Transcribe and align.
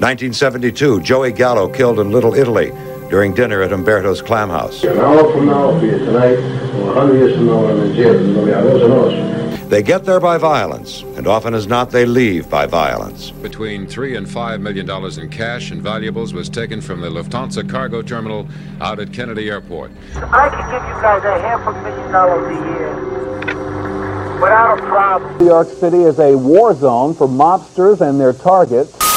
1972, 0.00 1.00
Joey 1.00 1.32
Gallo 1.32 1.68
killed 1.68 1.98
in 1.98 2.12
Little 2.12 2.32
Italy 2.32 2.70
during 3.10 3.34
dinner 3.34 3.62
at 3.62 3.72
Umberto's 3.72 4.22
Clam 4.22 4.48
House. 4.48 4.84
An 4.84 4.96
hour 4.96 5.32
from 5.32 5.46
now, 5.46 5.70
I'll 5.70 5.80
be 5.80 5.88
here 5.88 5.98
tonight, 5.98 6.38
or 6.76 6.94
hundred 6.94 7.16
years 7.16 7.34
from 7.34 7.46
now, 7.46 7.66
I'm 7.66 7.80
in 7.80 7.96
jail. 7.96 8.20
Nobody 8.20 8.86
knows. 8.86 9.68
They 9.68 9.82
get 9.82 10.04
there 10.04 10.20
by 10.20 10.38
violence, 10.38 11.02
and 11.16 11.26
often 11.26 11.52
as 11.52 11.66
not, 11.66 11.90
they 11.90 12.06
leave 12.06 12.48
by 12.48 12.64
violence. 12.64 13.32
Between 13.32 13.88
three 13.88 14.14
and 14.14 14.30
five 14.30 14.60
million 14.60 14.86
dollars 14.86 15.18
in 15.18 15.30
cash 15.30 15.72
and 15.72 15.82
valuables 15.82 16.32
was 16.32 16.48
taken 16.48 16.80
from 16.80 17.00
the 17.00 17.08
Lufthansa 17.08 17.68
cargo 17.68 18.00
terminal 18.00 18.46
out 18.80 19.00
at 19.00 19.12
Kennedy 19.12 19.50
Airport. 19.50 19.90
I 20.14 20.48
could 20.48 20.70
give 20.70 20.88
you 20.88 21.02
guys 21.02 21.24
a 21.24 21.40
half 21.40 21.66
a 21.66 21.72
million 21.82 22.12
dollars 22.12 22.56
a 22.56 22.60
year 22.70 22.94
without 24.34 24.78
a 24.78 24.82
problem. 24.82 25.38
New 25.38 25.46
York 25.46 25.66
City 25.66 26.04
is 26.04 26.20
a 26.20 26.38
war 26.38 26.72
zone 26.72 27.14
for 27.14 27.26
mobsters 27.26 28.00
and 28.00 28.20
their 28.20 28.32
targets. 28.32 29.07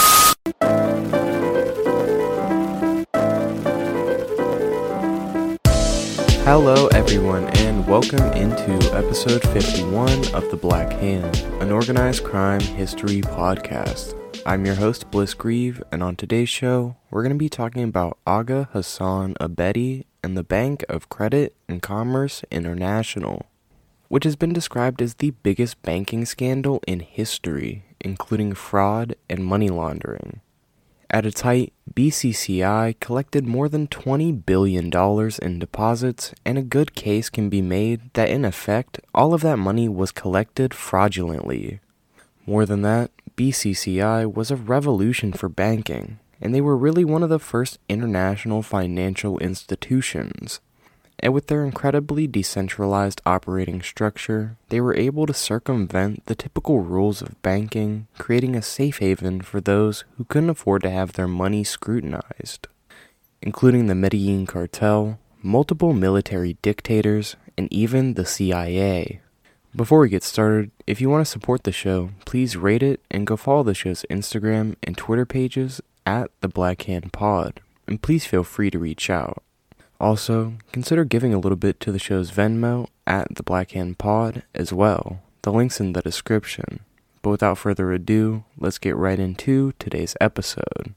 Hello, 6.43 6.87
everyone, 6.87 7.45
and 7.59 7.87
welcome 7.87 8.23
into 8.33 8.73
episode 8.95 9.43
51 9.49 10.33
of 10.33 10.49
The 10.49 10.57
Black 10.59 10.91
Hand, 10.93 11.37
an 11.61 11.71
organized 11.71 12.23
crime 12.23 12.59
history 12.59 13.21
podcast. 13.21 14.17
I'm 14.43 14.65
your 14.65 14.73
host, 14.73 15.11
Bliss 15.11 15.35
Grieve, 15.35 15.83
and 15.91 16.01
on 16.01 16.15
today's 16.15 16.49
show, 16.49 16.95
we're 17.11 17.21
going 17.21 17.35
to 17.35 17.37
be 17.37 17.47
talking 17.47 17.83
about 17.83 18.17
Agha 18.25 18.69
Hasan 18.73 19.35
Abedi 19.35 20.05
and 20.23 20.35
the 20.35 20.43
Bank 20.43 20.83
of 20.89 21.09
Credit 21.09 21.55
and 21.69 21.79
Commerce 21.79 22.43
International, 22.49 23.45
which 24.07 24.23
has 24.23 24.35
been 24.35 24.51
described 24.51 24.99
as 24.99 25.13
the 25.13 25.31
biggest 25.43 25.79
banking 25.83 26.25
scandal 26.25 26.81
in 26.87 27.01
history, 27.01 27.83
including 27.99 28.55
fraud 28.55 29.15
and 29.29 29.45
money 29.45 29.69
laundering. 29.69 30.41
At 31.13 31.25
its 31.25 31.41
height, 31.41 31.73
BCCI 31.93 32.97
collected 33.01 33.45
more 33.45 33.67
than 33.67 33.89
$20 33.89 34.45
billion 34.45 34.89
in 35.41 35.59
deposits, 35.59 36.33
and 36.45 36.57
a 36.57 36.63
good 36.63 36.95
case 36.95 37.29
can 37.29 37.49
be 37.49 37.61
made 37.61 38.13
that 38.13 38.29
in 38.29 38.45
effect, 38.45 39.01
all 39.13 39.33
of 39.33 39.41
that 39.41 39.57
money 39.59 39.89
was 39.89 40.13
collected 40.13 40.73
fraudulently. 40.73 41.81
More 42.45 42.65
than 42.65 42.81
that, 42.83 43.11
BCCI 43.35 44.33
was 44.33 44.51
a 44.51 44.55
revolution 44.55 45.33
for 45.33 45.49
banking, 45.49 46.19
and 46.39 46.55
they 46.55 46.61
were 46.61 46.77
really 46.77 47.03
one 47.03 47.23
of 47.23 47.29
the 47.29 47.39
first 47.39 47.77
international 47.89 48.61
financial 48.61 49.37
institutions 49.39 50.61
and 51.21 51.33
with 51.33 51.47
their 51.47 51.63
incredibly 51.63 52.25
decentralized 52.25 53.21
operating 53.25 53.81
structure, 53.81 54.57
they 54.69 54.81
were 54.81 54.95
able 54.95 55.27
to 55.27 55.33
circumvent 55.33 56.25
the 56.25 56.35
typical 56.35 56.81
rules 56.81 57.21
of 57.21 57.39
banking, 57.43 58.07
creating 58.17 58.55
a 58.55 58.61
safe 58.61 58.97
haven 58.97 59.41
for 59.41 59.61
those 59.61 60.03
who 60.17 60.25
couldn't 60.25 60.49
afford 60.49 60.81
to 60.81 60.89
have 60.89 61.13
their 61.13 61.27
money 61.27 61.63
scrutinized, 61.63 62.67
including 63.41 63.85
the 63.85 63.95
Medellin 63.95 64.47
cartel, 64.47 65.19
multiple 65.43 65.93
military 65.93 66.57
dictators, 66.63 67.35
and 67.55 67.71
even 67.71 68.15
the 68.15 68.25
CIA. 68.25 69.21
Before 69.75 69.99
we 69.99 70.09
get 70.09 70.23
started, 70.23 70.71
if 70.87 70.99
you 70.99 71.09
want 71.09 71.25
to 71.25 71.31
support 71.31 71.63
the 71.63 71.71
show, 71.71 72.09
please 72.25 72.57
rate 72.57 72.83
it 72.83 72.99
and 73.11 73.27
go 73.27 73.37
follow 73.37 73.63
the 73.63 73.73
show's 73.73 74.05
Instagram 74.09 74.75
and 74.83 74.97
Twitter 74.97 75.25
pages 75.25 75.81
at 76.05 76.31
the 76.41 76.49
Black 76.49 76.81
Hand 76.83 77.13
Pod, 77.13 77.61
and 77.87 78.01
please 78.01 78.25
feel 78.25 78.43
free 78.43 78.71
to 78.71 78.79
reach 78.79 79.09
out. 79.09 79.43
Also, 80.01 80.53
consider 80.71 81.05
giving 81.05 81.31
a 81.31 81.37
little 81.37 81.55
bit 81.55 81.79
to 81.79 81.91
the 81.91 81.99
show's 81.99 82.31
Venmo 82.31 82.87
at 83.05 83.35
the 83.35 83.43
Black 83.43 83.71
Hand 83.71 83.99
Pod 83.99 84.41
as 84.55 84.73
well. 84.73 85.21
The 85.43 85.53
link's 85.53 85.79
in 85.79 85.93
the 85.93 86.01
description. 86.01 86.79
But 87.21 87.29
without 87.29 87.59
further 87.59 87.91
ado, 87.91 88.43
let's 88.57 88.79
get 88.79 88.95
right 88.95 89.19
into 89.19 89.73
today's 89.77 90.15
episode. 90.19 90.95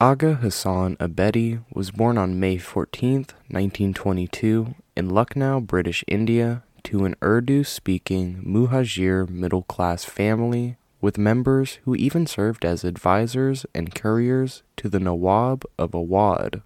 Agha 0.00 0.40
Hasan 0.42 0.96
Abedi 0.96 1.62
was 1.72 1.92
born 1.92 2.18
on 2.18 2.40
May 2.40 2.58
14, 2.58 3.26
1922, 3.46 4.74
in 4.96 5.08
Lucknow, 5.08 5.60
British 5.60 6.02
India, 6.08 6.64
to 6.82 7.04
an 7.04 7.14
Urdu 7.22 7.62
speaking 7.62 8.42
Muhajir 8.44 9.28
middle 9.28 9.62
class 9.62 10.04
family 10.04 10.76
with 11.00 11.16
members 11.16 11.78
who 11.84 11.94
even 11.94 12.26
served 12.26 12.64
as 12.64 12.82
advisors 12.82 13.66
and 13.72 13.94
couriers 13.94 14.64
to 14.78 14.88
the 14.88 14.98
Nawab 14.98 15.64
of 15.78 15.92
Awadh 15.92 16.62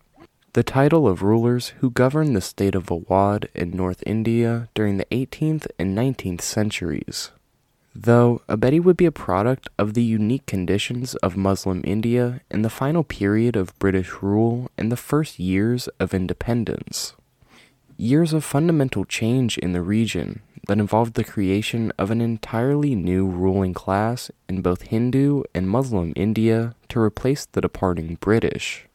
the 0.57 0.63
title 0.63 1.07
of 1.07 1.23
rulers 1.23 1.75
who 1.81 1.91
governed 1.91 2.35
the 2.35 2.41
state 2.41 2.75
of 2.75 2.87
Awadh 2.87 3.47
in 3.55 3.73
North 3.73 4.03
India 4.07 4.71
during 4.73 4.97
the 4.97 5.05
18th 5.11 5.67
and 5.79 5.95
19th 5.95 6.41
centuries. 6.41 7.31
Though 7.95 8.41
Abedi 8.49 8.83
would 8.83 8.97
be 8.97 9.05
a 9.05 9.13
product 9.13 9.69
of 9.79 9.93
the 9.93 10.03
unique 10.03 10.47
conditions 10.47 11.15
of 11.17 11.37
Muslim 11.37 11.83
India 11.85 12.41
in 12.51 12.63
the 12.63 12.71
final 12.71 13.05
period 13.05 13.55
of 13.55 13.79
British 13.79 14.23
rule 14.23 14.71
and 14.79 14.91
the 14.91 14.97
first 14.97 15.39
years 15.39 15.89
of 16.01 16.15
independence. 16.15 17.13
Years 17.99 18.33
of 18.33 18.43
fundamental 18.43 19.05
change 19.05 19.59
in 19.59 19.75
the 19.75 19.83
region 19.83 20.41
that 20.69 20.79
involved 20.79 21.17
the 21.17 21.25
creation 21.33 21.93
of 21.99 22.11
an 22.11 22.23
entirely 22.23 22.95
new 22.95 23.27
ruling 23.27 23.75
class 23.75 24.31
in 24.49 24.63
both 24.63 24.89
Hindu 24.89 25.43
and 25.55 25.69
Muslim 25.69 26.15
India 26.17 26.75
to 26.89 26.99
replace 26.99 27.45
the 27.45 27.61
departing 27.61 28.17
British. 28.23 28.87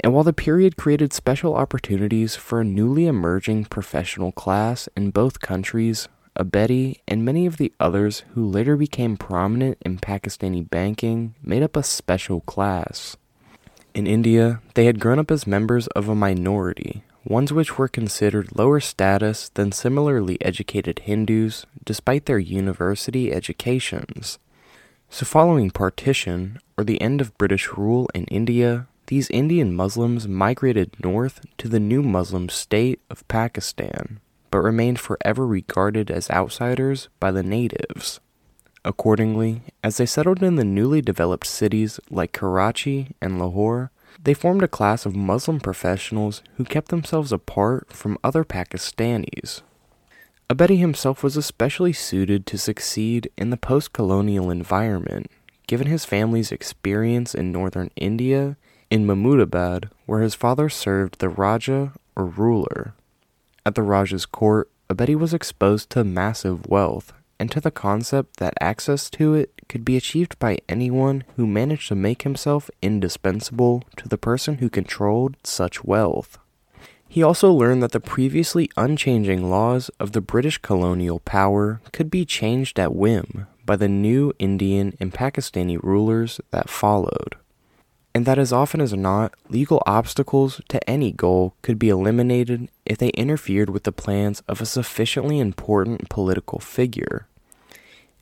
And 0.00 0.12
while 0.12 0.24
the 0.24 0.32
period 0.32 0.76
created 0.76 1.12
special 1.12 1.54
opportunities 1.54 2.36
for 2.36 2.60
a 2.60 2.64
newly 2.64 3.06
emerging 3.06 3.66
professional 3.66 4.32
class 4.32 4.88
in 4.96 5.10
both 5.10 5.40
countries, 5.40 6.08
Abedi 6.38 7.00
and 7.06 7.24
many 7.24 7.46
of 7.46 7.58
the 7.58 7.72
others 7.78 8.24
who 8.34 8.44
later 8.44 8.76
became 8.76 9.16
prominent 9.16 9.78
in 9.82 9.98
Pakistani 9.98 10.68
banking 10.68 11.34
made 11.42 11.62
up 11.62 11.76
a 11.76 11.82
special 11.82 12.40
class. 12.40 13.16
In 13.94 14.08
India, 14.08 14.60
they 14.74 14.86
had 14.86 14.98
grown 14.98 15.20
up 15.20 15.30
as 15.30 15.46
members 15.46 15.86
of 15.88 16.08
a 16.08 16.14
minority, 16.16 17.04
ones 17.24 17.52
which 17.52 17.78
were 17.78 17.86
considered 17.86 18.56
lower 18.56 18.80
status 18.80 19.48
than 19.50 19.70
similarly 19.70 20.36
educated 20.42 21.00
Hindus 21.00 21.64
despite 21.84 22.26
their 22.26 22.40
university 22.40 23.32
educations. 23.32 24.40
So, 25.08 25.24
following 25.24 25.70
partition, 25.70 26.58
or 26.76 26.82
the 26.82 27.00
end 27.00 27.20
of 27.20 27.38
British 27.38 27.68
rule 27.68 28.08
in 28.14 28.24
India, 28.24 28.88
these 29.06 29.30
Indian 29.30 29.74
Muslims 29.74 30.26
migrated 30.26 30.96
north 31.02 31.44
to 31.58 31.68
the 31.68 31.80
new 31.80 32.02
Muslim 32.02 32.48
state 32.48 33.00
of 33.10 33.26
Pakistan, 33.28 34.20
but 34.50 34.58
remained 34.58 34.98
forever 34.98 35.46
regarded 35.46 36.10
as 36.10 36.30
outsiders 36.30 37.08
by 37.20 37.30
the 37.30 37.42
natives. 37.42 38.20
Accordingly, 38.84 39.62
as 39.82 39.96
they 39.96 40.06
settled 40.06 40.42
in 40.42 40.56
the 40.56 40.64
newly 40.64 41.00
developed 41.00 41.46
cities 41.46 41.98
like 42.10 42.32
Karachi 42.32 43.14
and 43.20 43.38
Lahore, 43.38 43.90
they 44.22 44.34
formed 44.34 44.62
a 44.62 44.68
class 44.68 45.06
of 45.06 45.16
Muslim 45.16 45.60
professionals 45.60 46.42
who 46.56 46.64
kept 46.64 46.88
themselves 46.88 47.32
apart 47.32 47.92
from 47.92 48.18
other 48.22 48.44
Pakistanis. 48.44 49.62
Abedi 50.50 50.78
himself 50.78 51.22
was 51.22 51.36
especially 51.36 51.92
suited 51.92 52.46
to 52.46 52.58
succeed 52.58 53.30
in 53.36 53.50
the 53.50 53.56
post 53.56 53.92
colonial 53.92 54.50
environment, 54.50 55.30
given 55.66 55.86
his 55.86 56.04
family's 56.04 56.52
experience 56.52 57.34
in 57.34 57.50
northern 57.50 57.90
India 57.96 58.56
in 58.94 59.04
Mahmudabad, 59.08 59.90
where 60.06 60.20
his 60.20 60.36
father 60.36 60.68
served 60.68 61.18
the 61.18 61.28
Raja 61.28 61.90
or 62.14 62.26
ruler. 62.26 62.94
At 63.66 63.74
the 63.74 63.82
Raja's 63.82 64.24
court, 64.24 64.70
Abedi 64.88 65.16
was 65.16 65.34
exposed 65.34 65.90
to 65.90 66.04
massive 66.04 66.68
wealth 66.68 67.12
and 67.40 67.50
to 67.50 67.60
the 67.60 67.72
concept 67.72 68.36
that 68.36 68.54
access 68.60 69.10
to 69.10 69.34
it 69.34 69.50
could 69.68 69.84
be 69.84 69.96
achieved 69.96 70.38
by 70.38 70.58
anyone 70.68 71.24
who 71.34 71.44
managed 71.44 71.88
to 71.88 71.96
make 71.96 72.22
himself 72.22 72.70
indispensable 72.82 73.82
to 73.96 74.08
the 74.08 74.16
person 74.16 74.58
who 74.58 74.70
controlled 74.70 75.34
such 75.42 75.82
wealth. 75.82 76.38
He 77.08 77.20
also 77.20 77.50
learned 77.50 77.82
that 77.82 77.90
the 77.90 77.98
previously 77.98 78.70
unchanging 78.76 79.50
laws 79.50 79.88
of 79.98 80.12
the 80.12 80.20
British 80.20 80.58
colonial 80.58 81.18
power 81.18 81.80
could 81.92 82.12
be 82.12 82.24
changed 82.24 82.78
at 82.78 82.94
whim 82.94 83.48
by 83.66 83.74
the 83.74 83.88
new 83.88 84.32
Indian 84.38 84.96
and 85.00 85.12
Pakistani 85.12 85.82
rulers 85.82 86.40
that 86.52 86.70
followed 86.70 87.34
and 88.14 88.26
that 88.26 88.38
as 88.38 88.52
often 88.52 88.80
as 88.80 88.92
not, 88.92 89.34
legal 89.48 89.82
obstacles 89.86 90.60
to 90.68 90.88
any 90.88 91.10
goal 91.10 91.56
could 91.62 91.78
be 91.78 91.88
eliminated 91.88 92.68
if 92.86 92.98
they 92.98 93.08
interfered 93.08 93.68
with 93.68 93.82
the 93.82 93.92
plans 93.92 94.40
of 94.46 94.60
a 94.60 94.66
sufficiently 94.66 95.40
important 95.40 96.08
political 96.08 96.60
figure. 96.60 97.26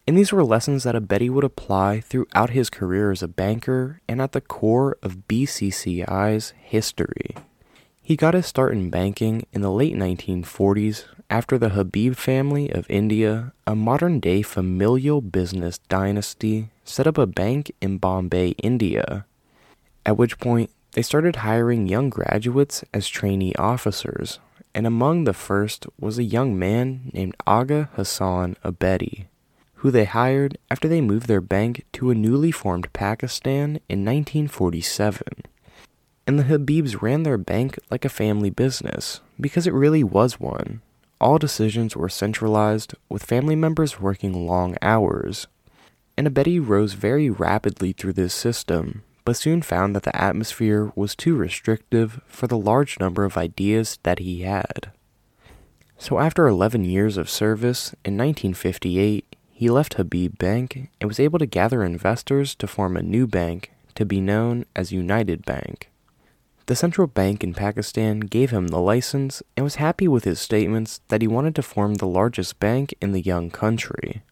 And 0.09 0.17
these 0.17 0.33
were 0.33 0.43
lessons 0.43 0.85
that 0.85 0.95
Abedi 0.95 1.29
would 1.29 1.45
apply 1.45 2.01
throughout 2.01 2.51
his 2.51 2.71
career 2.71 3.13
as 3.13 3.23
a 3.23 3.29
banker 3.29 4.01
and 4.09 4.21
at 4.21 4.33
the 4.33 4.41
core 4.41 4.97
of 5.03 5.29
BCCI's 5.29 6.55
history. 6.59 7.37
He 8.01 8.17
got 8.17 8.35
his 8.35 8.47
start 8.47 8.73
in 8.73 8.91
banking 8.91 9.47
in 9.53 9.61
the 9.61 9.71
late 9.71 9.95
1940s 9.95 11.05
after 11.31 11.57
the 11.57 11.71
Habib 11.71 12.17
family 12.17 12.69
of 12.71 12.91
India, 12.91 13.53
a 13.65 13.77
modern 13.77 14.19
day 14.19 14.43
familial 14.43 15.21
business 15.21 15.79
dynasty, 15.89 16.71
set 16.83 17.07
up 17.07 17.17
a 17.17 17.27
bank 17.27 17.71
in 17.81 17.99
Bombay, 17.99 18.51
India 18.63 19.25
at 20.05 20.17
which 20.17 20.39
point 20.39 20.71
they 20.93 21.03
started 21.03 21.37
hiring 21.37 21.87
young 21.87 22.11
graduates 22.11 22.85
as 22.93 23.09
trainee 23.09 23.55
officers, 23.55 24.41
and 24.75 24.87
among 24.87 25.25
the 25.25 25.35
first 25.35 25.87
was 25.99 26.19
a 26.19 26.25
young 26.25 26.59
man 26.59 27.11
named 27.13 27.37
Agha 27.47 27.89
Hasan 27.97 28.57
Abedi, 28.65 29.27
who 29.77 29.91
they 29.91 30.05
hired 30.05 30.59
after 30.71 30.89
they 30.89 31.01
moved 31.01 31.29
their 31.29 31.41
bank 31.41 31.85
to 31.93 32.11
a 32.11 32.15
newly 32.15 32.53
formed 32.53 32.93
Pakistan 32.93 33.81
in 33.89 34.05
1947. 34.05 35.23
And 36.27 36.39
the 36.39 36.45
Habibs 36.45 37.03
ran 37.03 37.25
their 37.25 37.39
bank 37.39 37.79
like 37.91 38.05
a 38.05 38.09
family 38.09 38.51
business, 38.51 39.21
because 39.41 39.67
it 39.67 39.75
really 39.75 40.05
was 40.05 40.39
one. 40.39 40.83
All 41.21 41.39
decisions 41.39 41.97
were 41.97 42.09
centralized, 42.09 42.95
with 43.09 43.25
family 43.25 43.57
members 43.57 44.01
working 44.01 44.47
long 44.47 44.77
hours. 44.83 45.47
And 46.17 46.27
Abedi 46.29 46.65
rose 46.65 46.93
very 46.93 47.29
rapidly 47.29 47.93
through 47.93 48.13
this 48.13 48.35
system, 48.35 49.03
but 49.25 49.37
soon 49.37 49.63
found 49.63 49.95
that 49.95 50.03
the 50.03 50.17
atmosphere 50.17 50.93
was 50.95 51.15
too 51.15 51.37
restrictive 51.37 52.21
for 52.27 52.47
the 52.47 52.59
large 52.59 52.99
number 52.99 53.25
of 53.25 53.37
ideas 53.37 53.99
that 54.03 54.19
he 54.19 54.43
had. 54.43 54.91
So 55.99 56.19
after 56.19 56.47
11 56.47 56.85
years 56.85 57.17
of 57.17 57.31
service, 57.31 57.95
in 58.05 58.17
1958, 58.17 59.37
he 59.51 59.71
left 59.71 59.95
Habib 59.95 60.39
Bank 60.39 60.89
and 61.01 61.09
was 61.09 61.21
able 61.21 61.39
to 61.39 61.47
gather 61.47 61.85
investors 61.85 62.55
to 62.57 62.67
form 62.67 62.97
a 62.97 63.03
new 63.03 63.27
bank 63.29 63.71
to 63.95 64.05
be 64.05 64.21
known 64.21 64.65
as 64.75 64.91
United 64.91 65.45
Bank. 65.45 65.91
The 66.67 66.77
central 66.77 67.07
bank 67.07 67.45
in 67.45 67.55
Pakistan 67.55 68.21
gave 68.21 68.51
him 68.51 68.69
the 68.69 68.81
license 68.81 69.43
and 69.57 69.65
was 69.65 69.77
happy 69.77 70.09
with 70.09 70.25
his 70.25 70.41
statements 70.41 71.01
that 71.09 71.21
he 71.21 71.29
wanted 71.29 71.55
to 71.57 71.63
form 71.63 71.95
the 71.95 72.07
largest 72.07 72.59
bank 72.59 72.95
in 73.01 73.13
the 73.13 73.21
young 73.21 73.51
country. 73.51 74.23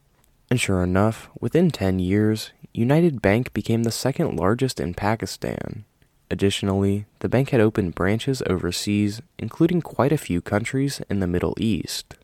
And 0.50 0.60
sure 0.60 0.82
enough, 0.82 1.30
within 1.40 1.70
10 1.70 2.00
years, 2.00 2.50
United 2.74 3.22
Bank 3.22 3.52
became 3.52 3.84
the 3.84 3.92
second 3.92 4.36
largest 4.36 4.80
in 4.80 4.94
Pakistan. 4.94 5.84
Additionally, 6.28 7.06
the 7.20 7.28
bank 7.28 7.50
had 7.50 7.60
opened 7.60 7.94
branches 7.94 8.42
overseas, 8.46 9.22
including 9.38 9.80
quite 9.80 10.12
a 10.12 10.18
few 10.18 10.40
countries 10.40 11.00
in 11.08 11.20
the 11.20 11.26
Middle 11.28 11.54
East. 11.58 12.16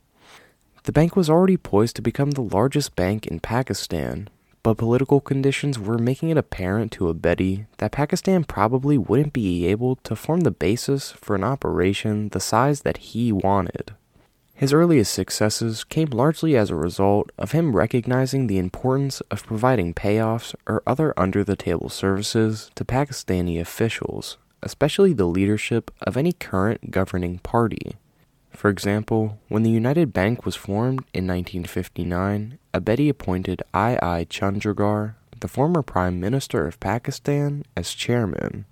The 0.85 0.93
bank 0.93 1.15
was 1.15 1.31
already 1.31 1.57
poised 1.57 1.97
to 1.97 2.03
become 2.03 2.33
the 2.33 2.43
largest 2.43 2.97
bank 2.97 3.27
in 3.27 3.41
Pakistan, 3.41 4.29
but 4.63 4.79
political 4.79 5.21
conditions 5.21 5.79
were 5.79 5.99
making 5.99 6.31
it 6.31 6.37
apparent 6.37 6.91
to 6.93 7.13
Abedi 7.13 7.67
that 7.79 7.93
Pakistan 7.93 8.43
probably 8.43 8.99
wouldn't 8.99 9.33
be 9.33 9.67
able 9.67 9.97
to 9.97 10.17
form 10.17 10.41
the 10.41 10.51
basis 10.51 11.13
for 11.13 11.37
an 11.37 11.45
operation 11.45 12.29
the 12.31 12.41
size 12.41 12.81
that 12.81 12.99
he 12.99 13.31
wanted. 13.31 13.95
His 14.57 14.73
earliest 14.73 15.13
successes 15.13 15.85
came 15.85 16.09
largely 16.09 16.57
as 16.57 16.71
a 16.71 16.77
result 16.77 17.31
of 17.37 17.53
him 17.53 17.77
recognizing 17.77 18.47
the 18.47 18.57
importance 18.57 19.21
of 19.31 19.45
providing 19.45 19.93
payoffs 19.93 20.55
or 20.67 20.83
other 20.87 21.13
under 21.15 21.45
the 21.45 21.57
table 21.57 21.91
services 21.91 22.71
to 22.75 22.83
Pakistani 22.83 23.61
officials, 23.61 24.39
especially 24.63 25.13
the 25.13 25.27
leadership 25.27 25.91
of 26.01 26.17
any 26.17 26.33
current 26.33 26.91
governing 26.91 27.39
party. 27.41 27.97
For 28.51 28.71
example, 28.71 29.39
when 29.49 29.63
the 29.63 29.71
United 29.71 30.15
Bank 30.15 30.47
was 30.47 30.57
formed 30.57 31.01
in 31.13 31.27
1959, 31.27 32.59
Abedi 32.73 33.11
appointed 33.11 33.63
I. 33.75 33.99
I. 34.01 34.25
Chundrigar, 34.25 35.17
the 35.39 35.49
former 35.49 35.83
Prime 35.83 36.19
Minister 36.19 36.67
of 36.67 36.81
Pakistan, 36.81 37.63
as 37.77 37.93
chairman. 37.93 38.65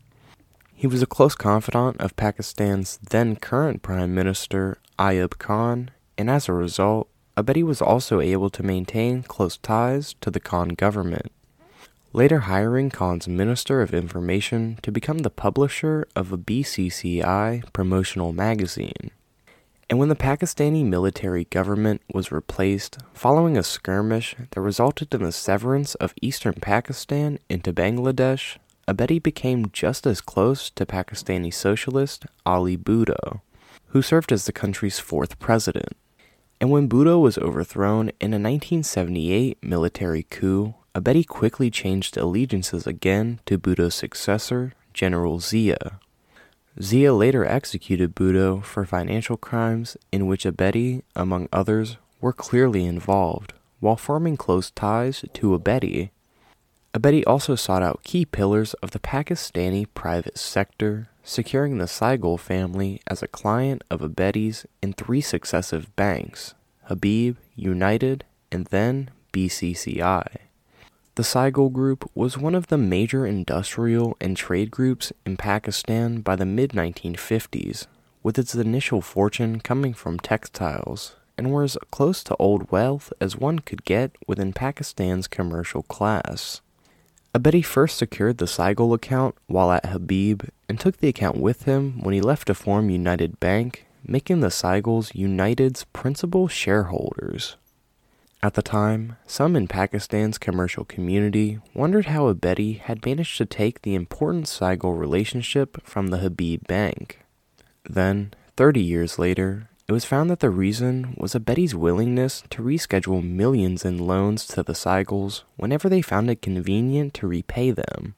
He 0.74 0.86
was 0.86 1.02
a 1.02 1.06
close 1.06 1.34
confidant 1.34 2.00
of 2.00 2.16
Pakistan's 2.16 2.98
then 3.10 3.36
current 3.36 3.82
Prime 3.82 4.14
Minister 4.14 4.78
Ayub 4.98 5.38
Khan, 5.38 5.90
and 6.16 6.30
as 6.30 6.48
a 6.48 6.52
result, 6.52 7.08
Abedi 7.36 7.62
was 7.62 7.82
also 7.82 8.20
able 8.20 8.50
to 8.50 8.62
maintain 8.62 9.22
close 9.22 9.56
ties 9.56 10.14
to 10.20 10.30
the 10.30 10.40
Khan 10.40 10.68
government. 10.70 11.32
Later 12.12 12.40
hiring 12.40 12.90
Khan's 12.90 13.26
Minister 13.26 13.82
of 13.82 13.92
Information 13.92 14.78
to 14.82 14.92
become 14.92 15.18
the 15.18 15.30
publisher 15.30 16.06
of 16.14 16.32
a 16.32 16.38
BCCI 16.38 17.72
promotional 17.72 18.32
magazine. 18.32 19.10
And 19.90 19.98
when 19.98 20.08
the 20.08 20.14
Pakistani 20.14 20.84
military 20.84 21.44
government 21.44 22.02
was 22.12 22.30
replaced 22.30 22.98
following 23.12 23.56
a 23.56 23.64
skirmish 23.64 24.36
that 24.52 24.60
resulted 24.60 25.12
in 25.12 25.24
the 25.24 25.32
severance 25.32 25.96
of 25.96 26.14
eastern 26.22 26.54
Pakistan 26.54 27.40
into 27.48 27.72
Bangladesh, 27.72 28.58
Abedi 28.86 29.20
became 29.20 29.70
just 29.72 30.06
as 30.06 30.20
close 30.20 30.70
to 30.70 30.86
Pakistani 30.86 31.52
socialist 31.52 32.26
Ali 32.46 32.76
Bhutto, 32.76 33.40
who 33.94 34.02
served 34.02 34.32
as 34.32 34.44
the 34.44 34.52
country's 34.52 34.98
fourth 34.98 35.38
president. 35.38 35.96
And 36.60 36.68
when 36.68 36.88
Bhutto 36.88 37.20
was 37.20 37.38
overthrown 37.38 38.08
in 38.20 38.34
a 38.34 38.42
1978 38.42 39.62
military 39.62 40.24
coup, 40.24 40.74
Abedi 40.96 41.24
quickly 41.24 41.70
changed 41.70 42.16
allegiances 42.16 42.88
again 42.88 43.38
to 43.46 43.56
Bhutto's 43.56 43.94
successor, 43.94 44.72
General 44.92 45.38
Zia. 45.38 46.00
Zia 46.82 47.14
later 47.14 47.44
executed 47.44 48.16
Bhutto 48.16 48.64
for 48.64 48.84
financial 48.84 49.36
crimes 49.36 49.96
in 50.10 50.26
which 50.26 50.44
Abedi, 50.44 51.02
among 51.14 51.48
others, 51.52 51.96
were 52.20 52.32
clearly 52.32 52.84
involved, 52.84 53.52
while 53.78 53.96
forming 53.96 54.36
close 54.36 54.72
ties 54.72 55.24
to 55.34 55.56
Abedi. 55.56 56.10
Abedi 56.94 57.24
also 57.26 57.56
sought 57.56 57.82
out 57.82 58.04
key 58.04 58.24
pillars 58.24 58.72
of 58.74 58.92
the 58.92 59.00
Pakistani 59.00 59.84
private 59.94 60.38
sector, 60.38 61.08
securing 61.24 61.78
the 61.78 61.86
Saigol 61.86 62.38
family 62.38 63.00
as 63.08 63.20
a 63.20 63.26
client 63.26 63.82
of 63.90 64.00
Abedi's 64.00 64.64
in 64.80 64.92
three 64.92 65.20
successive 65.20 65.94
banks 65.96 66.54
Habib, 66.84 67.36
United, 67.56 68.24
and 68.52 68.66
then 68.66 69.10
BCCI. 69.32 70.36
The 71.16 71.24
Saigol 71.24 71.72
Group 71.72 72.08
was 72.14 72.38
one 72.38 72.54
of 72.54 72.68
the 72.68 72.78
major 72.78 73.26
industrial 73.26 74.16
and 74.20 74.36
trade 74.36 74.70
groups 74.70 75.12
in 75.26 75.36
Pakistan 75.36 76.20
by 76.20 76.36
the 76.36 76.46
mid 76.46 76.70
1950s, 76.70 77.88
with 78.22 78.38
its 78.38 78.54
initial 78.54 79.00
fortune 79.00 79.58
coming 79.58 79.94
from 79.94 80.20
textiles, 80.20 81.16
and 81.36 81.50
were 81.50 81.64
as 81.64 81.76
close 81.90 82.22
to 82.22 82.36
old 82.36 82.70
wealth 82.70 83.12
as 83.20 83.36
one 83.36 83.58
could 83.58 83.84
get 83.84 84.12
within 84.28 84.52
Pakistan's 84.52 85.26
commercial 85.26 85.82
class. 85.82 86.60
Abedi 87.34 87.64
first 87.64 87.98
secured 87.98 88.38
the 88.38 88.44
Saigol 88.44 88.94
account 88.94 89.34
while 89.48 89.72
at 89.72 89.86
Habib 89.86 90.44
and 90.68 90.78
took 90.78 90.98
the 90.98 91.08
account 91.08 91.36
with 91.36 91.64
him 91.64 92.00
when 92.00 92.14
he 92.14 92.20
left 92.20 92.46
to 92.46 92.54
form 92.54 92.90
United 92.90 93.40
Bank, 93.40 93.86
making 94.06 94.38
the 94.38 94.48
Saigols 94.48 95.16
United's 95.16 95.82
principal 95.92 96.46
shareholders. 96.46 97.56
At 98.40 98.54
the 98.54 98.62
time, 98.62 99.16
some 99.26 99.56
in 99.56 99.66
Pakistan's 99.66 100.38
commercial 100.38 100.84
community 100.84 101.58
wondered 101.74 102.06
how 102.06 102.32
Abedi 102.32 102.78
had 102.78 103.04
managed 103.04 103.36
to 103.38 103.46
take 103.46 103.82
the 103.82 103.96
important 103.96 104.44
Saigol 104.44 104.96
relationship 104.96 105.84
from 105.84 106.08
the 106.08 106.18
Habib 106.18 106.68
Bank. 106.68 107.24
Then, 107.82 108.32
30 108.56 108.80
years 108.80 109.18
later, 109.18 109.70
it 109.86 109.92
was 109.92 110.04
found 110.04 110.30
that 110.30 110.40
the 110.40 110.50
reason 110.50 111.14
was 111.18 111.34
Abedi's 111.34 111.74
willingness 111.74 112.42
to 112.50 112.62
reschedule 112.62 113.22
millions 113.22 113.84
in 113.84 113.98
loans 113.98 114.46
to 114.46 114.62
the 114.62 114.72
Saigols 114.72 115.42
whenever 115.56 115.88
they 115.88 116.00
found 116.00 116.30
it 116.30 116.40
convenient 116.40 117.12
to 117.14 117.26
repay 117.26 117.70
them. 117.70 118.14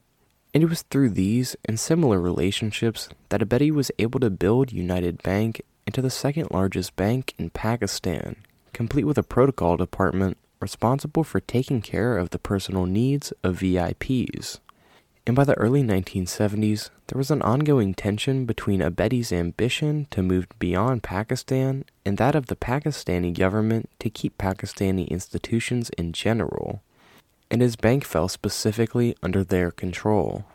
And 0.53 0.63
it 0.63 0.69
was 0.69 0.83
through 0.83 1.09
these 1.09 1.57
and 1.65 1.77
similar 1.77 2.21
relationships 2.21 3.09
that 3.29 3.41
Abedi 3.41 3.69
was 3.69 3.91
able 3.99 4.21
to 4.21 4.29
build 4.29 4.71
United 4.71 5.21
Bank 5.23 5.61
into 5.85 6.01
the 6.01 6.09
second 6.09 6.49
largest 6.51 6.95
bank 6.95 7.33
in 7.37 7.49
Pakistan, 7.49 8.37
complete 8.71 9.03
with 9.03 9.17
a 9.17 9.23
protocol 9.23 9.75
department 9.75 10.37
responsible 10.61 11.23
for 11.23 11.41
taking 11.41 11.81
care 11.81 12.17
of 12.17 12.29
the 12.29 12.39
personal 12.39 12.85
needs 12.85 13.33
of 13.43 13.59
VIPs 13.59 14.59
and 15.27 15.35
by 15.35 15.43
the 15.43 15.57
early 15.57 15.83
1970s, 15.83 16.89
there 17.07 17.17
was 17.17 17.29
an 17.29 17.41
ongoing 17.41 17.93
tension 17.93 18.45
between 18.45 18.79
Abedi's 18.79 19.33
ambition 19.33 20.07
to 20.09 20.23
move 20.23 20.47
beyond 20.57 21.03
Pakistan 21.03 21.83
and 22.05 22.17
that 22.17 22.33
of 22.33 22.45
the 22.45 22.55
Pakistani 22.55 23.37
government 23.37 23.89
to 23.99 24.09
keep 24.09 24.37
Pakistani 24.37 25.05
institutions 25.09 25.89
in 25.97 26.13
general, 26.13 26.81
and 27.51 27.61
his 27.61 27.75
bank 27.75 28.05
fell 28.05 28.29
specifically 28.29 29.17
under 29.21 29.43
their 29.43 29.69
control. 29.69 30.45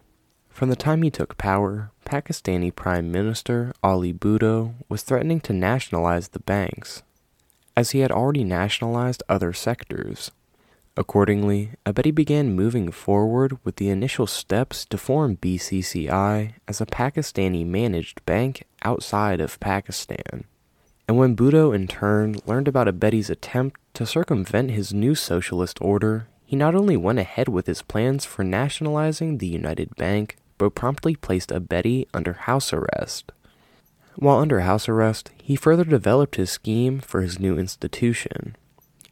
From 0.48 0.70
the 0.70 0.76
time 0.76 1.02
he 1.02 1.10
took 1.10 1.36
power, 1.36 1.90
Pakistani 2.06 2.74
Prime 2.74 3.12
Minister 3.12 3.74
Ali 3.82 4.14
Bhutto 4.14 4.72
was 4.88 5.02
threatening 5.02 5.40
to 5.40 5.52
nationalize 5.52 6.28
the 6.28 6.40
banks, 6.40 7.02
as 7.76 7.90
he 7.90 7.98
had 7.98 8.10
already 8.10 8.42
nationalized 8.42 9.22
other 9.28 9.52
sectors. 9.52 10.30
Accordingly, 10.94 11.70
Abedi 11.86 12.14
began 12.14 12.54
moving 12.54 12.92
forward 12.92 13.56
with 13.64 13.76
the 13.76 13.88
initial 13.88 14.26
steps 14.26 14.84
to 14.86 14.98
form 14.98 15.38
BCCI 15.38 16.52
as 16.68 16.80
a 16.80 16.86
Pakistani 16.86 17.64
managed 17.64 18.24
bank 18.26 18.64
outside 18.82 19.40
of 19.40 19.58
Pakistan. 19.58 20.44
And 21.08 21.16
when 21.16 21.34
Bhutto 21.34 21.74
in 21.74 21.88
turn 21.88 22.36
learned 22.44 22.68
about 22.68 22.88
Abedi's 22.88 23.30
attempt 23.30 23.80
to 23.94 24.04
circumvent 24.04 24.70
his 24.70 24.92
new 24.92 25.14
socialist 25.14 25.80
order, 25.80 26.26
he 26.44 26.56
not 26.56 26.74
only 26.74 26.98
went 26.98 27.18
ahead 27.18 27.48
with 27.48 27.66
his 27.66 27.80
plans 27.80 28.26
for 28.26 28.44
nationalizing 28.44 29.38
the 29.38 29.46
United 29.46 29.96
Bank, 29.96 30.36
but 30.58 30.74
promptly 30.74 31.16
placed 31.16 31.48
Abedi 31.48 32.06
under 32.12 32.34
house 32.34 32.70
arrest. 32.70 33.32
While 34.16 34.38
under 34.38 34.60
house 34.60 34.90
arrest, 34.90 35.30
he 35.42 35.56
further 35.56 35.84
developed 35.84 36.36
his 36.36 36.50
scheme 36.50 37.00
for 37.00 37.22
his 37.22 37.40
new 37.40 37.58
institution, 37.58 38.56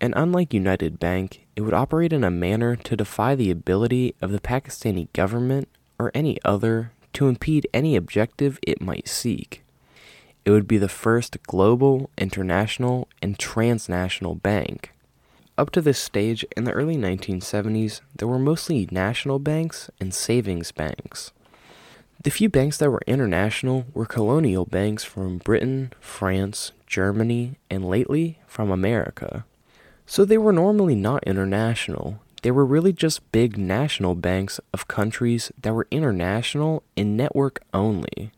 and 0.01 0.15
unlike 0.17 0.55
United 0.55 0.99
Bank, 0.99 1.47
it 1.57 1.61
would 1.63 1.75
operate 1.75 2.13
in 2.13 2.25
a 2.25 2.31
manner 2.31 2.77
to 2.77 2.97
defy 2.97 3.35
the 3.35 3.51
ability 3.51 4.15
of 4.23 4.33
the 4.33 4.41
Pakistani 4.41 5.13
government 5.13 5.69
or 5.99 6.11
any 6.15 6.39
other 6.45 6.93
to 7.13 7.29
impede 7.29 7.69
any 7.75 7.97
objective 7.97 8.59
it 8.63 8.81
might 8.81 9.09
seek. 9.09 9.63
It 10.45 10.51
would 10.51 10.67
be 10.67 10.79
the 10.79 10.89
first 10.89 11.43
global, 11.43 12.09
international, 12.17 13.09
and 13.21 13.39
transnational 13.39 14.35
bank. 14.37 14.93
up 15.59 15.71
to 15.71 15.83
this 15.83 15.99
stage, 15.99 16.43
in 16.57 16.65
the 16.65 16.73
early 16.73 16.97
1970s, 16.97 18.01
there 18.17 18.27
were 18.27 18.39
mostly 18.39 18.89
national 18.91 19.39
banks 19.39 19.91
and 20.01 20.15
savings 20.15 20.73
banks. 20.73 21.33
The 22.23 22.31
few 22.31 22.49
banks 22.49 22.79
that 22.79 22.91
were 22.91 23.03
international 23.07 23.85
were 23.93 24.07
colonial 24.07 24.65
banks 24.65 25.05
from 25.05 25.39
Britain, 25.39 25.93
France, 26.01 26.73
Germany, 26.87 27.59
and 27.71 27.85
lately 27.85 28.39
from 28.47 28.71
America. 28.71 29.45
So 30.11 30.25
they 30.25 30.39
were 30.39 30.53
normally 30.53 30.97
not 30.97 31.23
international. 31.23 32.19
They 32.43 32.51
were 32.51 32.67
really 32.67 32.93
just 32.93 33.31
big 33.31 33.57
national 33.57 34.17
banks 34.17 34.59
of 34.75 34.89
countries 34.89 35.53
that 35.63 35.73
were 35.73 35.87
international 35.93 36.83
in 36.97 37.17
network 37.17 37.63
only. 37.73 38.33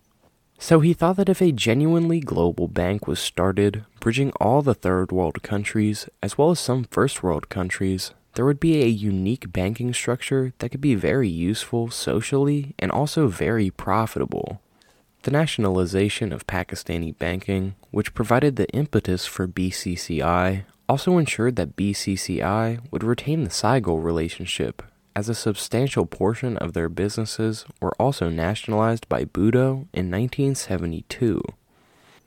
So 0.58 0.80
he 0.80 0.92
thought 0.92 1.16
that 1.16 1.30
if 1.30 1.40
a 1.40 1.50
genuinely 1.50 2.20
global 2.20 2.68
bank 2.68 3.06
was 3.06 3.20
started, 3.20 3.86
bridging 4.00 4.32
all 4.32 4.60
the 4.60 4.74
third 4.74 5.12
world 5.12 5.42
countries, 5.42 6.10
as 6.22 6.36
well 6.36 6.50
as 6.50 6.60
some 6.60 6.84
first 6.90 7.22
world 7.22 7.48
countries, 7.48 8.12
there 8.34 8.44
would 8.44 8.60
be 8.60 8.82
a 8.82 8.86
unique 8.86 9.50
banking 9.50 9.94
structure 9.94 10.52
that 10.58 10.68
could 10.68 10.82
be 10.82 10.94
very 10.94 11.30
useful 11.30 11.90
socially 11.90 12.74
and 12.78 12.92
also 12.92 13.28
very 13.28 13.70
profitable. 13.70 14.60
The 15.22 15.30
nationalization 15.30 16.32
of 16.32 16.46
Pakistani 16.46 17.16
banking, 17.16 17.76
which 17.90 18.14
provided 18.14 18.56
the 18.56 18.68
impetus 18.70 19.24
for 19.24 19.46
BCCI, 19.46 20.64
also 20.88 21.16
ensured 21.18 21.56
that 21.56 21.76
BCCI 21.76 22.80
would 22.90 23.04
retain 23.04 23.44
the 23.44 23.50
Saigol 23.50 24.02
relationship 24.02 24.82
as 25.14 25.28
a 25.28 25.34
substantial 25.34 26.06
portion 26.06 26.56
of 26.56 26.72
their 26.72 26.88
businesses 26.88 27.64
were 27.80 27.94
also 28.00 28.28
nationalized 28.28 29.08
by 29.08 29.24
Bhutto 29.24 29.86
in 29.92 30.10
1972. 30.10 31.42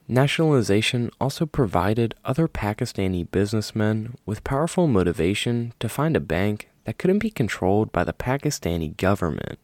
Nationalization 0.07 1.09
also 1.19 1.45
provided 1.45 2.13
other 2.23 2.47
Pakistani 2.47 3.29
businessmen 3.29 4.15
with 4.25 4.43
powerful 4.43 4.87
motivation 4.87 5.73
to 5.79 5.89
find 5.89 6.15
a 6.15 6.19
bank 6.19 6.69
that 6.83 6.99
couldn't 6.99 7.19
be 7.19 7.31
controlled 7.31 7.91
by 7.91 8.03
the 8.03 8.13
Pakistani 8.13 8.95
government. 8.95 9.57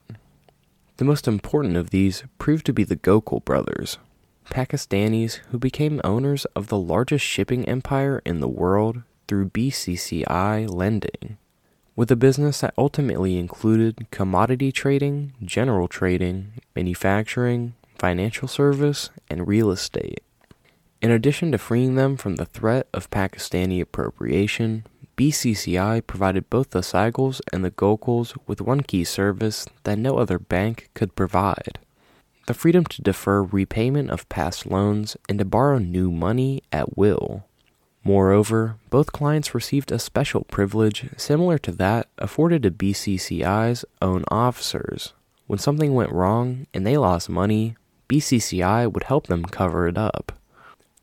The 1.02 1.06
most 1.06 1.28
important 1.28 1.78
of 1.78 1.90
these 1.90 2.24
proved 2.38 2.64
to 2.68 2.74
be 2.74 2.84
the 2.84 2.96
Gokal 2.96 3.44
brothers, 3.44 3.98
Pakistanis 4.52 5.38
who 5.50 5.58
became 5.58 6.00
owners 6.04 6.46
of 6.56 6.68
the 6.68 6.78
largest 6.78 7.26
shipping 7.26 7.68
empire 7.68 8.22
in 8.24 8.40
the 8.40 8.48
world 8.48 9.02
through 9.28 9.50
BCCI 9.50 10.70
lending 10.70 11.40
with 11.96 12.12
a 12.12 12.16
business 12.16 12.62
that 12.62 12.76
ultimately 12.78 13.40
included 13.40 14.12
commodity 14.12 14.72
trading, 14.72 15.34
general 15.44 15.88
trading, 15.88 16.62
manufacturing, 16.76 17.74
financial 17.98 18.48
service, 18.48 19.10
and 19.28 19.48
real 19.48 19.72
estate. 19.72 20.22
In 21.02 21.10
addition 21.10 21.52
to 21.52 21.58
freeing 21.58 21.96
them 21.96 22.16
from 22.16 22.36
the 22.36 22.46
threat 22.46 22.88
of 22.94 23.10
Pakistani 23.10 23.82
appropriation, 23.82 24.86
BCCI 25.18 26.06
provided 26.08 26.50
both 26.50 26.72
the 26.72 26.80
Saigols 26.80 27.42
and 27.52 27.64
the 27.64 27.72
Gokals 27.72 28.36
with 28.48 28.62
one 28.62 28.82
key 28.82 29.04
service 29.04 29.68
that 29.84 29.98
no 29.98 30.18
other 30.18 30.40
bank 30.40 30.90
could 30.94 31.16
provide 31.16 31.80
the 32.48 32.54
freedom 32.54 32.86
to 32.86 33.02
defer 33.02 33.44
repayment 33.44 34.10
of 34.10 34.28
past 34.28 34.66
loans 34.66 35.16
and 35.30 35.40
to 35.40 35.46
borrow 35.46 35.78
new 35.78 36.12
money 36.12 36.62
at 36.72 36.98
will. 36.98 37.46
Moreover, 38.04 38.78
both 38.90 39.12
clients 39.12 39.54
received 39.54 39.92
a 39.92 40.00
special 40.00 40.44
privilege 40.46 41.10
similar 41.18 41.58
to 41.60 41.72
that 41.74 42.08
afforded 42.18 42.64
to 42.64 42.72
BCCI's 42.72 43.86
own 44.02 44.24
officers. 44.30 45.14
When 45.46 45.60
something 45.60 45.94
went 45.94 46.12
wrong 46.12 46.66
and 46.74 46.86
they 46.86 46.98
lost 46.98 47.30
money, 47.30 47.76
BCCI 48.10 48.92
would 48.92 49.04
help 49.04 49.28
them 49.28 49.46
cover 49.46 49.88
it 49.88 49.98
up. 49.98 50.34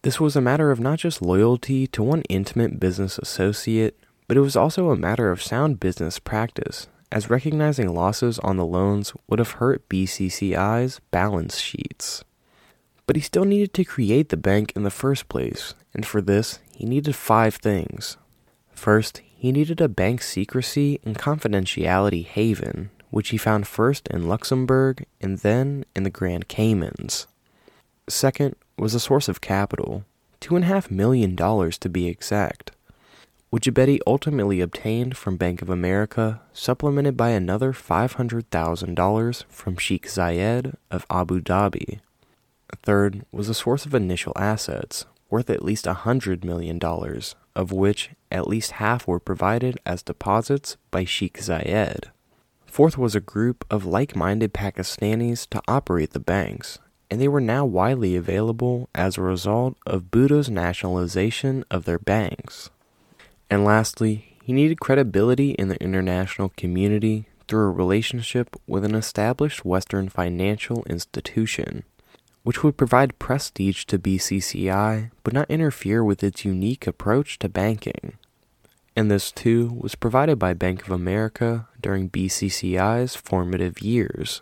This 0.03 0.21
was 0.21 0.37
a 0.37 0.41
matter 0.41 0.71
of 0.71 0.79
not 0.79 1.01
just 1.01 1.21
loyalty 1.21 1.89
to 1.89 2.03
one 2.05 2.23
intimate 2.29 2.79
business 2.79 3.19
associate, 3.19 3.99
but 4.29 4.37
it 4.37 4.41
was 4.41 4.55
also 4.55 4.91
a 4.91 4.97
matter 4.97 5.33
of 5.33 5.43
sound 5.43 5.81
business 5.81 6.21
practice, 6.21 6.87
as 7.11 7.29
recognizing 7.29 7.93
losses 7.93 8.39
on 8.39 8.57
the 8.57 8.65
loans 8.65 9.13
would 9.27 9.41
have 9.41 9.53
hurt 9.53 9.89
BCCI's 9.89 11.01
balance 11.11 11.59
sheets. 11.59 12.23
But 13.07 13.17
he 13.17 13.23
still 13.23 13.45
needed 13.45 13.75
to 13.75 13.85
create 13.85 14.29
the 14.29 14.37
bank 14.37 14.73
in 14.77 14.85
the 14.85 14.91
first 14.91 15.29
place, 15.29 15.75
and 15.93 16.07
for 16.07 16.21
this, 16.21 16.61
he 16.73 16.87
needed 16.87 17.17
five 17.17 17.57
things. 17.57 18.19
First, 18.71 19.23
he 19.35 19.51
needed 19.51 19.81
a 19.81 19.89
bank 19.89 20.23
secrecy 20.23 21.01
and 21.05 21.19
confidentiality 21.19 22.25
haven, 22.25 22.91
which 23.11 23.31
he 23.31 23.37
found 23.37 23.67
first 23.67 24.07
in 24.09 24.29
Luxembourg 24.29 25.07
and 25.21 25.39
then 25.39 25.85
in 25.97 26.05
the 26.05 26.11
Grand 26.11 26.47
Caymans. 26.47 27.27
Second 28.09 28.57
was 28.79 28.95
a 28.95 29.01
source 29.01 29.29
of 29.29 29.41
capital, 29.43 30.05
two 30.41 30.57
and 30.57 30.65
a 30.65 30.69
half 30.69 30.91
million 30.91 31.35
dollars 31.37 31.77
to 31.79 31.91
be 31.91 32.09
exact, 32.09 32.71
which 33.51 33.67
Abedi 33.67 34.01
ultimately 34.07 34.61
obtained 34.61 35.17
from 35.17 35.37
Bank 35.37 35.61
of 35.61 35.69
America, 35.69 36.41
supplemented 36.53 37.17
by 37.17 37.31
another 37.31 37.73
$500,000 37.73 39.45
from 39.49 39.77
Sheikh 39.77 40.07
Zayed 40.07 40.75
of 40.91 41.07
Abu 41.11 41.41
Dhabi. 41.41 42.01
Third 42.83 43.25
was 43.31 43.49
a 43.49 43.55
source 43.55 43.85
of 43.85 43.95
initial 43.95 44.33
assets, 44.37 45.05
worth 45.29 45.51
at 45.51 45.65
least 45.65 45.85
$100 45.85 46.45
million, 46.45 46.81
of 47.55 47.73
which 47.73 48.11
at 48.31 48.49
least 48.49 48.73
half 48.73 49.07
were 49.07 49.21
provided 49.21 49.79
as 49.85 50.03
deposits 50.03 50.77
by 50.91 51.05
Sheikh 51.05 51.39
Zayed. 51.39 52.05
Fourth 52.67 52.97
was 52.97 53.15
a 53.15 53.21
group 53.21 53.65
of 53.71 53.85
like 53.85 54.15
minded 54.15 54.55
Pakistanis 54.55 55.49
to 55.51 55.63
operate 55.67 56.13
the 56.13 56.21
banks, 56.21 56.79
and 57.11 57.21
they 57.21 57.29
were 57.29 57.41
now 57.41 57.65
widely 57.65 58.17
available 58.17 58.89
as 58.95 59.17
a 59.17 59.23
result 59.23 59.77
of 59.87 60.11
Bhutto's 60.11 60.51
nationalization 60.51 61.65
of 61.71 61.85
their 61.85 61.99
banks. 61.99 62.71
And 63.51 63.65
lastly, 63.65 64.37
he 64.43 64.53
needed 64.53 64.81
credibility 64.81 65.53
in 65.53 65.69
the 65.69 65.83
international 65.83 66.53
community 66.57 67.27
through 67.47 67.69
a 67.69 67.73
relationship 67.73 68.57
with 68.67 68.85
an 68.85 68.95
established 68.95 69.65
Western 69.65 70.09
financial 70.09 70.85
institution 70.85 71.85
which 72.49 72.63
would 72.63 72.79
provide 72.79 73.19
prestige 73.19 73.85
to 73.85 73.99
BCCI 73.99 75.11
but 75.23 75.35
not 75.35 75.51
interfere 75.51 76.03
with 76.03 76.25
its 76.25 76.47
unique 76.47 76.87
approach 76.87 77.39
to 77.39 77.47
banking. 77.47 78.17
And 78.97 79.11
this 79.11 79.31
too 79.31 79.77
was 79.79 79.95
provided 79.95 80.39
by 80.39 80.55
Bank 80.55 80.83
of 80.83 80.91
America 80.91 81.69
during 81.79 82.09
BCCI's 82.09 83.15
formative 83.15 83.83
years. 83.83 84.41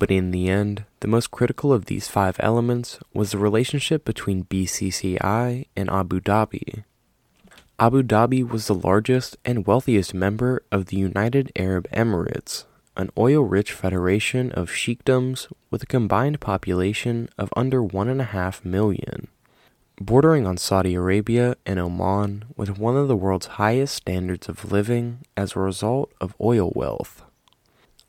But 0.00 0.10
in 0.10 0.30
the 0.30 0.48
end, 0.48 0.86
the 1.00 1.08
most 1.08 1.30
critical 1.30 1.74
of 1.74 1.84
these 1.84 2.08
five 2.08 2.36
elements 2.40 2.98
was 3.12 3.30
the 3.30 3.38
relationship 3.38 4.02
between 4.02 4.44
BCCI 4.44 5.66
and 5.76 5.90
Abu 5.90 6.20
Dhabi. 6.20 6.84
Abu 7.78 8.02
Dhabi 8.02 8.48
was 8.48 8.66
the 8.66 8.74
largest 8.74 9.36
and 9.44 9.66
wealthiest 9.66 10.14
member 10.14 10.62
of 10.72 10.86
the 10.86 10.96
United 10.96 11.52
Arab 11.54 11.86
Emirates, 11.92 12.64
an 12.96 13.10
oil 13.18 13.42
rich 13.42 13.72
federation 13.72 14.50
of 14.52 14.72
sheikdoms 14.72 15.48
with 15.70 15.82
a 15.82 15.86
combined 15.86 16.40
population 16.40 17.28
of 17.36 17.52
under 17.54 17.82
1.5 17.82 18.64
million. 18.64 19.28
Bordering 20.00 20.46
on 20.46 20.56
Saudi 20.56 20.94
Arabia 20.94 21.56
and 21.66 21.78
Oman 21.78 22.46
with 22.56 22.78
one 22.78 22.96
of 22.96 23.08
the 23.08 23.16
world's 23.16 23.60
highest 23.60 23.96
standards 23.96 24.48
of 24.48 24.72
living 24.72 25.26
as 25.36 25.54
a 25.54 25.60
result 25.60 26.10
of 26.22 26.34
oil 26.40 26.72
wealth. 26.74 27.22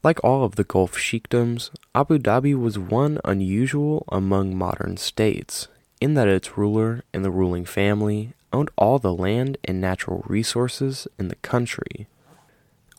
Like 0.04 0.24
all 0.24 0.44
of 0.44 0.56
the 0.56 0.64
Gulf 0.64 0.98
sheikdoms, 0.98 1.72
Abu 1.94 2.18
Dhabi 2.18 2.60
was 2.60 2.80
one 2.80 3.20
unusual 3.24 4.06
among 4.10 4.58
modern 4.58 4.98
states, 4.98 5.68
in 6.00 6.16
that 6.16 6.28
its 6.28 6.58
ruler 6.58 7.04
and 7.14 7.24
the 7.24 7.32
ruling 7.32 7.66
family 7.66 8.34
owned 8.52 8.72
all 8.78 9.00
the 9.00 9.14
land 9.14 9.58
and 9.64 9.80
natural 9.80 10.24
resources 10.28 11.08
in 11.20 11.28
the 11.28 11.36
country 11.36 12.08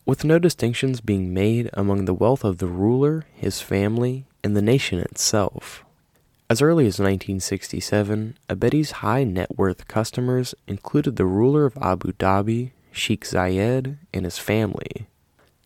with 0.05 0.25
no 0.25 0.37
distinctions 0.37 1.01
being 1.01 1.33
made 1.33 1.69
among 1.73 2.05
the 2.05 2.13
wealth 2.13 2.43
of 2.43 2.57
the 2.57 2.67
ruler, 2.67 3.25
his 3.33 3.61
family, 3.61 4.25
and 4.43 4.55
the 4.55 4.61
nation 4.61 4.99
itself. 4.99 5.85
As 6.49 6.61
early 6.61 6.85
as 6.85 6.99
1967, 6.99 8.37
Abedi's 8.49 8.91
high 8.91 9.23
net 9.23 9.57
worth 9.57 9.87
customers 9.87 10.53
included 10.67 11.15
the 11.15 11.25
ruler 11.25 11.65
of 11.65 11.77
Abu 11.81 12.11
Dhabi, 12.13 12.71
Sheikh 12.91 13.23
Zayed, 13.23 13.97
and 14.13 14.25
his 14.25 14.37
family. 14.37 15.07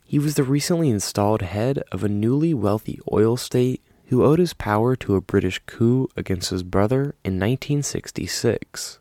He 0.09 0.19
was 0.19 0.35
the 0.35 0.43
recently 0.43 0.89
installed 0.89 1.41
head 1.41 1.83
of 1.91 2.01
a 2.01 2.07
newly 2.07 2.53
wealthy 2.53 2.97
oil 3.11 3.35
state 3.35 3.81
who 4.05 4.23
owed 4.23 4.39
his 4.39 4.53
power 4.53 4.95
to 4.95 5.15
a 5.15 5.21
British 5.21 5.59
coup 5.65 6.07
against 6.15 6.49
his 6.49 6.63
brother 6.63 7.13
in 7.25 7.33
1966. 7.33 8.99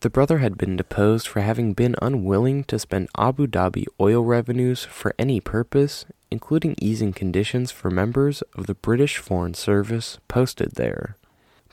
The 0.00 0.08
brother 0.08 0.38
had 0.38 0.56
been 0.56 0.74
deposed 0.74 1.28
for 1.28 1.40
having 1.40 1.74
been 1.74 1.96
unwilling 2.00 2.64
to 2.64 2.78
spend 2.78 3.10
Abu 3.18 3.46
Dhabi 3.46 3.84
oil 4.00 4.24
revenues 4.24 4.84
for 4.84 5.14
any 5.18 5.38
purpose, 5.38 6.06
including 6.30 6.76
easing 6.80 7.12
conditions 7.12 7.70
for 7.70 7.90
members 7.90 8.40
of 8.54 8.66
the 8.66 8.74
British 8.74 9.18
Foreign 9.18 9.52
Service 9.52 10.18
posted 10.28 10.76
there. 10.76 11.18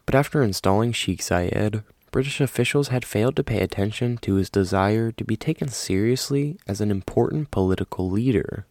But 0.05 0.15
after 0.15 0.43
installing 0.43 0.91
Sheikh 0.91 1.21
Zayed, 1.21 1.83
British 2.15 2.39
officials 2.39 2.87
had 2.87 3.03
failed 3.03 3.35
to 3.35 3.43
pay 3.43 3.59
attention 3.59 4.15
to 4.19 4.35
his 4.35 4.49
desire 4.49 5.11
to 5.11 5.25
be 5.25 5.35
taken 5.35 5.67
seriously 5.67 6.57
as 6.65 6.79
an 6.79 6.89
important 6.89 7.51
political 7.51 8.09
leader. 8.09 8.65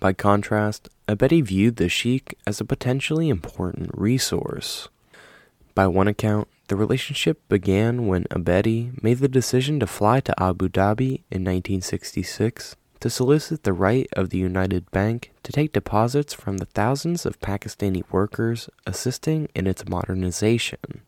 By 0.00 0.12
contrast, 0.12 0.90
Abedi 1.08 1.42
viewed 1.42 1.76
the 1.76 1.88
Sheikh 1.88 2.36
as 2.46 2.60
a 2.60 2.64
potentially 2.66 3.30
important 3.30 3.90
resource. 3.94 4.90
By 5.74 5.86
one 5.86 6.08
account, 6.08 6.46
the 6.68 6.76
relationship 6.76 7.40
began 7.48 8.06
when 8.06 8.24
Abedi 8.24 9.02
made 9.02 9.20
the 9.20 9.28
decision 9.28 9.80
to 9.80 9.86
fly 9.86 10.20
to 10.20 10.38
Abu 10.38 10.68
Dhabi 10.68 11.22
in 11.30 11.40
1966 11.40 12.76
to 13.00 13.08
solicit 13.08 13.62
the 13.62 13.72
right 13.72 14.08
of 14.12 14.28
the 14.28 14.36
United 14.36 14.90
Bank 14.90 15.32
to 15.42 15.52
take 15.52 15.72
deposits 15.72 16.34
from 16.34 16.58
the 16.58 16.66
thousands 16.66 17.24
of 17.24 17.40
Pakistani 17.40 18.02
workers 18.12 18.68
assisting 18.86 19.48
in 19.54 19.66
its 19.66 19.88
modernization. 19.88 21.00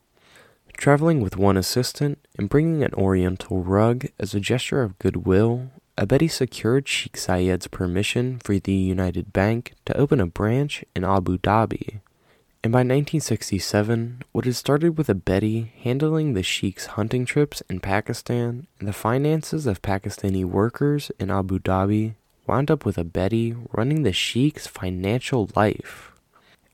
Traveling 0.76 1.20
with 1.20 1.36
one 1.36 1.56
assistant 1.56 2.18
and 2.38 2.48
bringing 2.48 2.84
an 2.84 2.94
oriental 2.94 3.62
rug 3.62 4.06
as 4.20 4.34
a 4.34 4.40
gesture 4.40 4.82
of 4.82 4.98
goodwill, 4.98 5.70
Abedi 5.96 6.30
secured 6.30 6.86
Sheikh 6.86 7.16
Zayed's 7.16 7.66
permission 7.66 8.38
for 8.38 8.58
the 8.58 8.72
United 8.72 9.32
Bank 9.32 9.72
to 9.86 9.96
open 9.96 10.20
a 10.20 10.26
branch 10.26 10.84
in 10.94 11.02
Abu 11.02 11.38
Dhabi. 11.38 12.00
And 12.62 12.72
by 12.72 12.80
1967, 12.80 14.22
what 14.32 14.44
had 14.44 14.56
started 14.56 14.98
with 14.98 15.08
Abedi 15.08 15.70
handling 15.82 16.34
the 16.34 16.42
Sheikh's 16.42 16.86
hunting 16.86 17.24
trips 17.24 17.62
in 17.70 17.80
Pakistan 17.80 18.66
and 18.78 18.86
the 18.86 18.92
finances 18.92 19.66
of 19.66 19.82
Pakistani 19.82 20.44
workers 20.44 21.10
in 21.18 21.30
Abu 21.30 21.58
Dhabi 21.58 22.14
wound 22.46 22.70
up 22.70 22.84
with 22.84 22.96
Abedi 22.96 23.56
running 23.72 24.02
the 24.02 24.12
Sheikh's 24.12 24.66
financial 24.66 25.48
life. 25.56 26.12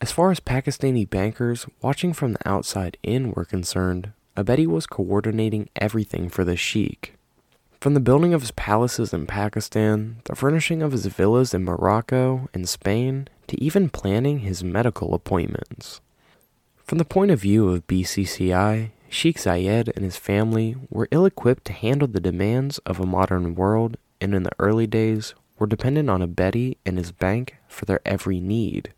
As 0.03 0.11
far 0.11 0.33
as 0.33 0.41
Pakistani 0.41 1.09
bankers 1.09 1.65
watching 1.81 2.13
from 2.13 2.33
the 2.33 2.49
outside 2.49 2.97
in 3.05 3.31
were 3.31 3.45
concerned, 3.45 4.11
Abedi 4.37 4.67
was 4.67 4.85
coordinating 4.85 5.69
everything 5.77 6.29
for 6.29 6.45
the 6.45 6.57
Sheikh. 6.57 7.15
From 7.81 7.95
the 7.95 8.01
building 8.01 8.35
of 8.35 8.41
his 8.41 8.51
palaces 8.51 9.13
in 9.13 9.29
Pakistan, 9.29 10.17
the 10.25 10.35
furnishing 10.35 10.83
of 10.83 10.91
his 10.91 11.07
villas 11.07 11.55
in 11.55 11.63
Morocco 11.63 12.49
and 12.53 12.69
Spain, 12.69 13.29
to 13.47 13.63
even 13.63 13.89
planning 13.89 14.41
his 14.41 14.65
medical 14.65 15.15
appointments. 15.15 16.01
From 16.85 16.99
the 16.99 17.05
point 17.05 17.31
of 17.31 17.41
view 17.41 17.69
of 17.69 17.87
BCCI, 17.87 18.91
Sheikh 19.09 19.39
Zayed 19.39 19.89
and 19.95 20.05
his 20.05 20.17
family 20.17 20.75
were 20.91 21.07
ill 21.13 21.27
equipped 21.27 21.65
to 21.67 21.73
handle 21.73 22.09
the 22.09 22.19
demands 22.19 22.79
of 22.79 22.99
a 22.99 23.07
modern 23.07 23.55
world 23.55 23.97
and 24.21 24.35
in 24.35 24.43
the 24.43 24.51
early 24.59 24.89
days 24.89 25.35
were 25.61 25.69
dependent 25.69 26.11
on 26.11 26.23
Abedi 26.23 26.77
and 26.85 26.99
his 26.99 27.13
bank 27.13 27.59
for 27.69 27.85
their 27.85 28.01
every 28.05 28.41
need 28.41 28.93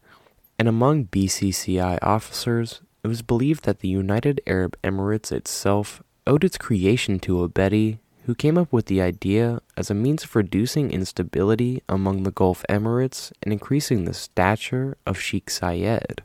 and 0.58 0.68
among 0.68 1.06
BCCI 1.06 1.98
officers, 2.02 2.80
it 3.02 3.08
was 3.08 3.22
believed 3.22 3.64
that 3.64 3.80
the 3.80 3.88
United 3.88 4.40
Arab 4.46 4.76
Emirates 4.82 5.32
itself 5.32 6.02
owed 6.26 6.44
its 6.44 6.56
creation 6.56 7.18
to 7.20 7.46
Abedi, 7.46 7.98
who 8.24 8.34
came 8.34 8.56
up 8.56 8.72
with 8.72 8.86
the 8.86 9.02
idea 9.02 9.60
as 9.76 9.90
a 9.90 9.94
means 9.94 10.24
of 10.24 10.34
reducing 10.34 10.90
instability 10.90 11.82
among 11.88 12.22
the 12.22 12.30
Gulf 12.30 12.64
Emirates 12.68 13.32
and 13.42 13.52
increasing 13.52 14.04
the 14.04 14.14
stature 14.14 14.96
of 15.04 15.20
Sheikh 15.20 15.50
Zayed. 15.50 16.20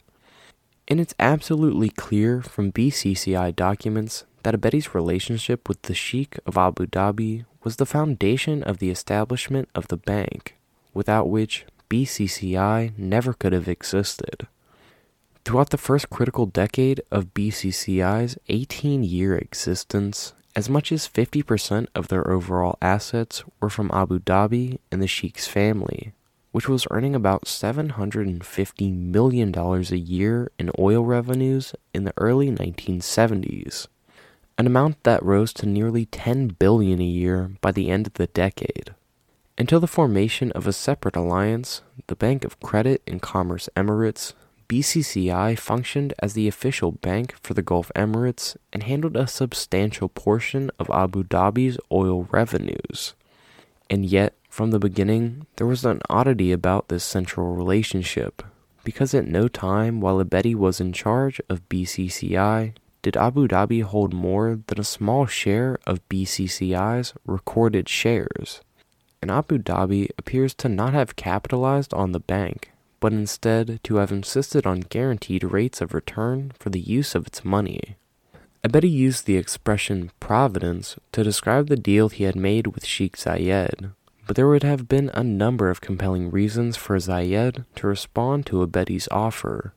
And 0.88 1.02
it's 1.02 1.14
absolutely 1.20 1.90
clear 1.90 2.42
from 2.42 2.72
BCCI 2.72 3.56
documents 3.56 4.24
that 4.44 4.56
Abedi's 4.56 4.96
relationship 4.96 5.68
with 5.68 5.82
the 5.84 5.94
Sheikh 5.94 6.40
of 6.46 6.58
Abu 6.58 6.86
Dhabi 6.88 7.46
was 7.64 7.76
the 7.76 7.86
foundation 7.86 8.64
of 8.64 8.78
the 8.78 8.90
establishment 8.90 9.68
of 9.76 9.90
the 9.90 9.98
bank, 9.98 10.56
without 10.94 11.28
which 11.30 11.66
BCCI 11.90 12.98
never 12.98 13.34
could 13.34 13.54
have 13.54 13.68
existed. 13.68 14.48
Throughout 15.44 15.72
the 15.72 15.78
first 15.78 16.10
critical 16.10 16.46
decade 16.46 17.02
of 17.10 17.34
BCCI's 17.34 18.38
18 18.48 19.04
year 19.04 19.36
existence, 19.36 20.34
as 20.56 20.70
much 20.70 20.92
as 20.92 21.08
50% 21.08 21.88
of 21.96 22.08
their 22.10 22.30
overall 22.30 22.78
assets 22.82 23.44
were 23.60 23.70
from 23.70 23.90
Abu 23.92 24.20
Dhabi 24.20 24.78
and 24.92 25.02
the 25.02 25.08
Sheikh's 25.08 25.48
family, 25.48 26.14
which 26.52 26.68
was 26.68 26.88
earning 26.92 27.16
about 27.16 27.46
$750 27.46 28.96
million 28.96 29.56
a 29.58 29.96
year 29.96 30.52
in 30.60 30.72
oil 30.78 31.04
revenues 31.04 31.74
in 31.94 32.04
the 32.04 32.14
early 32.18 32.52
1970s, 32.52 33.88
an 34.58 34.68
amount 34.68 35.02
that 35.04 35.24
rose 35.24 35.54
to 35.54 35.66
nearly 35.66 36.06
10 36.06 36.50
billion 36.60 37.00
a 37.00 37.06
year 37.06 37.52
by 37.62 37.72
the 37.72 37.90
end 37.90 38.08
of 38.08 38.14
the 38.14 38.28
decade. 38.28 38.94
Until 39.60 39.82
the 39.82 39.88
formation 39.88 40.54
of 40.54 40.68
a 40.68 40.72
separate 40.72 41.18
alliance, 41.18 41.82
the 42.08 42.16
Bank 42.16 42.46
of 42.46 42.62
Credit 42.62 43.02
and 43.06 43.22
Commerce 43.22 43.68
Emirates, 43.76 44.32
BCCI 44.70 45.60
functioned 45.60 46.14
as 46.20 46.32
the 46.32 46.48
official 46.48 46.94
bank 46.94 47.36
for 47.44 47.54
the 47.54 47.62
Gulf 47.62 47.92
Emirates 47.94 48.56
and 48.72 48.84
handled 48.84 49.18
a 49.18 49.28
substantial 49.28 50.08
portion 50.08 50.72
of 50.80 50.90
Abu 50.90 51.26
Dhabi's 51.26 51.78
oil 51.92 52.30
revenues. 52.32 53.16
And 53.90 54.06
yet, 54.06 54.34
from 54.50 54.72
the 54.72 54.80
beginning, 54.80 55.46
there 55.58 55.68
was 55.68 55.84
an 55.84 56.00
oddity 56.10 56.54
about 56.54 56.88
this 56.88 57.04
central 57.04 57.54
relationship, 57.54 58.42
because 58.86 59.14
at 59.14 59.28
no 59.28 59.50
time 59.50 60.00
while 60.00 60.24
Abedi 60.24 60.56
was 60.56 60.80
in 60.80 60.94
charge 60.94 61.42
of 61.50 61.68
BCCI 61.68 62.76
did 63.02 63.18
Abu 63.18 63.46
Dhabi 63.46 63.84
hold 63.84 64.14
more 64.14 64.60
than 64.68 64.80
a 64.80 64.86
small 64.86 65.26
share 65.26 65.78
of 65.86 66.08
BCCI's 66.08 67.14
recorded 67.26 67.90
shares 67.90 68.62
and 69.22 69.30
Abu 69.32 69.58
Dhabi 69.58 70.10
appears 70.18 70.54
to 70.56 70.70
not 70.70 70.94
have 70.94 71.16
capitalized 71.16 71.94
on 71.94 72.12
the 72.12 72.20
bank, 72.20 72.72
but 73.00 73.14
instead 73.14 73.80
to 73.84 73.96
have 73.96 74.12
insisted 74.12 74.66
on 74.66 74.82
guaranteed 74.82 75.44
rates 75.44 75.82
of 75.82 75.94
return 75.94 76.52
for 76.58 76.70
the 76.70 76.80
use 76.80 77.16
of 77.16 77.28
its 77.28 77.46
money. 77.46 77.98
Abedi 78.64 78.92
used 78.92 79.26
the 79.26 79.38
expression 79.38 80.12
providence 80.20 80.98
to 81.14 81.24
describe 81.24 81.68
the 81.68 81.78
deal 81.78 82.10
he 82.10 82.26
had 82.26 82.36
made 82.36 82.68
with 82.68 82.86
Sheikh 82.86 83.16
Zayed, 83.16 83.94
but 84.28 84.36
there 84.36 84.48
would 84.48 84.64
have 84.64 84.90
been 84.90 85.10
a 85.14 85.24
number 85.24 85.70
of 85.70 85.82
compelling 85.82 86.30
reasons 86.30 86.76
for 86.76 86.98
Zayed 86.98 87.66
to 87.76 87.88
respond 87.88 88.46
to 88.48 88.66
Abedi's 88.66 89.08
offer. 89.12 89.74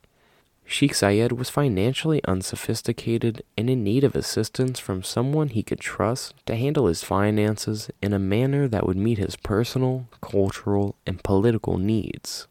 Sheikh 0.64 0.94
Zayed 0.94 1.32
was 1.32 1.50
financially 1.50 2.24
unsophisticated 2.24 3.42
and 3.58 3.68
in 3.68 3.84
need 3.84 4.04
of 4.04 4.16
assistance 4.16 4.78
from 4.78 5.02
someone 5.02 5.48
he 5.48 5.62
could 5.62 5.80
trust 5.80 6.34
to 6.46 6.56
handle 6.56 6.86
his 6.86 7.04
finances 7.04 7.90
in 8.00 8.12
a 8.12 8.18
manner 8.18 8.66
that 8.68 8.86
would 8.86 8.96
meet 8.96 9.18
his 9.18 9.36
personal, 9.36 10.08
cultural, 10.20 10.96
and 11.06 11.22
political 11.22 11.76
needs. 11.76 12.46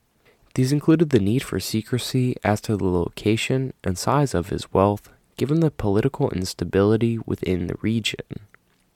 These 0.53 0.71
included 0.71 1.09
the 1.09 1.19
need 1.19 1.43
for 1.43 1.59
secrecy 1.59 2.35
as 2.43 2.61
to 2.61 2.77
the 2.77 2.85
location 2.85 3.73
and 3.83 3.97
size 3.97 4.33
of 4.33 4.49
his 4.49 4.71
wealth, 4.73 5.09
given 5.37 5.61
the 5.61 5.71
political 5.71 6.29
instability 6.29 7.17
within 7.25 7.67
the 7.67 7.77
region, 7.81 8.47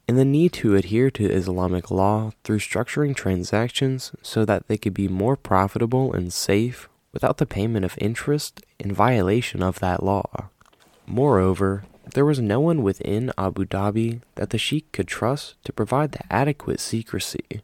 and 0.08 0.18
the 0.18 0.26
need 0.26 0.54
to 0.54 0.76
adhere 0.76 1.10
to 1.12 1.32
Islamic 1.32 1.90
law 1.90 2.32
through 2.44 2.60
structuring 2.60 3.16
transactions 3.16 4.12
so 4.22 4.46
that 4.46 4.68
they 4.68 4.78
could 4.78 4.94
be 4.94 5.08
more 5.08 5.36
profitable 5.36 6.14
and 6.14 6.32
safe 6.32 6.90
without 7.16 7.38
the 7.38 7.46
payment 7.48 7.86
of 7.86 7.98
interest 7.98 8.62
in 8.78 8.94
violation 8.94 9.64
of 9.64 9.80
that 9.80 10.04
law. 10.04 10.50
Moreover, 11.08 11.86
there 12.14 12.26
was 12.26 12.40
no 12.40 12.60
one 12.60 12.84
within 12.84 13.32
Abu 13.38 13.66
Dhabi 13.66 14.22
that 14.36 14.52
the 14.52 14.58
Sheikh 14.58 14.92
could 14.92 15.08
trust 15.08 15.56
to 15.64 15.74
provide 15.74 16.12
the 16.12 16.32
adequate 16.32 16.80
secrecy. 16.80 17.62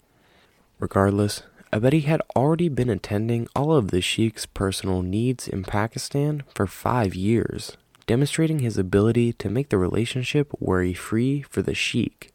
Regardless, 0.80 1.44
Abedi 1.74 2.06
had 2.06 2.22
already 2.36 2.70
been 2.70 2.90
attending 2.90 3.48
all 3.56 3.74
of 3.74 3.92
the 3.92 4.02
Sheikh's 4.02 4.46
personal 4.46 5.02
needs 5.02 5.48
in 5.48 5.64
Pakistan 5.64 6.44
for 6.56 6.66
five 6.66 7.14
years, 7.14 7.78
demonstrating 8.08 8.60
his 8.60 8.78
ability 8.78 9.34
to 9.34 9.50
make 9.50 9.70
the 9.70 9.78
relationship 9.78 10.52
worry 10.60 10.94
free 10.94 11.42
for 11.42 11.62
the 11.62 11.76
Sheikh. 11.76 12.32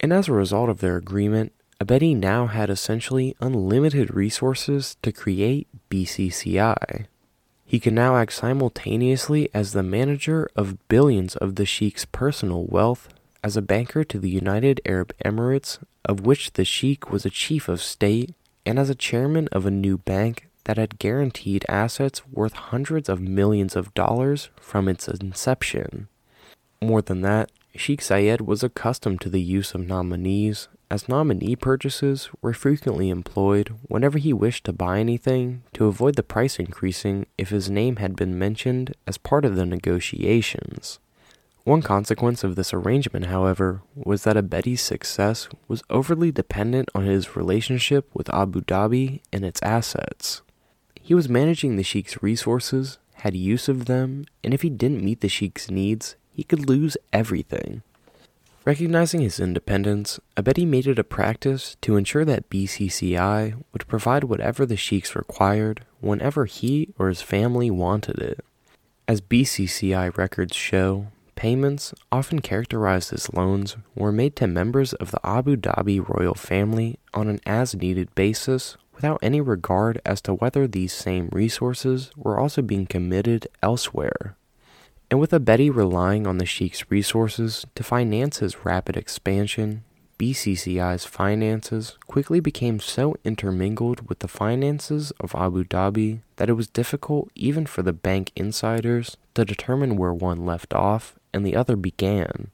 And 0.00 0.12
as 0.12 0.28
a 0.28 0.32
result 0.32 0.70
of 0.70 0.80
their 0.80 0.96
agreement, 0.96 1.52
Abedi 1.80 2.14
now 2.14 2.46
had 2.46 2.68
essentially 2.68 3.34
unlimited 3.40 4.14
resources 4.14 4.98
to 5.02 5.10
create 5.10 5.66
BCCI. 5.88 7.06
He 7.64 7.80
could 7.80 7.94
now 7.94 8.16
act 8.16 8.34
simultaneously 8.34 9.48
as 9.54 9.72
the 9.72 9.82
manager 9.82 10.50
of 10.54 10.76
billions 10.88 11.36
of 11.36 11.54
the 11.54 11.64
Sheikh's 11.64 12.04
personal 12.04 12.64
wealth, 12.66 13.08
as 13.42 13.56
a 13.56 13.62
banker 13.62 14.04
to 14.04 14.18
the 14.18 14.28
United 14.28 14.82
Arab 14.84 15.12
Emirates, 15.24 15.78
of 16.04 16.26
which 16.26 16.52
the 16.52 16.66
Sheikh 16.66 17.10
was 17.10 17.24
a 17.24 17.30
chief 17.30 17.66
of 17.66 17.80
state, 17.80 18.34
and 18.66 18.78
as 18.78 18.90
a 18.90 18.94
chairman 18.94 19.48
of 19.50 19.64
a 19.64 19.70
new 19.70 19.96
bank 19.96 20.48
that 20.64 20.76
had 20.76 20.98
guaranteed 20.98 21.64
assets 21.66 22.26
worth 22.28 22.52
hundreds 22.52 23.08
of 23.08 23.20
millions 23.20 23.74
of 23.74 23.94
dollars 23.94 24.50
from 24.60 24.86
its 24.86 25.08
inception. 25.08 26.08
More 26.82 27.00
than 27.00 27.22
that, 27.22 27.50
Sheikh 27.74 28.00
Zayed 28.00 28.42
was 28.42 28.62
accustomed 28.62 29.22
to 29.22 29.30
the 29.30 29.40
use 29.40 29.74
of 29.74 29.86
nominees 29.86 30.68
as 30.90 31.08
nominee 31.08 31.54
purchases 31.54 32.28
were 32.42 32.52
frequently 32.52 33.10
employed 33.10 33.74
whenever 33.86 34.18
he 34.18 34.32
wished 34.32 34.64
to 34.64 34.72
buy 34.72 34.98
anything 34.98 35.62
to 35.72 35.86
avoid 35.86 36.16
the 36.16 36.22
price 36.22 36.58
increasing 36.58 37.26
if 37.38 37.50
his 37.50 37.70
name 37.70 37.96
had 37.96 38.16
been 38.16 38.38
mentioned 38.38 38.94
as 39.06 39.16
part 39.16 39.44
of 39.44 39.54
the 39.54 39.64
negotiations. 39.64 40.98
One 41.64 41.82
consequence 41.82 42.42
of 42.42 42.56
this 42.56 42.72
arrangement, 42.72 43.26
however, 43.26 43.82
was 43.94 44.24
that 44.24 44.36
Abedi's 44.36 44.80
success 44.80 45.48
was 45.68 45.82
overly 45.90 46.32
dependent 46.32 46.88
on 46.94 47.04
his 47.04 47.36
relationship 47.36 48.08
with 48.12 48.32
Abu 48.32 48.62
Dhabi 48.62 49.20
and 49.32 49.44
its 49.44 49.62
assets. 49.62 50.42
He 51.00 51.14
was 51.14 51.28
managing 51.28 51.76
the 51.76 51.84
Sheikh's 51.84 52.22
resources, 52.22 52.98
had 53.14 53.36
use 53.36 53.68
of 53.68 53.84
them, 53.84 54.24
and 54.42 54.54
if 54.54 54.62
he 54.62 54.70
didn't 54.70 55.04
meet 55.04 55.20
the 55.20 55.28
Sheikh's 55.28 55.70
needs, 55.70 56.16
he 56.32 56.42
could 56.42 56.68
lose 56.68 56.96
everything. 57.12 57.82
Recognizing 58.70 59.22
his 59.22 59.40
independence, 59.40 60.20
Abedi 60.36 60.64
made 60.64 60.86
it 60.86 60.96
a 60.96 61.02
practice 61.02 61.76
to 61.80 61.96
ensure 61.96 62.24
that 62.24 62.48
BCCI 62.50 63.60
would 63.72 63.88
provide 63.88 64.22
whatever 64.22 64.64
the 64.64 64.76
sheiks 64.76 65.16
required 65.16 65.84
whenever 65.98 66.44
he 66.44 66.94
or 66.96 67.08
his 67.08 67.20
family 67.20 67.68
wanted 67.68 68.18
it. 68.20 68.44
As 69.08 69.20
BCCI 69.20 70.16
records 70.16 70.54
show, 70.54 71.08
Payments, 71.34 71.92
often 72.12 72.38
characterized 72.38 73.12
as 73.12 73.34
loans, 73.34 73.76
were 73.96 74.12
made 74.12 74.36
to 74.36 74.46
members 74.46 74.92
of 74.92 75.10
the 75.10 75.26
Abu 75.26 75.56
Dhabi 75.56 75.98
royal 76.08 76.34
family 76.34 76.96
on 77.12 77.26
an 77.26 77.40
as 77.44 77.74
needed 77.74 78.14
basis 78.14 78.76
without 78.94 79.18
any 79.20 79.40
regard 79.40 80.00
as 80.06 80.20
to 80.20 80.34
whether 80.34 80.68
these 80.68 80.92
same 80.92 81.28
resources 81.32 82.12
were 82.16 82.38
also 82.38 82.62
being 82.62 82.86
committed 82.86 83.48
elsewhere. 83.64 84.36
And 85.10 85.18
with 85.18 85.32
Abedi 85.32 85.74
relying 85.74 86.26
on 86.26 86.38
the 86.38 86.46
Sheikh's 86.46 86.88
resources 86.88 87.66
to 87.74 87.82
finance 87.82 88.38
his 88.38 88.64
rapid 88.64 88.96
expansion, 88.96 89.82
BCCI's 90.20 91.04
finances 91.04 91.98
quickly 92.06 92.38
became 92.38 92.78
so 92.78 93.16
intermingled 93.24 94.08
with 94.08 94.20
the 94.20 94.28
finances 94.28 95.12
of 95.18 95.34
Abu 95.34 95.64
Dhabi 95.64 96.20
that 96.36 96.48
it 96.48 96.52
was 96.52 96.68
difficult 96.68 97.30
even 97.34 97.66
for 97.66 97.82
the 97.82 97.92
bank 97.92 98.30
insiders 98.36 99.16
to 99.34 99.44
determine 99.44 99.96
where 99.96 100.12
one 100.12 100.46
left 100.46 100.74
off 100.74 101.18
and 101.32 101.44
the 101.44 101.56
other 101.56 101.74
began. 101.74 102.50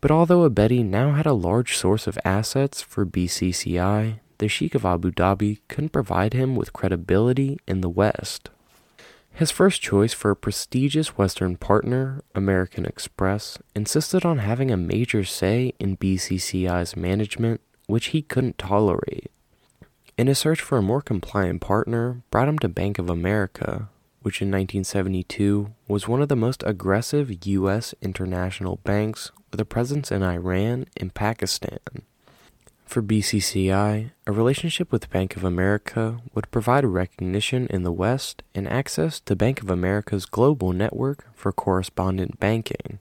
But 0.00 0.10
although 0.10 0.48
Abedi 0.48 0.84
now 0.84 1.12
had 1.12 1.26
a 1.26 1.32
large 1.32 1.76
source 1.76 2.06
of 2.06 2.18
assets 2.24 2.82
for 2.82 3.06
BCCI, 3.06 4.18
the 4.38 4.48
Sheikh 4.48 4.74
of 4.74 4.84
Abu 4.84 5.12
Dhabi 5.12 5.60
couldn't 5.68 5.90
provide 5.90 6.34
him 6.34 6.56
with 6.56 6.74
credibility 6.74 7.58
in 7.66 7.80
the 7.80 7.88
West. 7.88 8.50
His 9.36 9.50
first 9.50 9.82
choice 9.82 10.14
for 10.14 10.30
a 10.30 10.36
prestigious 10.36 11.18
Western 11.18 11.58
partner, 11.58 12.24
American 12.34 12.86
Express, 12.86 13.58
insisted 13.74 14.24
on 14.24 14.38
having 14.38 14.70
a 14.70 14.78
major 14.78 15.24
say 15.24 15.74
in 15.78 15.98
BCCI's 15.98 16.96
management, 16.96 17.60
which 17.86 18.06
he 18.06 18.22
couldn't 18.22 18.56
tolerate. 18.56 19.30
And 20.16 20.28
his 20.28 20.38
search 20.38 20.62
for 20.62 20.78
a 20.78 20.82
more 20.82 21.02
compliant 21.02 21.60
partner 21.60 22.22
brought 22.30 22.48
him 22.48 22.58
to 22.60 22.68
Bank 22.70 22.98
of 22.98 23.10
America, 23.10 23.90
which 24.22 24.40
in 24.40 24.48
1972 24.48 25.70
was 25.86 26.08
one 26.08 26.22
of 26.22 26.30
the 26.30 26.34
most 26.34 26.62
aggressive 26.64 27.46
U.S. 27.46 27.94
international 28.00 28.80
banks 28.84 29.32
with 29.50 29.60
a 29.60 29.66
presence 29.66 30.10
in 30.10 30.22
Iran 30.22 30.86
and 30.96 31.12
Pakistan. 31.12 31.78
For 32.86 33.02
BCCI, 33.02 34.12
a 34.26 34.32
relationship 34.32 34.90
with 34.90 35.10
Bank 35.10 35.36
of 35.36 35.44
America 35.44 36.18
would 36.34 36.50
provide 36.50 36.84
recognition 36.84 37.66
in 37.66 37.82
the 37.82 37.92
West 37.92 38.42
and 38.54 38.66
access 38.66 39.20
to 39.20 39.36
Bank 39.36 39.60
of 39.60 39.68
America's 39.68 40.24
global 40.24 40.72
network 40.72 41.26
for 41.34 41.52
correspondent 41.52 42.40
banking. 42.40 43.00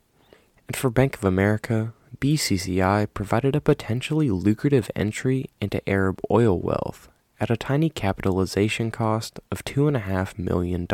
And 0.68 0.76
for 0.76 0.90
Bank 0.90 1.16
of 1.16 1.24
America, 1.24 1.94
BCCI 2.20 3.08
provided 3.14 3.56
a 3.56 3.62
potentially 3.62 4.30
lucrative 4.32 4.90
entry 4.96 5.52
into 5.62 5.88
Arab 5.88 6.20
oil 6.32 6.60
wealth 6.60 7.08
at 7.40 7.52
a 7.52 7.58
tiny 7.58 7.90
capitalization 7.90 8.92
cost 8.92 9.40
of 9.52 9.64
$2.5 9.64 10.40
million. 10.40 10.88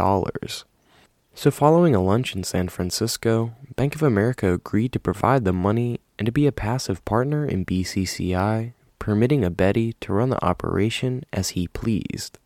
So, 1.33 1.49
following 1.49 1.95
a 1.95 2.03
lunch 2.03 2.35
in 2.35 2.43
San 2.43 2.67
Francisco, 2.67 3.53
Bank 3.75 3.95
of 3.95 4.03
America 4.03 4.51
agreed 4.53 4.91
to 4.91 4.99
provide 4.99 5.45
the 5.45 5.53
money 5.53 6.01
and 6.19 6.25
to 6.25 6.31
be 6.31 6.45
a 6.45 6.51
passive 6.51 7.03
partner 7.05 7.45
in 7.45 7.65
BCCI 7.65 8.73
permitting 9.01 9.41
Abedi 9.41 9.95
to 9.99 10.13
run 10.13 10.29
the 10.29 10.45
operation 10.45 11.23
as 11.33 11.49
he 11.49 11.67
pleased. 11.67 12.37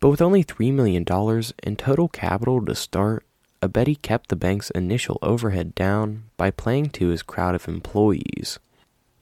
But 0.00 0.08
with 0.08 0.20
only 0.20 0.42
$3 0.42 0.74
million 0.74 1.04
in 1.62 1.76
total 1.76 2.08
capital 2.08 2.64
to 2.64 2.74
start, 2.74 3.24
Abedi 3.62 4.02
kept 4.02 4.28
the 4.28 4.34
bank's 4.34 4.70
initial 4.70 5.20
overhead 5.22 5.72
down 5.76 6.24
by 6.36 6.50
playing 6.50 6.90
to 6.90 7.10
his 7.10 7.22
crowd 7.22 7.54
of 7.54 7.68
employees. 7.68 8.58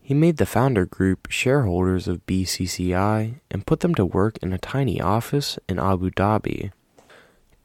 He 0.01 0.15
made 0.15 0.39
the 0.39 0.47
founder 0.47 0.87
group 0.87 1.31
shareholders 1.31 2.09
of 2.09 2.27
BCCI 2.27 3.35
and 3.51 3.67
put 3.67 3.81
them 3.81 3.95
to 3.97 4.07
work 4.07 4.39
in 4.39 4.55
a 4.55 4.59
tiny 4.59 4.99
office 4.99 5.59
in 5.69 5.79
Abu 5.79 6.11
Dhabi. 6.11 6.73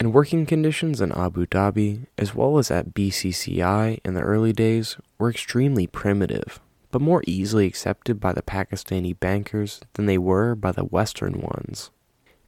And 0.02 0.14
working 0.14 0.46
conditions 0.46 1.00
in 1.00 1.14
Abu 1.14 1.46
Dhabi, 1.46 2.08
as 2.18 2.36
well 2.36 2.58
as 2.58 2.70
at 2.70 2.94
BCCI 2.94 4.00
in 4.04 4.16
the 4.16 4.22
early 4.22 4.52
days, 4.52 4.98
were 5.18 5.30
extremely 5.30 5.88
primitive 5.88 6.60
but 6.92 7.02
more 7.02 7.24
easily 7.28 7.66
accepted 7.66 8.20
by 8.20 8.34
the 8.34 8.42
Pakistani 8.42 9.18
bankers 9.20 9.82
than 9.94 10.06
they 10.06 10.18
were 10.18 10.56
by 10.56 10.72
the 10.72 10.86
Western 10.86 11.42
ones. 11.42 11.92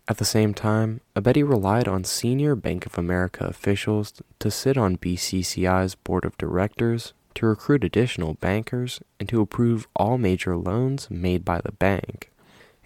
At 0.08 0.18
the 0.18 0.26
same 0.26 0.56
time, 0.56 1.02
Abedi 1.16 1.48
relied 1.48 1.88
on 1.88 2.04
senior 2.04 2.56
Bank 2.56 2.88
of 2.88 2.98
America 2.98 3.46
officials 3.46 4.14
to 4.40 4.50
sit 4.50 4.76
on 4.76 4.98
BCCI's 4.98 5.94
board 5.94 6.26
of 6.26 6.38
directors, 6.38 7.14
to 7.36 7.46
recruit 7.46 7.84
additional 7.84 8.34
bankers, 8.34 9.00
and 9.20 9.30
to 9.30 9.40
approve 9.40 9.88
all 9.96 10.18
major 10.18 10.58
loans 10.58 11.12
made 11.12 11.46
by 11.46 11.62
the 11.62 11.74
bank. 11.74 12.32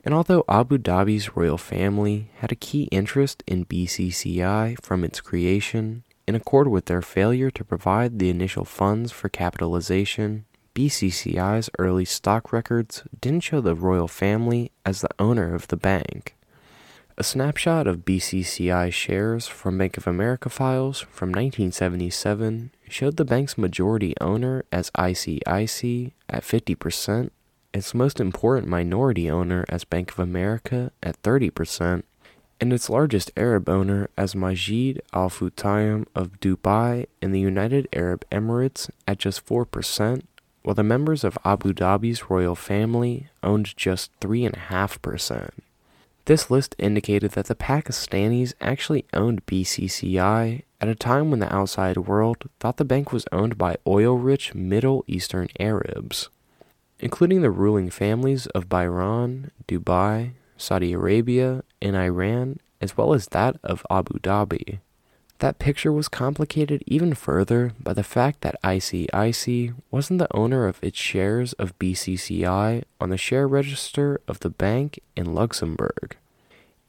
And 0.03 0.13
although 0.13 0.43
Abu 0.49 0.77
Dhabi's 0.77 1.37
royal 1.37 1.57
family 1.57 2.29
had 2.39 2.51
a 2.51 2.55
key 2.55 2.89
interest 2.91 3.41
in 3.47 3.65
BCCI 3.65 4.83
from 4.83 5.05
its 5.05 5.21
creation, 5.21 6.03
in 6.27 6.35
accord 6.35 6.67
with 6.67 6.85
their 6.85 7.01
failure 7.01 7.51
to 7.51 7.63
provide 7.63 8.19
the 8.19 8.29
initial 8.29 8.65
funds 8.65 9.13
for 9.13 9.29
capitalization 9.29 10.43
BCCI's 10.75 11.69
early 11.77 12.05
stock 12.05 12.51
records 12.51 13.03
didn't 13.21 13.43
show 13.43 13.61
the 13.61 13.75
royal 13.75 14.07
family 14.07 14.71
as 14.83 15.01
the 15.01 15.09
owner 15.19 15.53
of 15.53 15.67
the 15.67 15.77
bank. 15.77 16.35
A 17.15 17.23
snapshot 17.23 17.85
of 17.85 18.05
BCCI 18.05 18.91
shares 18.91 19.45
from 19.45 19.77
Bank 19.77 19.97
of 19.97 20.07
America 20.07 20.49
files 20.49 21.01
from 21.01 21.29
1977 21.29 22.71
showed 22.89 23.17
the 23.17 23.25
bank's 23.25 23.55
majority 23.55 24.15
owner 24.19 24.65
as 24.71 24.89
ICIC 24.91 26.11
at 26.27 26.41
50%, 26.41 27.29
its 27.71 27.93
most 27.93 28.19
important 28.19 28.67
minority 28.67 29.29
owner 29.29 29.65
as 29.69 29.83
Bank 29.83 30.11
of 30.11 30.17
America 30.17 30.91
at 31.03 31.21
30%, 31.21 32.01
and 32.59 32.73
its 32.73 32.89
largest 32.89 33.31
Arab 33.37 33.69
owner 33.69 34.09
as 34.17 34.35
Majid 34.35 35.03
Al 35.13 35.29
Futtaim 35.29 36.07
of 36.15 36.39
Dubai 36.39 37.05
in 37.21 37.31
the 37.31 37.39
United 37.39 37.87
Arab 37.93 38.25
Emirates 38.31 38.89
at 39.07 39.19
just 39.19 39.45
4%, 39.45 40.23
while 40.63 40.73
the 40.73 40.83
members 40.83 41.23
of 41.23 41.37
Abu 41.45 41.73
Dhabi's 41.73 42.29
royal 42.29 42.55
family 42.55 43.27
owned 43.43 43.75
just 43.77 44.17
3.5%. 44.19 45.49
This 46.25 46.49
list 46.49 46.73
indicated 46.79 47.31
that 47.31 47.47
the 47.47 47.55
Pakistanis 47.55 48.53
actually 48.61 49.05
owned 49.13 49.45
BCCI 49.45 50.63
at 50.79 50.87
a 50.87 50.95
time 50.95 51.29
when 51.29 51.41
the 51.41 51.53
outside 51.53 51.97
world 51.97 52.49
thought 52.61 52.77
the 52.77 52.85
bank 52.85 53.11
was 53.11 53.25
owned 53.33 53.57
by 53.57 53.75
oil 53.85 54.17
rich 54.17 54.55
Middle 54.55 55.03
Eastern 55.05 55.49
Arabs, 55.59 56.29
including 56.99 57.41
the 57.41 57.51
ruling 57.51 57.89
families 57.89 58.47
of 58.47 58.69
Bahrain, 58.69 59.49
Dubai, 59.67 60.31
Saudi 60.55 60.93
Arabia, 60.93 61.63
and 61.81 61.97
Iran, 61.97 62.59
as 62.79 62.95
well 62.95 63.13
as 63.13 63.27
that 63.27 63.57
of 63.61 63.85
Abu 63.89 64.17
Dhabi. 64.19 64.79
That 65.43 65.59
picture 65.59 65.91
was 65.91 66.07
complicated 66.07 66.85
even 66.87 67.13
further 67.15 67.73
by 67.77 67.91
the 67.91 68.01
fact 68.01 68.39
that 68.43 68.55
ICIC 68.63 69.73
wasn't 69.91 70.19
the 70.19 70.33
owner 70.33 70.67
of 70.67 70.81
its 70.81 70.97
shares 70.97 71.51
of 71.59 71.77
BCCI 71.79 72.83
on 73.01 73.09
the 73.09 73.17
share 73.17 73.45
register 73.45 74.21
of 74.25 74.39
the 74.39 74.49
bank 74.49 75.01
in 75.17 75.35
Luxembourg. 75.35 76.15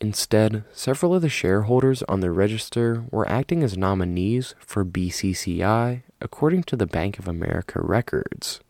Instead, 0.00 0.62
several 0.72 1.16
of 1.16 1.22
the 1.22 1.28
shareholders 1.28 2.04
on 2.04 2.20
the 2.20 2.30
register 2.30 3.02
were 3.10 3.28
acting 3.28 3.64
as 3.64 3.76
nominees 3.76 4.54
for 4.60 4.84
BCCI 4.84 6.02
according 6.20 6.62
to 6.62 6.76
the 6.76 6.86
Bank 6.86 7.18
of 7.18 7.26
America 7.26 7.80
records. 7.82 8.60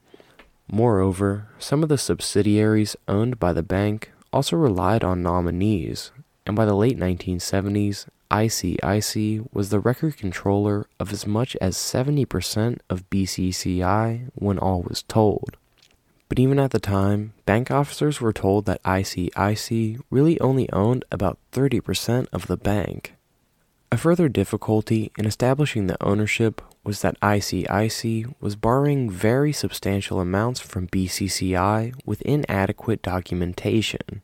Moreover, 0.67 1.49
some 1.59 1.83
of 1.83 1.91
the 1.91 1.99
subsidiaries 1.99 2.97
owned 3.07 3.39
by 3.39 3.53
the 3.53 3.63
bank 3.63 4.13
also 4.33 4.57
relied 4.57 5.05
on 5.05 5.23
nominees, 5.23 6.11
and 6.47 6.57
by 6.57 6.65
the 6.65 6.73
late 6.73 6.99
1970s, 6.99 8.07
ICIC 8.35 9.47
was 9.53 9.71
the 9.71 9.79
record 9.79 10.17
controller 10.17 10.87
of 10.99 11.13
as 11.13 11.25
much 11.25 11.57
as 11.61 11.77
70% 11.77 12.81
of 12.91 13.09
BCCI 13.09 14.31
when 14.35 14.59
all 14.59 14.83
was 14.83 15.05
told. 15.05 15.57
But 16.29 16.41
even 16.41 16.59
at 16.59 16.73
the 16.73 16.81
time, 16.81 17.33
bank 17.47 17.71
officers 17.71 18.21
were 18.21 18.33
told 18.33 18.67
that 18.67 18.83
ICIC 18.83 20.01
really 20.11 20.41
only 20.41 20.69
owned 20.73 21.05
about 21.13 21.39
30% 21.53 22.27
of 22.33 22.49
the 22.49 22.57
bank. 22.57 23.15
A 23.93 23.97
further 23.97 24.29
difficulty 24.29 25.13
in 25.17 25.27
establishing 25.27 25.87
the 25.87 26.03
ownership 26.03 26.61
was 26.83 27.03
that 27.03 27.21
ICIC 27.21 28.35
was 28.41 28.57
borrowing 28.57 29.09
very 29.09 29.53
substantial 29.53 30.19
amounts 30.19 30.59
from 30.59 30.89
BCCI 30.89 31.95
with 32.05 32.21
inadequate 32.23 33.01
documentation, 33.01 34.23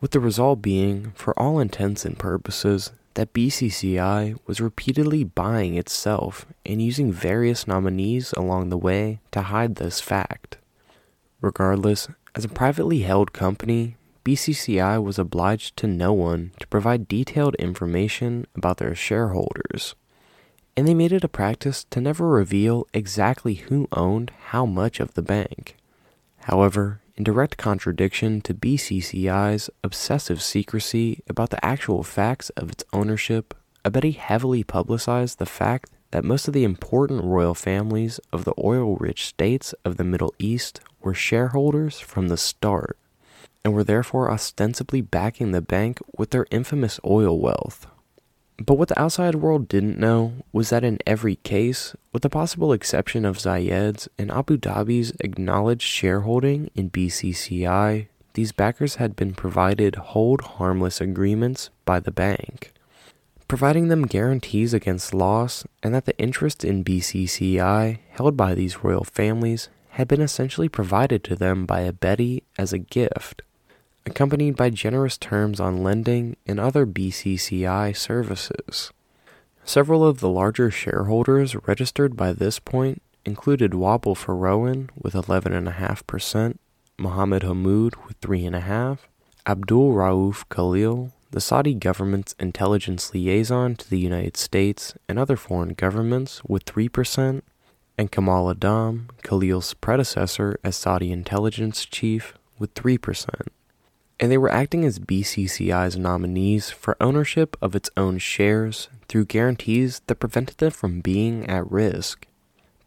with 0.00 0.12
the 0.12 0.20
result 0.20 0.62
being, 0.62 1.12
for 1.14 1.38
all 1.38 1.60
intents 1.60 2.06
and 2.06 2.18
purposes, 2.18 2.92
that 3.14 3.32
BCCI 3.32 4.38
was 4.46 4.60
repeatedly 4.60 5.24
buying 5.24 5.76
itself 5.76 6.46
and 6.66 6.82
using 6.82 7.12
various 7.12 7.66
nominees 7.66 8.32
along 8.32 8.68
the 8.68 8.78
way 8.78 9.20
to 9.30 9.42
hide 9.42 9.76
this 9.76 10.00
fact. 10.00 10.58
Regardless, 11.40 12.08
as 12.34 12.44
a 12.44 12.48
privately 12.48 13.00
held 13.00 13.32
company, 13.32 13.96
BCCI 14.24 15.02
was 15.02 15.18
obliged 15.18 15.76
to 15.76 15.86
no 15.86 16.12
one 16.12 16.52
to 16.58 16.66
provide 16.66 17.06
detailed 17.06 17.54
information 17.56 18.46
about 18.56 18.78
their 18.78 18.94
shareholders, 18.94 19.94
and 20.76 20.88
they 20.88 20.94
made 20.94 21.12
it 21.12 21.24
a 21.24 21.28
practice 21.28 21.84
to 21.90 22.00
never 22.00 22.28
reveal 22.28 22.86
exactly 22.92 23.54
who 23.54 23.86
owned 23.92 24.32
how 24.48 24.64
much 24.64 24.98
of 24.98 25.14
the 25.14 25.22
bank. 25.22 25.76
However, 26.38 27.00
in 27.16 27.24
direct 27.24 27.56
contradiction 27.56 28.40
to 28.40 28.54
BCCI's 28.54 29.70
obsessive 29.82 30.42
secrecy 30.42 31.22
about 31.28 31.50
the 31.50 31.64
actual 31.64 32.02
facts 32.02 32.50
of 32.50 32.70
its 32.70 32.84
ownership, 32.92 33.54
Abedi 33.84 34.16
heavily 34.16 34.64
publicized 34.64 35.38
the 35.38 35.46
fact 35.46 35.90
that 36.10 36.24
most 36.24 36.48
of 36.48 36.54
the 36.54 36.64
important 36.64 37.24
royal 37.24 37.54
families 37.54 38.18
of 38.32 38.44
the 38.44 38.54
oil 38.62 38.96
rich 38.96 39.26
states 39.26 39.74
of 39.84 39.96
the 39.96 40.04
Middle 40.04 40.34
East 40.38 40.80
were 41.00 41.14
shareholders 41.14 42.00
from 42.00 42.28
the 42.28 42.36
start, 42.36 42.96
and 43.64 43.74
were 43.74 43.84
therefore 43.84 44.30
ostensibly 44.30 45.00
backing 45.00 45.52
the 45.52 45.60
bank 45.60 46.00
with 46.16 46.30
their 46.30 46.46
infamous 46.50 46.98
oil 47.04 47.38
wealth. 47.38 47.86
But 48.58 48.78
what 48.78 48.88
the 48.88 49.00
outside 49.00 49.34
world 49.36 49.68
didn't 49.68 49.98
know 49.98 50.34
was 50.52 50.70
that 50.70 50.84
in 50.84 50.98
every 51.06 51.36
case, 51.36 51.96
with 52.12 52.22
the 52.22 52.30
possible 52.30 52.72
exception 52.72 53.24
of 53.24 53.38
Zayed's 53.38 54.08
and 54.16 54.30
Abu 54.30 54.56
Dhabi's 54.56 55.12
acknowledged 55.20 55.82
shareholding 55.82 56.70
in 56.74 56.90
BCCI, 56.90 58.06
these 58.34 58.52
backers 58.52 58.96
had 58.96 59.16
been 59.16 59.34
provided 59.34 59.96
hold 59.96 60.40
harmless 60.42 61.00
agreements 61.00 61.70
by 61.84 61.98
the 61.98 62.12
bank, 62.12 62.72
providing 63.48 63.88
them 63.88 64.06
guarantees 64.06 64.72
against 64.72 65.14
loss 65.14 65.64
and 65.82 65.94
that 65.94 66.04
the 66.04 66.18
interest 66.18 66.64
in 66.64 66.84
BCCI 66.84 67.98
held 68.10 68.36
by 68.36 68.54
these 68.54 68.84
royal 68.84 69.04
families 69.04 69.68
had 69.90 70.08
been 70.08 70.20
essentially 70.20 70.68
provided 70.68 71.22
to 71.24 71.36
them 71.36 71.66
by 71.66 71.82
Abedi 71.82 72.42
as 72.58 72.72
a 72.72 72.78
gift 72.78 73.42
accompanied 74.06 74.56
by 74.56 74.70
generous 74.70 75.16
terms 75.16 75.60
on 75.60 75.82
lending 75.82 76.36
and 76.46 76.60
other 76.60 76.86
BCCI 76.86 77.96
services. 77.96 78.92
Several 79.64 80.04
of 80.06 80.20
the 80.20 80.28
larger 80.28 80.70
shareholders 80.70 81.56
registered 81.66 82.16
by 82.16 82.32
this 82.32 82.58
point 82.58 83.00
included 83.24 83.72
Wabel 83.72 84.16
Foroughin 84.16 84.90
with 84.94 85.14
11.5%, 85.14 86.58
Mohammed 86.98 87.42
Hammoud 87.42 87.94
with 88.06 88.20
3.5%, 88.20 88.98
Abdul 89.46 89.92
Rauf 89.92 90.44
Khalil, 90.48 91.12
the 91.30 91.40
Saudi 91.40 91.74
government's 91.74 92.34
intelligence 92.38 93.12
liaison 93.12 93.74
to 93.76 93.88
the 93.88 93.98
United 93.98 94.36
States 94.36 94.94
and 95.08 95.18
other 95.18 95.36
foreign 95.36 95.74
governments, 95.74 96.42
with 96.44 96.64
3%, 96.64 97.42
and 97.96 98.12
Kamal 98.12 98.54
Adham, 98.54 99.08
Khalil's 99.22 99.74
predecessor 99.74 100.58
as 100.62 100.76
Saudi 100.76 101.10
intelligence 101.10 101.84
chief, 101.84 102.34
with 102.58 102.74
3% 102.74 103.48
and 104.20 104.30
they 104.30 104.38
were 104.38 104.50
acting 104.50 104.84
as 104.84 104.98
BCCI's 104.98 105.96
nominees 105.96 106.70
for 106.70 106.96
ownership 107.00 107.56
of 107.60 107.74
its 107.74 107.90
own 107.96 108.18
shares 108.18 108.88
through 109.08 109.26
guarantees 109.26 110.00
that 110.06 110.16
prevented 110.16 110.58
them 110.58 110.70
from 110.70 111.00
being 111.00 111.46
at 111.48 111.70
risk. 111.70 112.26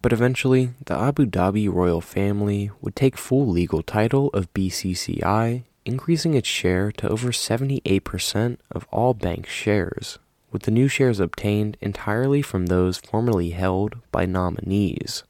But 0.02 0.14
eventually, 0.14 0.72
the 0.86 0.98
Abu 0.98 1.26
Dhabi 1.26 1.72
royal 1.72 2.02
family 2.02 2.72
would 2.82 2.96
take 2.96 3.18
full 3.18 3.48
legal 3.48 3.82
title 3.82 4.30
of 4.30 4.54
BCCI, 4.54 5.64
increasing 5.86 6.34
its 6.34 6.48
share 6.48 6.92
to 6.94 7.10
over 7.10 7.32
78% 7.32 8.58
of 8.72 8.88
all 8.92 9.14
bank 9.14 9.48
shares, 9.48 10.20
with 10.52 10.64
the 10.64 10.72
new 10.72 10.88
shares 10.88 11.20
obtained 11.20 11.78
entirely 11.82 12.42
from 12.42 12.68
those 12.68 13.00
formerly 13.00 13.50
held 13.50 13.96
by 14.12 14.26
nominees. 14.26 15.24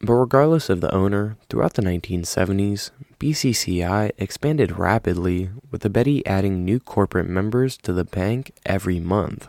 But 0.00 0.14
regardless 0.14 0.70
of 0.70 0.80
the 0.80 0.92
owner, 0.94 1.36
throughout 1.48 1.74
the 1.74 1.82
1970s, 1.82 2.90
BCCI 3.20 4.12
expanded 4.16 4.78
rapidly, 4.78 5.50
with 5.70 5.82
Abedi 5.82 6.22
adding 6.24 6.64
new 6.64 6.80
corporate 6.80 7.28
members 7.28 7.76
to 7.76 7.92
the 7.92 8.02
bank 8.02 8.52
every 8.64 8.98
month. 8.98 9.46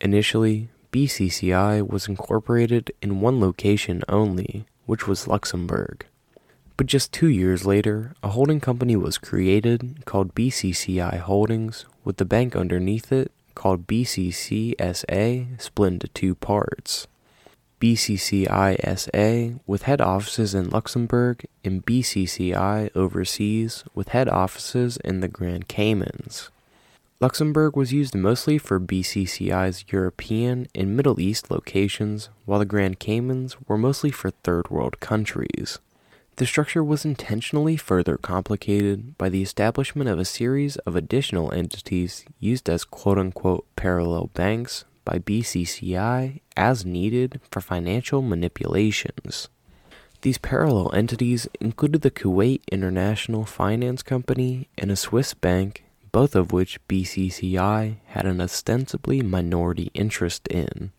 Initially, 0.00 0.70
BCCI 0.90 1.86
was 1.86 2.08
incorporated 2.08 2.92
in 3.02 3.20
one 3.20 3.40
location 3.40 4.02
only, 4.08 4.64
which 4.86 5.06
was 5.06 5.28
Luxembourg. 5.28 6.06
But 6.78 6.86
just 6.86 7.12
two 7.12 7.28
years 7.28 7.66
later, 7.66 8.14
a 8.22 8.28
holding 8.28 8.58
company 8.58 8.96
was 8.96 9.18
created 9.18 10.06
called 10.06 10.34
BCCI 10.34 11.18
Holdings, 11.18 11.84
with 12.04 12.16
the 12.16 12.24
bank 12.24 12.56
underneath 12.56 13.12
it 13.12 13.30
called 13.54 13.86
BCCSA 13.86 15.60
split 15.60 15.92
into 15.92 16.08
two 16.08 16.34
parts. 16.34 17.06
BCCI-SA 17.84 19.58
with 19.66 19.82
head 19.82 20.00
offices 20.00 20.54
in 20.54 20.70
Luxembourg 20.70 21.44
and 21.62 21.84
BCCI 21.84 22.88
overseas 22.96 23.84
with 23.94 24.08
head 24.08 24.26
offices 24.26 24.96
in 25.04 25.20
the 25.20 25.28
Grand 25.28 25.68
Caymans. 25.68 26.48
Luxembourg 27.20 27.76
was 27.76 27.92
used 27.92 28.14
mostly 28.14 28.56
for 28.56 28.80
BCCI's 28.80 29.84
European 29.92 30.66
and 30.74 30.96
Middle 30.96 31.20
East 31.20 31.50
locations, 31.50 32.30
while 32.46 32.58
the 32.58 32.64
Grand 32.64 33.00
Caymans 33.00 33.58
were 33.68 33.76
mostly 33.76 34.10
for 34.10 34.30
third 34.30 34.70
world 34.70 34.98
countries. 35.00 35.78
The 36.36 36.46
structure 36.46 36.82
was 36.82 37.04
intentionally 37.04 37.76
further 37.76 38.16
complicated 38.16 39.18
by 39.18 39.28
the 39.28 39.42
establishment 39.42 40.08
of 40.08 40.18
a 40.18 40.24
series 40.24 40.78
of 40.78 40.96
additional 40.96 41.52
entities 41.52 42.24
used 42.40 42.70
as 42.70 42.86
quote 42.86 43.18
unquote 43.18 43.66
parallel 43.76 44.30
banks 44.32 44.86
by 45.04 45.18
BCCI 45.18 46.40
as 46.56 46.84
needed 46.84 47.40
for 47.50 47.60
financial 47.60 48.22
manipulations. 48.22 49.48
These 50.22 50.38
parallel 50.38 50.94
entities 50.94 51.46
included 51.60 52.00
the 52.00 52.10
Kuwait 52.10 52.62
International 52.72 53.44
Finance 53.44 54.02
Company 54.02 54.68
and 54.78 54.90
a 54.90 54.96
Swiss 54.96 55.34
bank, 55.34 55.84
both 56.12 56.34
of 56.34 56.50
which 56.50 56.80
BCCI 56.88 57.96
had 58.06 58.24
an 58.24 58.40
ostensibly 58.40 59.20
minority 59.20 59.90
interest 59.92 60.48
in, 60.48 60.92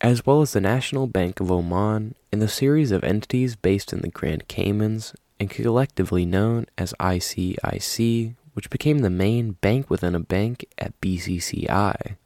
as 0.00 0.24
well 0.24 0.40
as 0.40 0.52
the 0.52 0.60
National 0.60 1.06
Bank 1.06 1.40
of 1.40 1.50
Oman 1.50 2.14
and 2.30 2.40
the 2.40 2.46
series 2.46 2.92
of 2.92 3.02
entities 3.02 3.56
based 3.56 3.92
in 3.92 4.02
the 4.02 4.08
Grand 4.08 4.46
Caymans 4.46 5.14
and 5.40 5.50
collectively 5.50 6.24
known 6.24 6.66
as 6.78 6.94
ICIC, 7.00 8.34
which 8.52 8.70
became 8.70 8.98
the 8.98 9.10
main 9.10 9.52
bank 9.52 9.90
within 9.90 10.14
a 10.14 10.20
bank 10.20 10.64
at 10.78 11.00
BCCI. 11.00 12.16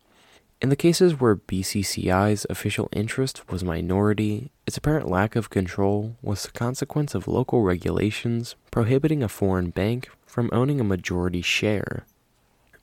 In 0.61 0.71
the 0.71 0.77
cases 0.77 1.21
where 1.21 1.37
BCCI's 1.37 2.45
official 2.51 2.89
interest 2.91 3.49
was 3.49 3.63
minority, 3.63 4.51
its 4.67 4.77
apparent 4.77 5.09
lack 5.09 5.37
of 5.37 5.51
control 5.51 6.17
was 6.21 6.43
the 6.43 6.51
consequence 6.51 7.15
of 7.15 7.29
local 7.29 7.63
regulations 7.63 8.57
prohibiting 8.73 9.23
a 9.23 9.29
foreign 9.29 9.71
bank 9.71 10.09
from 10.27 10.51
owning 10.53 10.81
a 10.81 10.85
majority 10.85 11.43
share. 11.43 12.05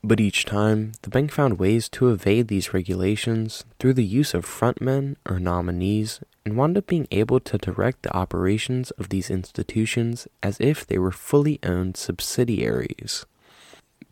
But 0.02 0.20
each 0.20 0.46
time, 0.46 0.92
the 1.02 1.10
bank 1.10 1.32
found 1.32 1.58
ways 1.58 1.90
to 1.90 2.08
evade 2.08 2.48
these 2.48 2.72
regulations 2.72 3.64
through 3.78 3.94
the 3.94 4.04
use 4.04 4.32
of 4.32 4.46
frontmen 4.46 5.16
or 5.28 5.38
nominees 5.38 6.20
and 6.46 6.56
wound 6.56 6.78
up 6.78 6.86
being 6.86 7.08
able 7.10 7.40
to 7.40 7.58
direct 7.58 8.04
the 8.04 8.16
operations 8.16 8.90
of 8.92 9.10
these 9.10 9.30
institutions 9.30 10.26
as 10.42 10.58
if 10.60 10.86
they 10.86 10.96
were 10.96 11.12
fully 11.12 11.58
owned 11.62 11.98
subsidiaries. 11.98 13.26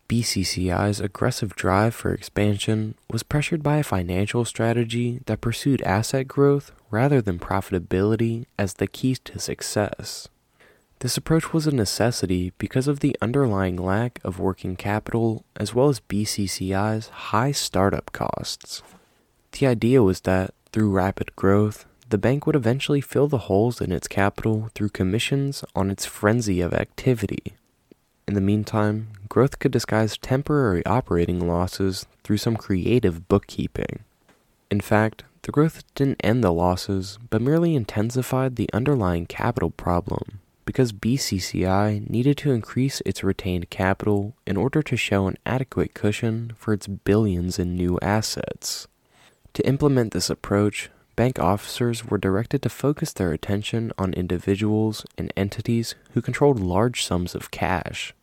BCCI's 0.07 0.99
aggressive 0.99 1.55
drive 1.55 1.95
for 1.95 2.13
expansion 2.13 2.95
was 3.09 3.23
pressured 3.23 3.63
by 3.63 3.77
a 3.77 3.83
financial 3.83 4.45
strategy 4.45 5.21
that 5.25 5.41
pursued 5.41 5.81
asset 5.81 6.27
growth 6.27 6.71
rather 6.91 7.21
than 7.21 7.39
profitability 7.39 8.45
as 8.59 8.75
the 8.75 8.87
key 8.87 9.15
to 9.15 9.39
success. 9.39 10.27
This 10.99 11.17
approach 11.17 11.53
was 11.53 11.67
a 11.67 11.75
necessity 11.75 12.53
because 12.57 12.87
of 12.87 12.99
the 12.99 13.17
underlying 13.21 13.77
lack 13.77 14.19
of 14.23 14.39
working 14.39 14.75
capital 14.75 15.43
as 15.55 15.73
well 15.73 15.89
as 15.89 15.99
BCCI's 16.01 17.09
high 17.09 17.51
startup 17.51 18.11
costs. 18.11 18.83
The 19.53 19.67
idea 19.67 20.03
was 20.03 20.21
that, 20.21 20.53
through 20.71 20.91
rapid 20.91 21.35
growth, 21.35 21.85
the 22.09 22.17
bank 22.17 22.45
would 22.45 22.55
eventually 22.55 23.01
fill 23.01 23.27
the 23.27 23.49
holes 23.49 23.81
in 23.81 23.91
its 23.91 24.07
capital 24.07 24.69
through 24.75 24.89
commissions 24.89 25.63
on 25.75 25.89
its 25.89 26.05
frenzy 26.05 26.61
of 26.61 26.73
activity. 26.73 27.55
In 28.27 28.33
the 28.33 28.41
meantime, 28.41 29.09
growth 29.29 29.59
could 29.59 29.71
disguise 29.71 30.17
temporary 30.17 30.85
operating 30.85 31.47
losses 31.47 32.07
through 32.23 32.37
some 32.37 32.57
creative 32.57 33.27
bookkeeping. 33.27 33.99
In 34.71 34.81
fact, 34.81 35.23
the 35.43 35.51
growth 35.51 35.83
didn't 35.93 36.21
end 36.23 36.43
the 36.43 36.51
losses, 36.51 37.19
but 37.29 37.41
merely 37.41 37.75
intensified 37.75 38.55
the 38.55 38.69
underlying 38.73 39.27
capital 39.27 39.69
problem, 39.69 40.39
because 40.65 40.91
BCCI 40.91 42.09
needed 42.09 42.35
to 42.37 42.51
increase 42.51 42.99
its 43.05 43.23
retained 43.23 43.69
capital 43.69 44.33
in 44.47 44.57
order 44.57 44.81
to 44.81 44.97
show 44.97 45.27
an 45.27 45.37
adequate 45.45 45.93
cushion 45.93 46.53
for 46.57 46.73
its 46.73 46.87
billions 46.87 47.59
in 47.59 47.75
new 47.75 47.99
assets. 48.01 48.87
To 49.53 49.67
implement 49.67 50.13
this 50.13 50.31
approach, 50.31 50.89
bank 51.15 51.39
officers 51.39 52.05
were 52.05 52.17
directed 52.17 52.61
to 52.61 52.69
focus 52.69 53.13
their 53.13 53.31
attention 53.31 53.91
on 53.97 54.13
individuals 54.13 55.05
and 55.17 55.31
entities 55.37 55.95
who 56.11 56.21
controlled 56.21 56.59
large 56.59 57.03
sums 57.03 57.35
of 57.35 57.51
cash. 57.51 58.13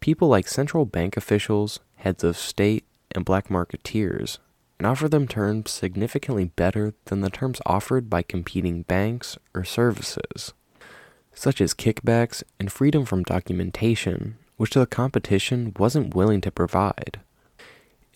People 0.00 0.28
like 0.28 0.46
central 0.46 0.84
bank 0.84 1.16
officials, 1.16 1.80
heads 1.96 2.22
of 2.22 2.36
state, 2.36 2.84
and 3.12 3.24
black 3.24 3.48
marketeers, 3.48 4.38
and 4.78 4.86
offer 4.86 5.08
them 5.08 5.26
terms 5.26 5.70
significantly 5.70 6.44
better 6.44 6.94
than 7.06 7.20
the 7.20 7.30
terms 7.30 7.60
offered 7.66 8.08
by 8.08 8.22
competing 8.22 8.82
banks 8.82 9.36
or 9.54 9.64
services, 9.64 10.52
such 11.34 11.60
as 11.60 11.74
kickbacks 11.74 12.42
and 12.60 12.70
freedom 12.70 13.04
from 13.04 13.24
documentation, 13.24 14.36
which 14.56 14.74
the 14.74 14.86
competition 14.86 15.72
wasn't 15.78 16.14
willing 16.14 16.40
to 16.40 16.50
provide 16.50 17.20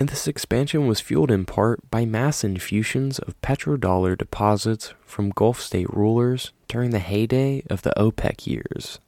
and 0.03 0.09
this 0.09 0.27
expansion 0.27 0.88
was 0.88 0.99
fueled 0.99 1.31
in 1.31 1.45
part 1.45 1.88
by 1.88 2.05
mass 2.05 2.43
infusions 2.43 3.21
of 3.21 3.41
petrodollar 3.41 4.19
deposits 4.19 4.95
from 5.07 5.31
Gulf 5.31 5.61
state 5.61 5.88
rulers 5.95 6.51
during 6.67 6.91
the 6.91 6.99
heyday 6.99 7.62
of 7.71 7.83
the 7.83 7.93
OPEC 7.97 8.45
years. 8.49 8.99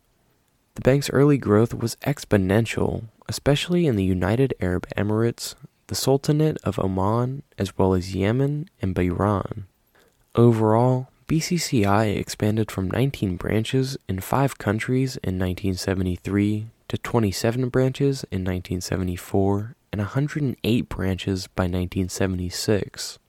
The 0.77 0.83
bank's 0.83 1.11
early 1.11 1.37
growth 1.37 1.75
was 1.75 1.97
exponential, 2.03 3.07
especially 3.29 3.89
in 3.89 3.97
the 3.97 4.05
United 4.05 4.55
Arab 4.61 4.87
Emirates, 4.97 5.57
the 5.89 5.97
Sultanate 5.97 6.59
of 6.63 6.79
Oman, 6.79 7.43
as 7.59 7.77
well 7.77 7.93
as 7.93 8.15
Yemen 8.15 8.71
and 8.81 8.95
Bahrain. 8.95 9.65
Overall, 10.37 11.09
BCCI 11.27 12.17
expanded 12.17 12.71
from 12.71 12.89
19 12.89 13.35
branches 13.35 13.99
in 14.09 14.21
five 14.21 14.59
countries 14.59 15.17
in 15.25 15.41
1973 15.41 16.67
to 16.87 16.99
27 16.99 17.69
branches 17.69 18.23
in 18.31 18.45
1974 18.45 19.74
and 19.95 20.01
108 20.01 20.89
branches 20.89 21.47
by 21.47 21.63
1976, 21.67 23.21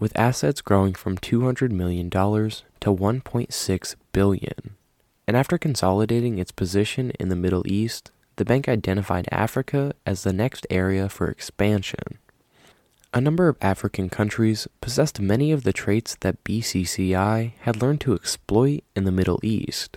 with 0.00 0.18
assets 0.18 0.60
growing 0.60 0.92
from 0.92 1.16
$200 1.16 1.70
million 1.70 2.10
to 2.10 2.18
1.6 2.18 3.94
billion. 4.10 4.76
And 5.28 5.36
after 5.36 5.56
consolidating 5.56 6.38
its 6.38 6.50
position 6.50 7.12
in 7.20 7.28
the 7.28 7.36
Middle 7.36 7.62
East, 7.64 8.10
the 8.34 8.44
bank 8.44 8.68
identified 8.68 9.28
Africa 9.30 9.94
as 10.04 10.24
the 10.24 10.32
next 10.32 10.66
area 10.68 11.08
for 11.08 11.28
expansion. 11.28 12.18
A 13.14 13.20
number 13.20 13.46
of 13.46 13.56
African 13.62 14.08
countries 14.08 14.66
possessed 14.80 15.20
many 15.20 15.52
of 15.52 15.62
the 15.62 15.72
traits 15.72 16.16
that 16.22 16.42
BCCI 16.42 17.52
had 17.60 17.80
learned 17.80 18.00
to 18.00 18.14
exploit 18.14 18.82
in 18.96 19.04
the 19.04 19.12
Middle 19.12 19.38
East. 19.44 19.96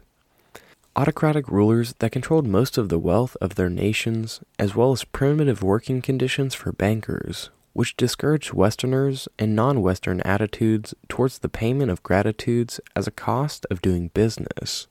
Autocratic 0.96 1.48
rulers 1.48 1.96
that 1.98 2.12
controlled 2.12 2.46
most 2.46 2.78
of 2.78 2.90
the 2.90 3.00
wealth 3.00 3.36
of 3.42 3.56
their 3.56 3.70
nations, 3.70 4.42
as 4.60 4.76
well 4.76 4.92
as 4.92 5.04
primitive 5.04 5.64
working 5.64 6.04
conditions 6.04 6.54
for 6.54 6.72
bankers, 6.72 7.50
which 7.74 7.98
discouraged 7.98 8.54
Westerners 8.54 9.28
and 9.40 9.56
non 9.56 9.82
Western 9.82 10.22
attitudes 10.22 10.94
towards 11.10 11.40
the 11.40 11.50
payment 11.50 11.90
of 11.90 12.04
gratitudes 12.04 12.80
as 12.96 13.08
a 13.08 13.12
cost 13.12 13.66
of 13.72 13.82
doing 13.82 14.10
business. 14.10 14.86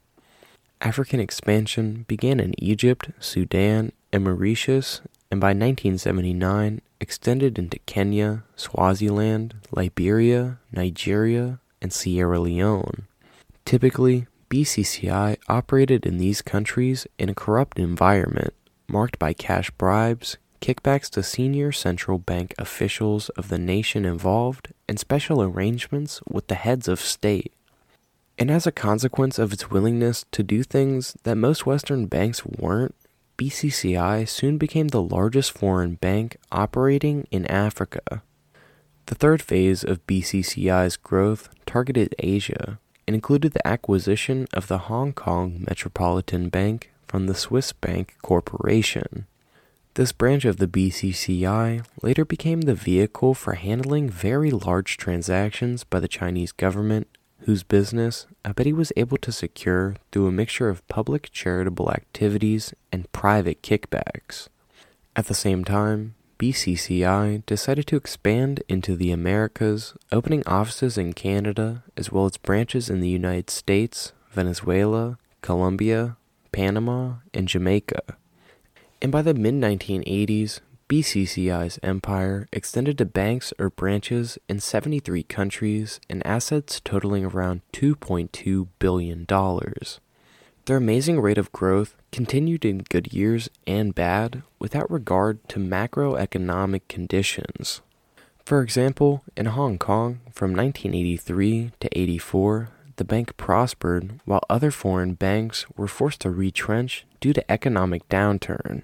African 0.81 1.21
expansion 1.21 2.03
began 2.09 2.41
in 2.41 2.53
Egypt, 2.61 3.11
Sudan, 3.21 3.93
and 4.11 4.25
Mauritius, 4.25 4.99
and 5.31 5.39
by 5.39 5.51
1979 5.51 6.81
extended 6.99 7.57
into 7.57 7.79
Kenya, 7.79 8.43
Swaziland, 8.57 9.55
Liberia, 9.71 10.59
Nigeria, 10.69 11.59
and 11.81 11.93
Sierra 11.93 12.41
Leone. 12.41 13.07
Typically, 13.63 14.27
BCCI 14.53 15.37
operated 15.49 16.05
in 16.05 16.19
these 16.19 16.43
countries 16.43 17.07
in 17.17 17.27
a 17.27 17.33
corrupt 17.33 17.79
environment 17.79 18.53
marked 18.87 19.17
by 19.17 19.33
cash 19.33 19.71
bribes, 19.71 20.37
kickbacks 20.61 21.09
to 21.09 21.23
senior 21.23 21.71
central 21.71 22.19
bank 22.19 22.53
officials 22.59 23.29
of 23.29 23.47
the 23.47 23.57
nation 23.57 24.05
involved, 24.05 24.71
and 24.87 24.99
special 24.99 25.41
arrangements 25.41 26.21
with 26.29 26.49
the 26.49 26.53
heads 26.53 26.87
of 26.87 27.01
state. 27.01 27.51
And 28.37 28.51
as 28.51 28.67
a 28.67 28.71
consequence 28.71 29.39
of 29.39 29.53
its 29.53 29.71
willingness 29.71 30.23
to 30.33 30.43
do 30.43 30.61
things 30.61 31.17
that 31.23 31.33
most 31.35 31.65
Western 31.65 32.05
banks 32.05 32.45
weren't, 32.45 32.93
BCCI 33.39 34.29
soon 34.29 34.59
became 34.59 34.89
the 34.89 35.01
largest 35.01 35.51
foreign 35.51 35.95
bank 35.95 36.37
operating 36.51 37.27
in 37.31 37.47
Africa. 37.47 38.21
The 39.07 39.15
third 39.15 39.41
phase 39.41 39.83
of 39.83 40.05
BCCI's 40.05 40.95
growth 40.95 41.49
targeted 41.65 42.13
Asia 42.19 42.77
included 43.07 43.53
the 43.53 43.67
acquisition 43.67 44.47
of 44.53 44.67
the 44.67 44.89
Hong 44.89 45.13
Kong 45.13 45.63
Metropolitan 45.67 46.49
Bank 46.49 46.91
from 47.07 47.27
the 47.27 47.35
Swiss 47.35 47.73
Bank 47.73 48.15
Corporation. 48.21 49.27
This 49.95 50.11
branch 50.11 50.45
of 50.45 50.57
the 50.57 50.67
BCCI 50.67 51.85
later 52.01 52.25
became 52.25 52.61
the 52.61 52.73
vehicle 52.73 53.33
for 53.33 53.53
handling 53.53 54.09
very 54.09 54.49
large 54.49 54.97
transactions 54.97 55.83
by 55.83 55.99
the 55.99 56.07
Chinese 56.07 56.51
government 56.51 57.07
whose 57.45 57.63
business 57.63 58.25
Abedi 58.43 58.73
was 58.73 58.91
able 58.95 59.17
to 59.17 59.31
secure 59.31 59.95
through 60.11 60.27
a 60.27 60.31
mixture 60.31 60.69
of 60.69 60.87
public 60.87 61.29
charitable 61.31 61.91
activities 61.91 62.73
and 62.91 63.11
private 63.11 63.61
kickbacks. 63.61 64.47
At 65.15 65.27
the 65.27 65.33
same 65.33 65.63
time, 65.63 66.15
BCCI 66.43 67.45
decided 67.45 67.87
to 67.87 67.95
expand 67.95 68.63
into 68.67 68.97
the 68.97 69.11
Americas, 69.11 69.93
opening 70.11 70.45
offices 70.45 70.97
in 70.97 71.13
Canada 71.13 71.85
as 71.95 72.11
well 72.11 72.25
as 72.25 72.35
branches 72.35 72.89
in 72.89 72.99
the 72.99 73.07
United 73.07 73.49
States, 73.49 74.11
Venezuela, 74.29 75.17
Colombia, 75.39 76.17
Panama, 76.51 77.13
and 77.33 77.47
Jamaica. 77.47 78.17
And 79.01 79.09
by 79.09 79.21
the 79.21 79.33
mid 79.33 79.53
1980s, 79.53 80.59
BCCI's 80.89 81.79
empire 81.81 82.49
extended 82.51 82.97
to 82.97 83.05
banks 83.05 83.53
or 83.57 83.69
branches 83.69 84.37
in 84.49 84.59
73 84.59 85.23
countries 85.23 86.01
and 86.09 86.27
assets 86.27 86.81
totaling 86.83 87.23
around 87.23 87.61
$2.2 87.71 88.67
billion. 88.79 89.25
Their 90.65 90.77
amazing 90.77 91.21
rate 91.21 91.37
of 91.37 91.53
growth 91.53 91.95
continued 92.13 92.63
in 92.63 92.77
good 92.77 93.11
years 93.11 93.49
and 93.65 93.95
bad 93.95 94.43
without 94.59 94.89
regard 94.89 95.45
to 95.49 95.59
macroeconomic 95.59 96.81
conditions. 96.87 97.81
For 98.45 98.61
example, 98.61 99.23
in 99.35 99.47
Hong 99.47 99.79
Kong, 99.79 100.19
from 100.31 100.53
1983 100.53 101.71
to 101.79 101.99
84, 101.99 102.69
the 102.97 103.03
bank 103.03 103.35
prospered 103.35 104.19
while 104.25 104.43
other 104.47 104.69
foreign 104.69 105.15
banks 105.15 105.65
were 105.75 105.87
forced 105.87 106.21
to 106.21 106.29
retrench 106.29 107.05
due 107.19 107.33
to 107.33 107.51
economic 107.51 108.07
downturn. 108.09 108.83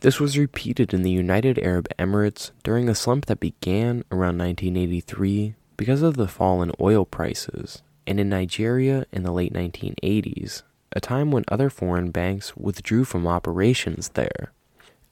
This 0.00 0.20
was 0.20 0.36
repeated 0.36 0.92
in 0.92 1.02
the 1.02 1.10
United 1.10 1.58
Arab 1.60 1.88
Emirates 1.98 2.50
during 2.62 2.90
a 2.90 2.94
slump 2.94 3.24
that 3.26 3.40
began 3.40 4.04
around 4.12 4.36
1983 4.38 5.54
because 5.78 6.02
of 6.02 6.16
the 6.16 6.28
fall 6.28 6.62
in 6.62 6.72
oil 6.78 7.06
prices, 7.06 7.82
and 8.06 8.20
in 8.20 8.28
Nigeria 8.28 9.06
in 9.12 9.22
the 9.22 9.32
late 9.32 9.54
1980s, 9.54 10.62
a 10.92 11.00
time 11.00 11.30
when 11.30 11.44
other 11.48 11.70
foreign 11.70 12.10
banks 12.10 12.56
withdrew 12.56 13.04
from 13.04 13.26
operations 13.26 14.10
there. 14.10 14.52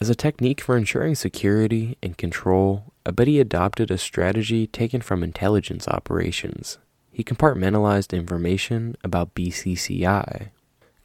As 0.00 0.08
a 0.08 0.14
technique 0.14 0.60
for 0.60 0.76
ensuring 0.76 1.14
security 1.14 1.96
and 2.02 2.16
control, 2.16 2.92
Abedi 3.04 3.40
adopted 3.40 3.90
a 3.90 3.98
strategy 3.98 4.66
taken 4.66 5.00
from 5.00 5.22
intelligence 5.22 5.88
operations. 5.88 6.78
He 7.10 7.24
compartmentalized 7.24 8.16
information 8.16 8.96
about 9.02 9.34
BCCI. 9.34 10.50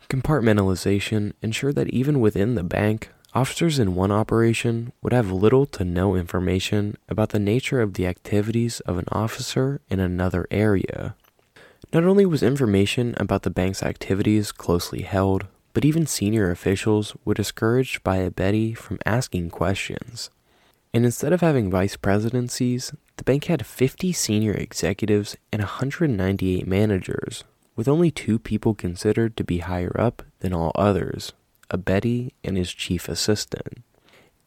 Compartmentalization 0.09 1.33
ensured 1.41 1.75
that 1.75 1.89
even 1.89 2.19
within 2.19 2.55
the 2.55 2.63
bank, 2.63 3.09
Officers 3.35 3.79
in 3.79 3.95
one 3.95 4.11
operation 4.11 4.93
would 5.01 5.11
have 5.11 5.31
little 5.31 5.65
to 5.65 5.83
no 5.83 6.15
information 6.15 6.95
about 7.09 7.29
the 7.29 7.39
nature 7.39 7.81
of 7.81 7.95
the 7.95 8.05
activities 8.05 8.79
of 8.81 8.99
an 8.99 9.05
officer 9.11 9.81
in 9.89 9.99
another 9.99 10.45
area. 10.51 11.15
Not 11.93 12.05
only 12.05 12.25
was 12.25 12.41
information 12.41 13.13
about 13.17 13.43
the 13.43 13.51
bank's 13.51 13.83
activities 13.83 14.51
closely 14.51 15.03
held, 15.03 15.45
but 15.73 15.85
even 15.85 16.07
senior 16.07 16.49
officials 16.49 17.15
were 17.23 17.35
discouraged 17.35 18.03
by 18.03 18.17
Abedi 18.17 18.75
from 18.75 18.97
asking 19.05 19.51
questions. 19.51 20.31
And 20.91 21.05
instead 21.05 21.33
of 21.33 21.41
having 21.41 21.69
vice 21.69 21.95
presidencies, 21.95 22.93
the 23.17 23.23
bank 23.23 23.45
had 23.45 23.63
50 23.63 24.11
senior 24.11 24.53
executives 24.53 25.37
and 25.51 25.61
198 25.61 26.65
managers, 26.65 27.43
with 27.75 27.87
only 27.87 28.09
two 28.09 28.39
people 28.39 28.73
considered 28.73 29.37
to 29.37 29.43
be 29.43 29.59
higher 29.59 29.95
up 29.99 30.23
than 30.39 30.51
all 30.51 30.71
others 30.73 31.33
Abedi 31.69 32.31
and 32.43 32.57
his 32.57 32.73
chief 32.73 33.07
assistant. 33.07 33.83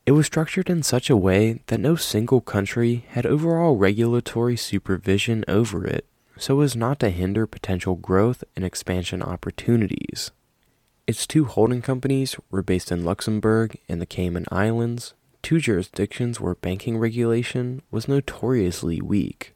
It 0.04 0.12
was 0.12 0.26
structured 0.26 0.68
in 0.68 0.82
such 0.82 1.10
a 1.10 1.16
way 1.16 1.60
that 1.66 1.80
no 1.80 1.94
single 1.94 2.40
country 2.40 3.04
had 3.10 3.24
overall 3.24 3.76
regulatory 3.76 4.56
supervision 4.56 5.44
over 5.46 5.84
it, 5.86 6.06
so 6.38 6.60
as 6.60 6.76
not 6.76 7.00
to 7.00 7.10
hinder 7.10 7.46
potential 7.46 7.94
growth 7.94 8.44
and 8.54 8.64
expansion 8.64 9.22
opportunities. 9.22 10.30
Its 11.06 11.26
two 11.26 11.44
holding 11.44 11.82
companies 11.82 12.36
were 12.50 12.62
based 12.62 12.90
in 12.90 13.04
Luxembourg 13.04 13.78
and 13.88 14.00
the 14.00 14.06
Cayman 14.06 14.46
Islands, 14.50 15.14
two 15.42 15.60
jurisdictions 15.60 16.40
where 16.40 16.56
banking 16.56 16.98
regulation 16.98 17.80
was 17.90 18.08
notoriously 18.08 19.00
weak. 19.00 19.54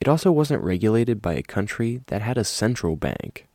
It 0.00 0.08
also 0.08 0.30
wasn't 0.30 0.62
regulated 0.62 1.22
by 1.22 1.32
a 1.32 1.42
country 1.42 2.02
that 2.08 2.20
had 2.20 2.36
a 2.36 2.44
central 2.44 2.96
bank. 2.96 3.46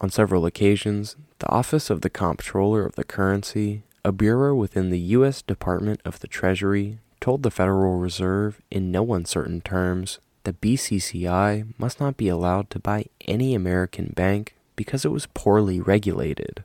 On 0.00 0.08
several 0.08 0.46
occasions, 0.46 1.16
the 1.40 1.50
Office 1.50 1.90
of 1.90 2.00
the 2.00 2.10
Comptroller 2.10 2.86
of 2.86 2.94
the 2.94 3.04
Currency, 3.04 3.82
a 4.02 4.12
bureau 4.12 4.54
within 4.54 4.88
the 4.88 4.98
U.S. 4.98 5.42
Department 5.42 6.00
of 6.04 6.20
the 6.20 6.26
Treasury, 6.26 6.98
told 7.20 7.42
the 7.42 7.50
Federal 7.50 7.96
Reserve 7.98 8.62
in 8.70 8.90
no 8.90 9.12
uncertain 9.12 9.60
terms 9.60 10.18
that 10.44 10.60
BCCI 10.60 11.74
must 11.78 12.00
not 12.00 12.16
be 12.16 12.28
allowed 12.28 12.70
to 12.70 12.78
buy 12.78 13.06
any 13.26 13.54
American 13.54 14.12
bank 14.14 14.54
because 14.76 15.04
it 15.04 15.12
was 15.12 15.26
poorly 15.34 15.80
regulated. 15.80 16.64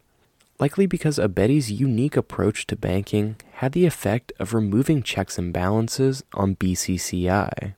Likely 0.59 0.85
because 0.85 1.17
Abedi's 1.17 1.71
unique 1.71 2.17
approach 2.17 2.67
to 2.67 2.75
banking 2.75 3.37
had 3.53 3.71
the 3.71 3.85
effect 3.85 4.33
of 4.39 4.53
removing 4.53 5.01
checks 5.01 5.37
and 5.37 5.53
balances 5.53 6.23
on 6.33 6.57
BCCI. 6.57 7.75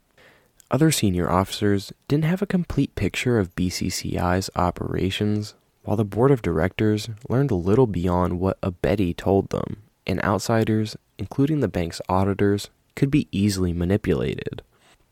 Other 0.72 0.90
senior 0.90 1.30
officers 1.30 1.92
didn't 2.08 2.26
have 2.26 2.42
a 2.42 2.48
complete 2.48 2.96
picture 2.96 3.38
of 3.38 3.56
BCCI's 3.56 4.50
operations, 4.56 5.54
while 5.84 5.98
the 5.98 6.06
board 6.06 6.32
of 6.32 6.42
directors 6.42 7.10
learned 7.28 7.52
a 7.52 7.56
little 7.56 7.88
beyond 7.88 8.40
what 8.40 8.60
Abedi 8.62 9.16
told 9.16 9.50
them, 9.50 9.84
and 10.08 10.24
outsiders, 10.24 10.96
including 11.18 11.60
the 11.60 11.68
bank's 11.68 12.02
auditors, 12.08 12.70
could 12.96 13.12
be 13.12 13.28
easily 13.32 13.74
manipulated. 13.74 14.64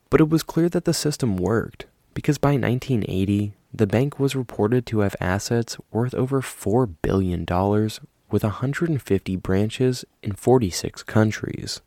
But 0.10 0.22
it 0.22 0.30
was 0.30 0.43
clear 0.43 0.70
that 0.70 0.86
the 0.86 0.93
system 0.93 1.38
worked, 1.38 1.86
because 2.14 2.38
by 2.38 2.51
1980, 2.51 3.53
the 3.74 3.88
bank 3.88 4.20
was 4.20 4.36
reported 4.36 4.86
to 4.88 4.99
have 4.99 5.16
assets 5.20 5.78
worth 5.91 6.16
over 6.16 6.41
$4 6.41 6.95
billion 7.01 7.45
with 8.32 8.43
150 8.43 9.36
branches 9.38 10.05
in 10.24 10.34
46 10.34 11.03
countries. 11.03 11.82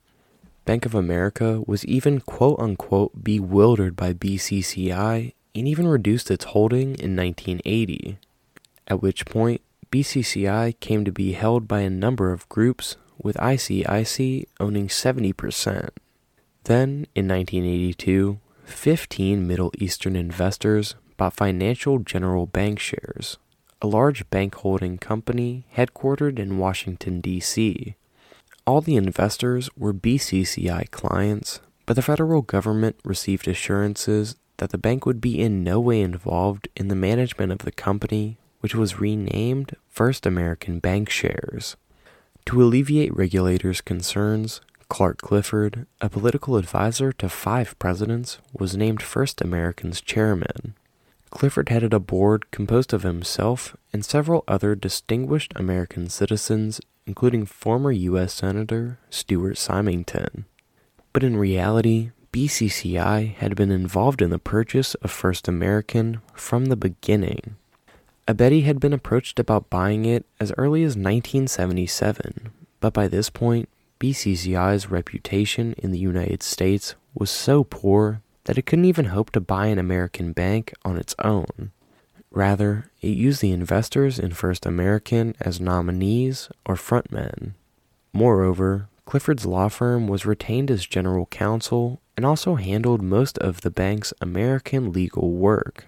Bank 0.65 0.87
of 0.87 0.95
America 0.95 1.63
was 1.67 1.85
even 1.87 2.21
quote 2.21 2.61
unquote 2.61 3.25
bewildered 3.25 3.97
by 3.97 4.13
BCCI 4.13 5.33
and 5.55 5.69
even 5.69 5.89
reduced 5.89 6.31
its 6.31 6.45
holding 6.47 6.95
in 6.95 7.17
1980, 7.17 8.19
at 8.87 9.03
which 9.03 9.27
point 9.27 9.61
BCCI 9.91 10.79
came 10.79 11.05
to 11.05 11.13
be 11.13 11.33
held 11.33 11.67
by 11.67 11.81
a 11.81 11.91
number 11.91 12.33
of 12.33 12.49
groups, 12.49 12.97
with 13.23 13.37
ICIC 13.37 14.47
owning 14.59 14.89
70%. 14.89 15.91
Then, 16.65 17.07
in 17.15 17.27
1982, 17.29 18.39
15 18.65 19.47
Middle 19.47 19.73
Eastern 19.79 20.15
investors 20.15 20.95
bought 21.17 21.35
Financial 21.35 21.99
General 21.99 22.47
Bank 22.47 22.79
shares, 22.79 23.39
a 23.81 23.87
large 23.87 24.29
bank 24.31 24.55
holding 24.57 24.97
company 24.99 25.67
headquartered 25.77 26.39
in 26.39 26.59
Washington, 26.59 27.21
D.C. 27.21 27.97
All 28.65 28.81
the 28.81 28.97
investors 28.97 29.69
were 29.77 29.93
BCCI 29.93 30.91
clients, 30.93 31.61
but 31.85 31.95
the 31.95 32.03
federal 32.03 32.43
government 32.43 32.97
received 33.05 33.49
assurances 33.49 34.37
that 34.59 34.71
the 34.71 34.79
bank 34.79 35.05
would 35.05 35.21
be 35.21 35.41
in 35.41 35.65
no 35.65 35.81
way 35.81 36.01
involved 36.01 36.69
in 36.77 36.87
the 36.87 36.95
management 36.95 37.51
of 37.51 37.59
the 37.59 37.73
company, 37.73 38.39
which 38.61 38.77
was 38.77 39.01
renamed 39.01 39.75
First 39.89 40.27
American 40.27 40.79
Bank 40.79 41.11
Shares. 41.11 41.77
To 42.47 42.63
alleviate 42.63 43.15
regulators' 43.17 43.81
concerns, 43.81 44.61
Clark 44.93 45.23
Clifford, 45.23 45.87
a 46.03 46.11
political 46.11 46.59
advisor 46.59 47.13
to 47.13 47.31
five 47.31 47.79
presidents, 47.79 48.37
was 48.53 48.77
named 48.77 49.01
First 49.01 49.41
American's 49.41 50.03
chairman. 50.03 50.75
Clifford 51.31 51.71
headed 51.71 51.95
a 51.95 51.99
board 51.99 52.51
composed 52.51 52.93
of 52.93 53.03
himself 53.03 53.75
and 53.95 54.05
several 54.05 54.45
other 54.47 54.75
distinguished 54.75 55.55
American 55.57 56.11
citizens, 56.11 56.79
including 57.07 57.47
former 57.47 57.91
U.S. 57.91 58.35
Senator 58.35 58.99
Stuart 59.09 59.57
Symington. 59.57 60.45
But 61.15 61.25
in 61.25 61.39
reality, 61.39 62.11
BCCI 62.31 63.37
had 63.37 63.57
been 63.57 63.71
involved 63.71 64.21
in 64.21 64.29
the 64.29 64.39
purchase 64.39 64.95
of 64.97 65.11
First 65.11 65.49
American 65.49 66.21
from 66.35 66.67
the 66.67 66.77
beginning. 66.77 67.57
Abedi 68.29 68.65
had 68.65 68.79
been 68.79 68.93
approached 68.93 69.39
about 69.39 69.71
buying 69.71 70.05
it 70.05 70.27
as 70.39 70.53
early 70.59 70.83
as 70.83 70.99
1977, 70.99 72.51
but 72.81 72.93
by 72.93 73.09
this 73.09 73.31
point, 73.31 73.71
BCCI's 74.03 74.91
reputation 74.91 75.75
in 75.79 75.93
the 75.93 75.99
United 75.99 76.43
States 76.43 76.97
was 77.15 77.31
so 77.31 77.63
poor 77.63 78.21
that 78.47 78.59
it 78.59 78.67
couldn't 78.67 78.87
even 78.87 79.05
hope 79.05 79.31
to 79.31 79.41
buy 79.41 79.67
an 79.67 79.79
American 79.79 80.33
bank 80.33 80.73
on 80.85 80.97
its 80.97 81.15
own. 81.21 81.71
Rather, 82.33 82.91
it 83.01 83.17
used 83.17 83.41
the 83.41 83.53
investors 83.53 84.19
in 84.19 84.33
First 84.33 84.67
American 84.67 85.37
as 85.39 85.61
nominees 85.61 86.49
or 86.67 86.75
frontmen. 86.75 87.53
Moreover, 88.13 88.89
Clifford's 89.05 89.47
law 89.47 89.69
firm 89.69 90.09
was 90.09 90.27
retained 90.27 90.69
as 90.69 90.85
general 90.85 91.27
counsel 91.27 92.01
and 92.17 92.27
also 92.27 92.57
handled 92.57 93.03
most 93.03 93.39
of 93.39 93.61
the 93.61 93.71
bank's 93.71 94.13
American 94.21 94.93
legal 94.93 95.31
work. 95.31 95.87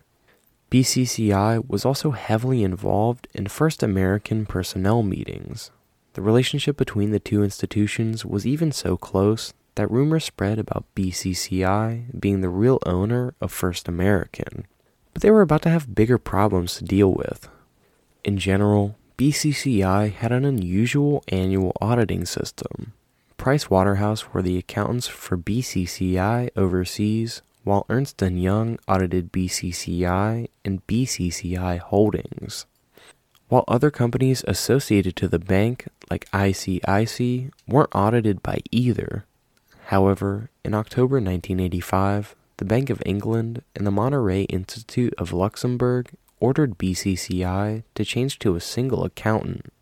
BCCI 0.71 1.69
was 1.69 1.85
also 1.85 2.13
heavily 2.13 2.63
involved 2.63 3.27
in 3.35 3.49
First 3.49 3.83
American 3.83 4.47
personnel 4.47 5.03
meetings. 5.03 5.73
The 6.15 6.23
relationship 6.23 6.77
between 6.77 7.11
the 7.11 7.21
two 7.21 7.43
institutions 7.43 8.25
was 8.25 8.47
even 8.47 8.71
so 8.73 8.97
close 8.97 9.53
that 9.75 9.91
rumors 9.91 10.25
spread 10.25 10.61
about 10.61 10.87
BCCI 10.95 12.21
being 12.21 12.41
the 12.41 12.49
real 12.49 12.79
owner 12.87 13.35
of 13.41 13.51
First 13.51 13.89
American. 13.89 14.67
But 15.13 15.23
they 15.23 15.31
were 15.33 15.43
about 15.43 15.63
to 15.63 15.71
have 15.71 15.95
bigger 15.95 16.19
problems 16.19 16.77
to 16.77 16.85
deal 16.85 17.13
with. 17.13 17.49
In 18.23 18.39
general, 18.39 18.97
BCCI 19.19 20.13
had 20.13 20.31
an 20.31 20.45
unusual 20.45 21.25
annual 21.29 21.77
auditing 21.81 22.25
system. 22.25 22.93
Price 23.37 23.69
Waterhouse 23.69 24.33
were 24.33 24.43
the 24.43 24.57
accountants 24.57 25.09
for 25.09 25.37
BCCI 25.37 26.51
overseas, 26.57 27.43
while 27.65 27.87
Ernst 27.89 28.23
& 28.23 28.23
Young 28.23 28.79
audited 28.87 29.33
BCCI 29.33 30.49
and 30.65 30.87
BCCI 30.87 31.79
Holdings. 31.81 32.67
While 33.55 33.65
other 33.69 33.93
companies 33.93 34.43
associated 34.49 35.15
to 35.15 35.29
the 35.29 35.39
bank, 35.39 35.87
like 36.11 36.29
ICIC, 36.33 37.53
weren't 37.69 37.95
audited 37.95 38.43
by 38.43 38.59
either. 38.73 39.27
However, 39.95 40.51
in 40.65 40.75
October 40.75 41.21
1985, 41.21 42.35
the 42.57 42.65
Bank 42.65 42.91
of 42.91 43.01
England 43.07 43.63
and 43.77 43.87
the 43.87 43.93
Monetary 43.93 44.43
Institute 44.47 45.15
of 45.19 45.33
Luxembourg 45.33 46.11
ordered 46.41 46.79
BCCI 46.79 47.85
to 47.95 48.05
change 48.05 48.41
to 48.41 48.57
a 48.57 48.61
single 48.61 49.05
accountant. 49.05 49.73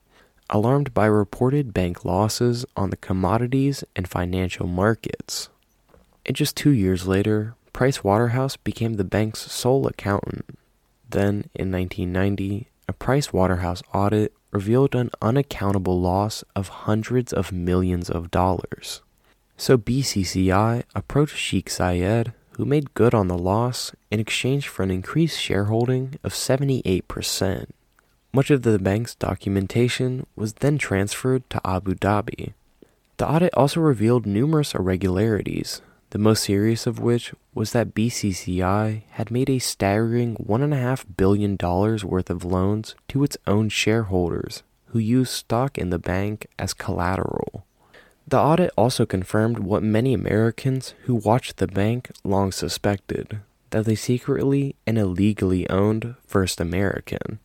Alarmed 0.51 0.93
by 0.93 1.07
reported 1.07 1.73
bank 1.73 2.05
losses 2.05 2.66
on 2.77 2.91
the 2.91 2.99
commodities 2.99 3.85
and 3.97 4.07
financial 4.07 4.66
markets. 4.66 5.49
And 6.27 6.37
just 6.37 6.59
two 6.59 6.73
years 6.73 7.07
later, 7.07 7.55
Price 7.73 8.05
Waterhouse 8.05 8.59
became 8.59 8.97
the 8.97 9.03
bank's 9.03 9.51
sole 9.51 9.87
accountant. 9.87 10.59
Then, 11.09 11.49
in 11.55 11.73
1990, 11.73 12.68
a 12.89 12.93
Price 12.93 13.33
Waterhouse 13.33 13.83
audit 13.95 14.33
revealed 14.51 14.95
an 14.95 15.11
unaccountable 15.20 16.01
loss 16.01 16.45
of 16.55 16.68
hundreds 16.68 17.33
of 17.33 17.53
millions 17.53 18.11
of 18.11 18.30
dollars. 18.30 19.01
So 19.57 19.78
BCCI 19.78 20.83
approached 20.95 21.37
Sheikh 21.37 21.70
Zayed, 21.70 22.33
who 22.57 22.64
made 22.64 22.95
good 22.95 23.14
on 23.14 23.28
the 23.28 23.39
loss 23.39 23.93
in 24.11 24.20
exchange 24.20 24.68
for 24.68 24.83
an 24.83 24.91
increased 24.91 25.41
shareholding 25.41 26.18
of 26.22 26.33
78%. 26.33 27.66
Much 28.35 28.51
of 28.51 28.62
the 28.62 28.78
bank's 28.78 29.14
documentation 29.14 30.26
was 30.37 30.55
then 30.55 30.78
transferred 30.78 31.49
to 31.51 31.61
Abu 31.66 31.95
Dhabi. 31.95 32.55
The 33.18 33.28
audit 33.28 33.55
also 33.55 33.80
revealed 33.80 34.26
numerous 34.26 34.74
irregularities, 34.74 35.80
the 36.13 36.19
most 36.19 36.45
serious 36.45 36.87
of 36.87 36.99
which 36.99 37.33
was 37.55 37.73
that 37.73 37.95
BCCI 37.95 39.01
had 39.13 39.31
made 39.31 39.49
a 39.49 39.59
staggering 39.59 40.37
$1.5 40.37 41.05
billion 41.17 41.57
worth 41.57 42.29
of 42.29 42.45
loans 42.45 42.95
to 43.09 43.25
its 43.25 43.39
own 43.47 43.71
shareholders, 43.71 44.63
who 44.89 44.99
used 44.99 45.33
stock 45.33 45.79
in 45.79 45.89
the 45.89 45.99
bank 45.99 46.47
as 46.59 46.75
collateral. 46.75 47.65
The 48.29 48.39
audit 48.39 48.73
also 48.77 49.07
confirmed 49.07 49.61
what 49.61 49.83
many 49.83 50.13
Americans 50.13 50.93
who 51.05 51.15
watched 51.15 51.57
the 51.57 51.67
bank 51.67 52.11
long 52.25 52.53
suspected 52.53 53.41
that 53.71 53.87
they 53.87 53.95
secretly 53.95 54.77
and 54.87 54.99
illegally 54.99 55.69
owned 55.71 56.17
First 56.27 56.61
American. 56.61 57.39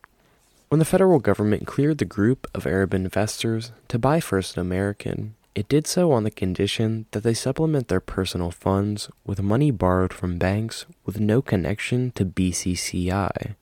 When 0.68 0.80
the 0.80 0.86
federal 0.86 1.20
government 1.20 1.68
cleared 1.68 2.00
the 2.00 2.06
group 2.06 2.48
of 2.54 2.68
Arab 2.68 2.94
investors 2.94 3.72
to 3.88 3.98
buy 3.98 4.20
First 4.20 4.58
American, 4.58 5.36
it 5.58 5.68
did 5.68 5.88
so 5.88 6.12
on 6.12 6.24
the 6.24 6.32
condition 6.32 7.06
that 7.12 7.24
they 7.24 7.34
supplement 7.34 7.88
their 7.88 8.00
personal 8.00 8.52
funds 8.52 9.10
with 9.26 9.42
money 9.42 9.72
borrowed 9.72 10.14
from 10.14 10.38
banks 10.38 10.86
with 11.06 11.20
no 11.20 11.42
connection 11.42 12.12
to 12.12 12.26
BCCI. 12.26 13.56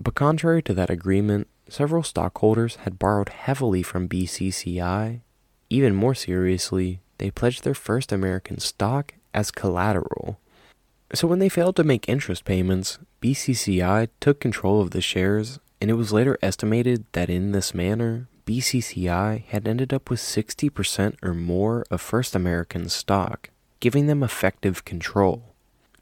But 0.00 0.14
contrary 0.14 0.62
to 0.62 0.74
that 0.74 0.90
agreement, 0.90 1.48
several 1.68 2.02
stockholders 2.02 2.76
had 2.76 2.98
borrowed 2.98 3.28
heavily 3.28 3.82
from 3.82 4.08
BCCI 4.08 5.20
even 5.70 5.94
more 5.94 6.14
seriously, 6.14 7.00
they 7.18 7.32
pledged 7.32 7.64
their 7.64 7.74
first 7.74 8.12
American 8.12 8.58
stock 8.58 9.14
as 9.34 9.50
collateral. 9.50 10.38
So 11.12 11.26
when 11.26 11.40
they 11.40 11.48
failed 11.48 11.74
to 11.76 11.84
make 11.84 12.08
interest 12.08 12.44
payments, 12.44 12.98
BCCI 13.20 14.08
took 14.20 14.38
control 14.38 14.80
of 14.80 14.92
the 14.92 15.00
shares, 15.00 15.58
and 15.80 15.90
it 15.90 15.94
was 15.94 16.12
later 16.12 16.38
estimated 16.42 17.06
that 17.12 17.30
in 17.30 17.50
this 17.50 17.74
manner, 17.74 18.28
BCCI 18.46 19.44
had 19.44 19.66
ended 19.66 19.92
up 19.92 20.10
with 20.10 20.20
60% 20.20 21.16
or 21.22 21.34
more 21.34 21.84
of 21.90 22.00
First 22.00 22.34
American 22.34 22.88
stock, 22.88 23.50
giving 23.80 24.06
them 24.06 24.22
effective 24.22 24.84
control. 24.84 25.54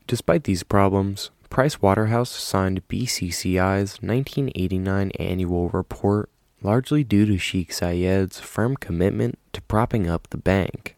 Despite 0.06 0.44
these 0.44 0.62
problems, 0.62 1.30
Price 1.50 1.80
Waterhouse 1.80 2.30
signed 2.30 2.86
BCCI's 2.88 4.02
1989 4.02 5.10
annual 5.18 5.68
report 5.68 6.30
largely 6.62 7.04
due 7.04 7.26
to 7.26 7.38
Sheikh 7.38 7.70
Zayed's 7.70 8.40
firm 8.40 8.76
commitment 8.76 9.38
to 9.52 9.62
propping 9.62 10.08
up 10.08 10.28
the 10.30 10.36
bank. 10.36 10.96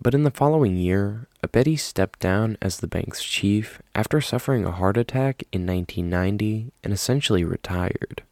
But 0.00 0.14
in 0.14 0.24
the 0.24 0.30
following 0.30 0.76
year, 0.76 1.28
Abedi 1.42 1.78
stepped 1.78 2.18
down 2.18 2.56
as 2.60 2.78
the 2.78 2.86
bank's 2.86 3.22
chief 3.22 3.80
after 3.94 4.20
suffering 4.20 4.64
a 4.64 4.72
heart 4.72 4.96
attack 4.96 5.44
in 5.52 5.66
1990 5.66 6.72
and 6.82 6.92
essentially 6.92 7.44
retired. 7.44 8.22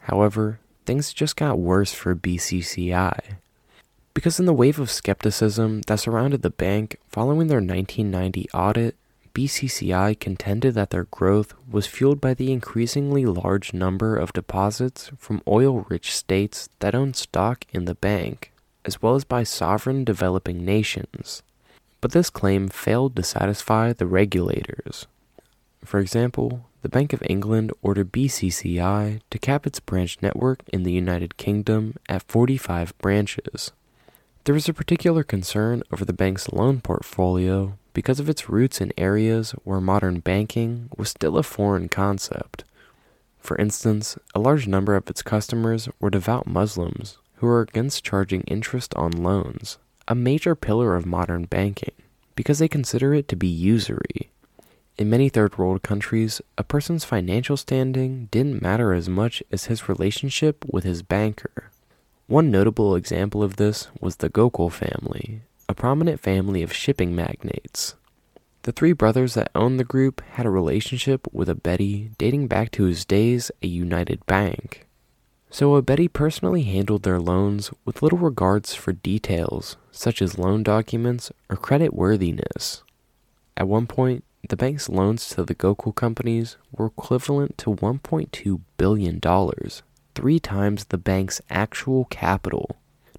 However, 0.00 0.60
things 0.86 1.12
just 1.12 1.36
got 1.36 1.58
worse 1.58 1.92
for 1.92 2.14
BCCI. 2.14 3.36
Because 4.14 4.40
in 4.40 4.46
the 4.46 4.54
wave 4.54 4.78
of 4.78 4.90
skepticism 4.90 5.82
that 5.82 6.00
surrounded 6.00 6.42
the 6.42 6.50
bank 6.50 6.96
following 7.08 7.48
their 7.48 7.58
1990 7.58 8.48
audit, 8.54 8.96
BCCI 9.34 10.18
contended 10.18 10.72
that 10.74 10.88
their 10.88 11.04
growth 11.04 11.52
was 11.70 11.86
fueled 11.86 12.22
by 12.22 12.32
the 12.32 12.50
increasingly 12.50 13.26
large 13.26 13.74
number 13.74 14.16
of 14.16 14.32
deposits 14.32 15.10
from 15.18 15.42
oil 15.46 15.84
rich 15.90 16.16
states 16.16 16.70
that 16.78 16.94
owned 16.94 17.16
stock 17.16 17.66
in 17.70 17.84
the 17.84 17.94
bank, 17.94 18.52
as 18.86 19.02
well 19.02 19.14
as 19.14 19.24
by 19.24 19.42
sovereign 19.42 20.04
developing 20.04 20.64
nations. 20.64 21.42
But 22.00 22.12
this 22.12 22.30
claim 22.30 22.68
failed 22.68 23.14
to 23.16 23.22
satisfy 23.22 23.92
the 23.92 24.06
regulators. 24.06 25.06
For 25.86 26.00
example, 26.00 26.66
the 26.82 26.88
Bank 26.88 27.12
of 27.12 27.22
England 27.30 27.72
ordered 27.80 28.10
BCCI 28.10 29.20
to 29.30 29.38
cap 29.38 29.68
its 29.68 29.78
branch 29.78 30.18
network 30.20 30.62
in 30.72 30.82
the 30.82 30.90
United 30.90 31.36
Kingdom 31.36 31.94
at 32.08 32.24
45 32.24 32.98
branches. 32.98 33.70
There 34.42 34.54
was 34.54 34.68
a 34.68 34.74
particular 34.74 35.22
concern 35.22 35.84
over 35.92 36.04
the 36.04 36.12
bank's 36.12 36.52
loan 36.52 36.80
portfolio 36.80 37.78
because 37.94 38.18
of 38.18 38.28
its 38.28 38.48
roots 38.48 38.80
in 38.80 38.92
areas 38.98 39.52
where 39.62 39.80
modern 39.80 40.18
banking 40.18 40.88
was 40.96 41.10
still 41.10 41.38
a 41.38 41.44
foreign 41.44 41.88
concept. 41.88 42.64
For 43.38 43.56
instance, 43.56 44.18
a 44.34 44.40
large 44.40 44.66
number 44.66 44.96
of 44.96 45.08
its 45.08 45.22
customers 45.22 45.88
were 46.00 46.10
devout 46.10 46.48
Muslims 46.48 47.18
who 47.36 47.46
were 47.46 47.60
against 47.60 48.04
charging 48.04 48.40
interest 48.42 48.92
on 48.96 49.12
loans, 49.12 49.78
a 50.08 50.16
major 50.16 50.56
pillar 50.56 50.96
of 50.96 51.06
modern 51.06 51.44
banking, 51.44 51.94
because 52.34 52.58
they 52.58 52.66
consider 52.66 53.14
it 53.14 53.28
to 53.28 53.36
be 53.36 53.46
usury. 53.46 54.32
In 54.98 55.10
many 55.10 55.28
third 55.28 55.58
world 55.58 55.82
countries, 55.82 56.40
a 56.56 56.64
person's 56.64 57.04
financial 57.04 57.58
standing 57.58 58.28
didn't 58.30 58.62
matter 58.62 58.94
as 58.94 59.10
much 59.10 59.42
as 59.52 59.66
his 59.66 59.90
relationship 59.90 60.64
with 60.70 60.84
his 60.84 61.02
banker. 61.02 61.70
One 62.28 62.50
notable 62.50 62.94
example 62.96 63.42
of 63.42 63.56
this 63.56 63.88
was 64.00 64.16
the 64.16 64.30
Gokal 64.30 64.72
family, 64.72 65.42
a 65.68 65.74
prominent 65.74 66.20
family 66.20 66.62
of 66.62 66.72
shipping 66.72 67.14
magnates. 67.14 67.94
The 68.62 68.72
three 68.72 68.94
brothers 68.94 69.34
that 69.34 69.50
owned 69.54 69.78
the 69.78 69.84
group 69.84 70.22
had 70.32 70.46
a 70.46 70.50
relationship 70.50 71.28
with 71.30 71.48
Abedi 71.48 72.16
dating 72.16 72.46
back 72.48 72.70
to 72.72 72.84
his 72.84 73.04
days 73.04 73.50
at 73.62 73.68
United 73.68 74.24
Bank. 74.24 74.86
So 75.50 75.80
Abedi 75.80 76.10
personally 76.10 76.62
handled 76.62 77.02
their 77.02 77.20
loans 77.20 77.70
with 77.84 78.02
little 78.02 78.18
regards 78.18 78.74
for 78.74 78.92
details 78.92 79.76
such 79.92 80.22
as 80.22 80.38
loan 80.38 80.62
documents 80.62 81.30
or 81.50 81.56
credit 81.56 81.92
worthiness. 81.92 82.82
At 83.58 83.68
one 83.68 83.86
point, 83.86 84.24
the 84.48 84.56
bank's 84.56 84.88
loans 84.88 85.28
to 85.30 85.44
the 85.44 85.54
Gokal 85.54 85.94
companies 85.94 86.56
were 86.72 86.86
equivalent 86.86 87.56
to 87.58 87.74
$1.2 87.74 88.60
billion, 88.76 89.20
three 90.14 90.40
times 90.40 90.84
the 90.84 90.98
bank's 90.98 91.40
actual 91.50 92.04
capital. 92.06 92.76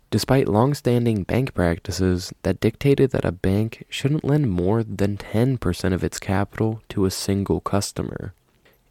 Despite 0.10 0.48
long-standing 0.48 1.24
bank 1.24 1.54
practices 1.54 2.34
that 2.44 2.62
dictated 2.62 3.12
that 3.12 3.26
a 3.26 3.32
bank 3.32 3.86
shouldn't 3.90 4.24
lend 4.24 4.50
more 4.50 4.82
than 4.84 5.18
10% 5.18 5.94
of 5.94 6.04
its 6.04 6.18
capital 6.18 6.82
to 6.90 7.06
a 7.06 7.12
single 7.12 7.60
customer. 7.60 8.34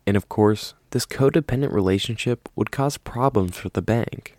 And 0.06 0.16
of 0.16 0.28
course, 0.28 0.74
this 0.90 1.06
codependent 1.06 1.72
relationship 1.72 2.48
would 2.54 2.70
cause 2.70 2.98
problems 2.98 3.56
for 3.56 3.70
the 3.70 3.82
bank. 3.82 4.36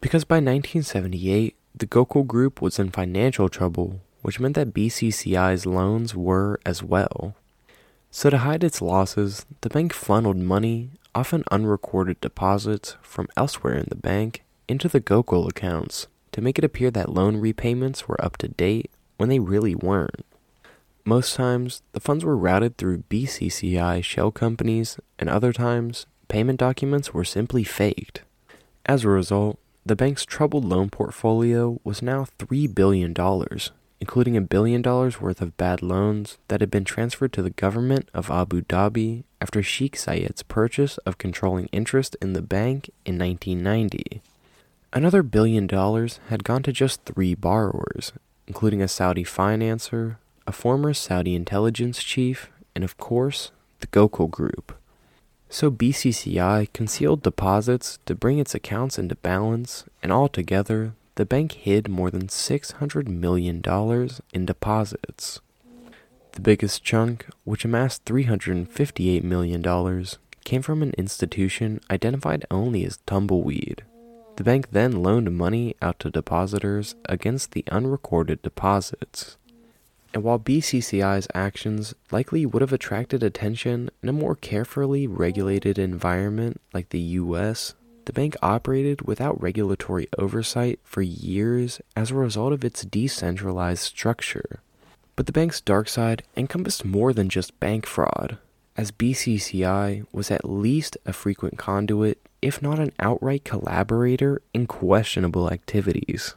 Because 0.00 0.24
by 0.24 0.36
1978, 0.36 1.56
the 1.74 1.86
Gokal 1.86 2.26
Group 2.26 2.62
was 2.62 2.78
in 2.78 2.90
financial 2.90 3.48
trouble, 3.48 4.00
which 4.24 4.40
meant 4.40 4.54
that 4.54 4.72
BCCI's 4.72 5.66
loans 5.66 6.14
were 6.14 6.58
as 6.64 6.82
well. 6.82 7.34
So, 8.10 8.30
to 8.30 8.38
hide 8.38 8.64
its 8.64 8.80
losses, 8.80 9.44
the 9.60 9.68
bank 9.68 9.92
funneled 9.92 10.38
money 10.38 10.88
often 11.14 11.44
unrecorded 11.50 12.22
deposits 12.22 12.96
from 13.02 13.28
elsewhere 13.36 13.74
in 13.74 13.84
the 13.90 13.96
bank 13.96 14.42
into 14.66 14.88
the 14.88 15.02
Gokal 15.02 15.46
accounts 15.50 16.06
to 16.32 16.40
make 16.40 16.58
it 16.58 16.64
appear 16.64 16.90
that 16.92 17.12
loan 17.12 17.36
repayments 17.36 18.08
were 18.08 18.24
up 18.24 18.38
to 18.38 18.48
date 18.48 18.90
when 19.18 19.28
they 19.28 19.40
really 19.40 19.74
weren't. 19.74 20.24
Most 21.04 21.34
times, 21.34 21.82
the 21.92 22.00
funds 22.00 22.24
were 22.24 22.34
routed 22.34 22.78
through 22.78 23.04
BCCI 23.10 24.02
shell 24.02 24.30
companies, 24.30 24.98
and 25.18 25.28
other 25.28 25.52
times, 25.52 26.06
payment 26.28 26.58
documents 26.58 27.12
were 27.12 27.26
simply 27.26 27.62
faked. 27.62 28.22
As 28.86 29.04
a 29.04 29.10
result, 29.10 29.58
the 29.84 29.94
bank's 29.94 30.24
troubled 30.24 30.64
loan 30.64 30.88
portfolio 30.88 31.78
was 31.84 32.00
now 32.00 32.26
$3 32.38 32.74
billion, 32.74 33.12
including 34.00 34.36
a 34.36 34.40
billion 34.40 34.82
dollars 34.82 35.20
worth 35.20 35.40
of 35.40 35.56
bad 35.56 35.82
loans 35.82 36.38
that 36.48 36.60
had 36.60 36.70
been 36.70 36.84
transferred 36.84 37.32
to 37.32 37.42
the 37.42 37.50
government 37.50 38.08
of 38.12 38.30
Abu 38.30 38.62
Dhabi 38.62 39.24
after 39.40 39.62
Sheikh 39.62 39.96
Zayed's 39.96 40.42
purchase 40.42 40.98
of 40.98 41.18
controlling 41.18 41.66
interest 41.66 42.16
in 42.20 42.32
the 42.32 42.42
bank 42.42 42.90
in 43.04 43.18
1990. 43.18 44.20
Another 44.92 45.22
billion 45.22 45.66
dollars 45.66 46.20
had 46.28 46.44
gone 46.44 46.62
to 46.62 46.72
just 46.72 47.02
three 47.02 47.34
borrowers, 47.34 48.12
including 48.46 48.80
a 48.80 48.88
Saudi 48.88 49.24
financier, 49.24 50.18
a 50.46 50.52
former 50.52 50.94
Saudi 50.94 51.34
intelligence 51.34 52.02
chief, 52.02 52.50
and 52.74 52.84
of 52.84 52.96
course, 52.96 53.50
the 53.80 53.86
Gokal 53.88 54.30
Group. 54.30 54.76
So 55.48 55.70
BCCI 55.70 56.72
concealed 56.72 57.22
deposits 57.22 57.98
to 58.06 58.14
bring 58.14 58.38
its 58.38 58.54
accounts 58.54 58.98
into 58.98 59.14
balance, 59.16 59.84
and 60.02 60.12
altogether, 60.12 60.94
the 61.16 61.26
bank 61.26 61.52
hid 61.52 61.88
more 61.88 62.10
than 62.10 62.26
$600 62.26 63.08
million 63.08 63.62
in 64.32 64.46
deposits. 64.46 65.40
The 66.32 66.40
biggest 66.40 66.82
chunk, 66.82 67.26
which 67.44 67.64
amassed 67.64 68.04
$358 68.04 69.22
million, 69.22 70.04
came 70.44 70.62
from 70.62 70.82
an 70.82 70.92
institution 70.98 71.80
identified 71.90 72.44
only 72.50 72.84
as 72.84 72.98
Tumbleweed. 73.06 73.84
The 74.36 74.44
bank 74.44 74.70
then 74.72 75.02
loaned 75.02 75.36
money 75.36 75.76
out 75.80 76.00
to 76.00 76.10
depositors 76.10 76.96
against 77.08 77.52
the 77.52 77.64
unrecorded 77.70 78.42
deposits. 78.42 79.36
And 80.12 80.24
while 80.24 80.40
BCCI's 80.40 81.28
actions 81.34 81.94
likely 82.10 82.44
would 82.44 82.60
have 82.60 82.72
attracted 82.72 83.22
attention 83.22 83.90
in 84.02 84.08
a 84.08 84.12
more 84.12 84.34
carefully 84.34 85.06
regulated 85.06 85.78
environment 85.78 86.60
like 86.72 86.88
the 86.88 87.00
US, 87.00 87.74
the 88.06 88.12
bank 88.12 88.36
operated 88.42 89.02
without 89.02 89.40
regulatory 89.40 90.08
oversight 90.18 90.80
for 90.84 91.02
years 91.02 91.80
as 91.96 92.10
a 92.10 92.14
result 92.14 92.52
of 92.52 92.64
its 92.64 92.84
decentralized 92.84 93.82
structure. 93.82 94.60
But 95.16 95.26
the 95.26 95.32
bank's 95.32 95.60
dark 95.60 95.88
side 95.88 96.22
encompassed 96.36 96.84
more 96.84 97.12
than 97.12 97.28
just 97.28 97.58
bank 97.60 97.86
fraud, 97.86 98.38
as 98.76 98.90
BCCI 98.90 100.06
was 100.12 100.30
at 100.30 100.48
least 100.48 100.96
a 101.06 101.12
frequent 101.12 101.58
conduit, 101.58 102.20
if 102.42 102.60
not 102.60 102.78
an 102.78 102.92
outright 102.98 103.44
collaborator, 103.44 104.42
in 104.52 104.66
questionable 104.66 105.50
activities. 105.50 106.34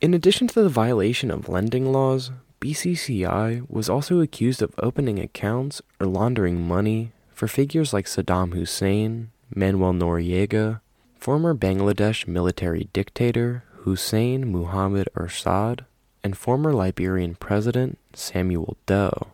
In 0.00 0.14
addition 0.14 0.46
to 0.48 0.62
the 0.62 0.68
violation 0.68 1.30
of 1.30 1.48
lending 1.48 1.90
laws, 1.90 2.30
BCCI 2.60 3.68
was 3.70 3.88
also 3.88 4.20
accused 4.20 4.62
of 4.62 4.74
opening 4.78 5.18
accounts 5.18 5.80
or 6.00 6.06
laundering 6.06 6.60
money 6.60 7.12
for 7.32 7.48
figures 7.48 7.92
like 7.92 8.06
Saddam 8.06 8.52
Hussein, 8.52 9.30
Manuel 9.54 9.92
Noriega, 9.92 10.80
former 11.16 11.54
Bangladesh 11.54 12.26
military 12.26 12.88
dictator 12.92 13.64
Hussein 13.80 14.50
Muhammad 14.50 15.08
Ershad, 15.14 15.80
and 16.22 16.36
former 16.36 16.72
Liberian 16.72 17.34
President 17.34 17.98
Samuel 18.12 18.76
Doe, 18.86 19.28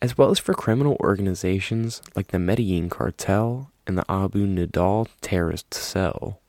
as 0.00 0.16
well 0.16 0.30
as 0.30 0.38
for 0.38 0.54
criminal 0.54 0.96
organizations 1.00 2.02
like 2.14 2.28
the 2.28 2.38
Medellin 2.38 2.88
Cartel 2.88 3.70
and 3.86 3.98
the 3.98 4.10
Abu 4.10 4.46
Nidal 4.46 5.08
terrorist 5.20 5.74
cell. 5.74 6.40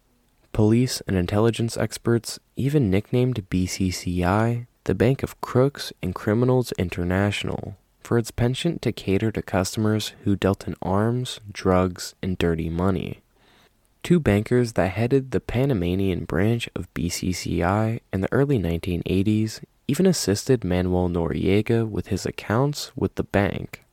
Police 0.53 1.01
and 1.07 1.17
intelligence 1.17 1.77
experts 1.77 2.39
even 2.55 2.89
nicknamed 2.89 3.49
BCCI 3.49 4.67
the 4.85 4.95
Bank 4.95 5.23
of 5.23 5.41
Crooks 5.41 5.91
and 6.03 6.13
Criminals 6.13 6.71
International 6.77 7.75
for 8.05 8.19
its 8.19 8.29
penchant 8.29 8.83
to 8.83 8.91
cater 8.91 9.31
to 9.31 9.41
customers 9.41 10.13
who 10.23 10.35
dealt 10.35 10.67
in 10.67 10.75
arms, 10.79 11.39
drugs, 11.51 12.13
and 12.21 12.37
dirty 12.37 12.69
money. 12.69 13.21
Two 14.03 14.19
bankers 14.19 14.73
that 14.73 14.91
headed 14.91 15.31
the 15.31 15.39
Panamanian 15.39 16.25
branch 16.25 16.69
of 16.75 16.93
BCCI 16.93 17.99
in 18.13 18.21
the 18.21 18.31
early 18.31 18.59
1980s 18.59 19.61
even 19.87 20.05
assisted 20.05 20.63
Manuel 20.63 21.09
Noriega 21.09 21.89
with 21.89 22.07
his 22.07 22.27
accounts 22.27 22.91
with 22.95 23.15
the 23.15 23.23
bank. 23.23 23.83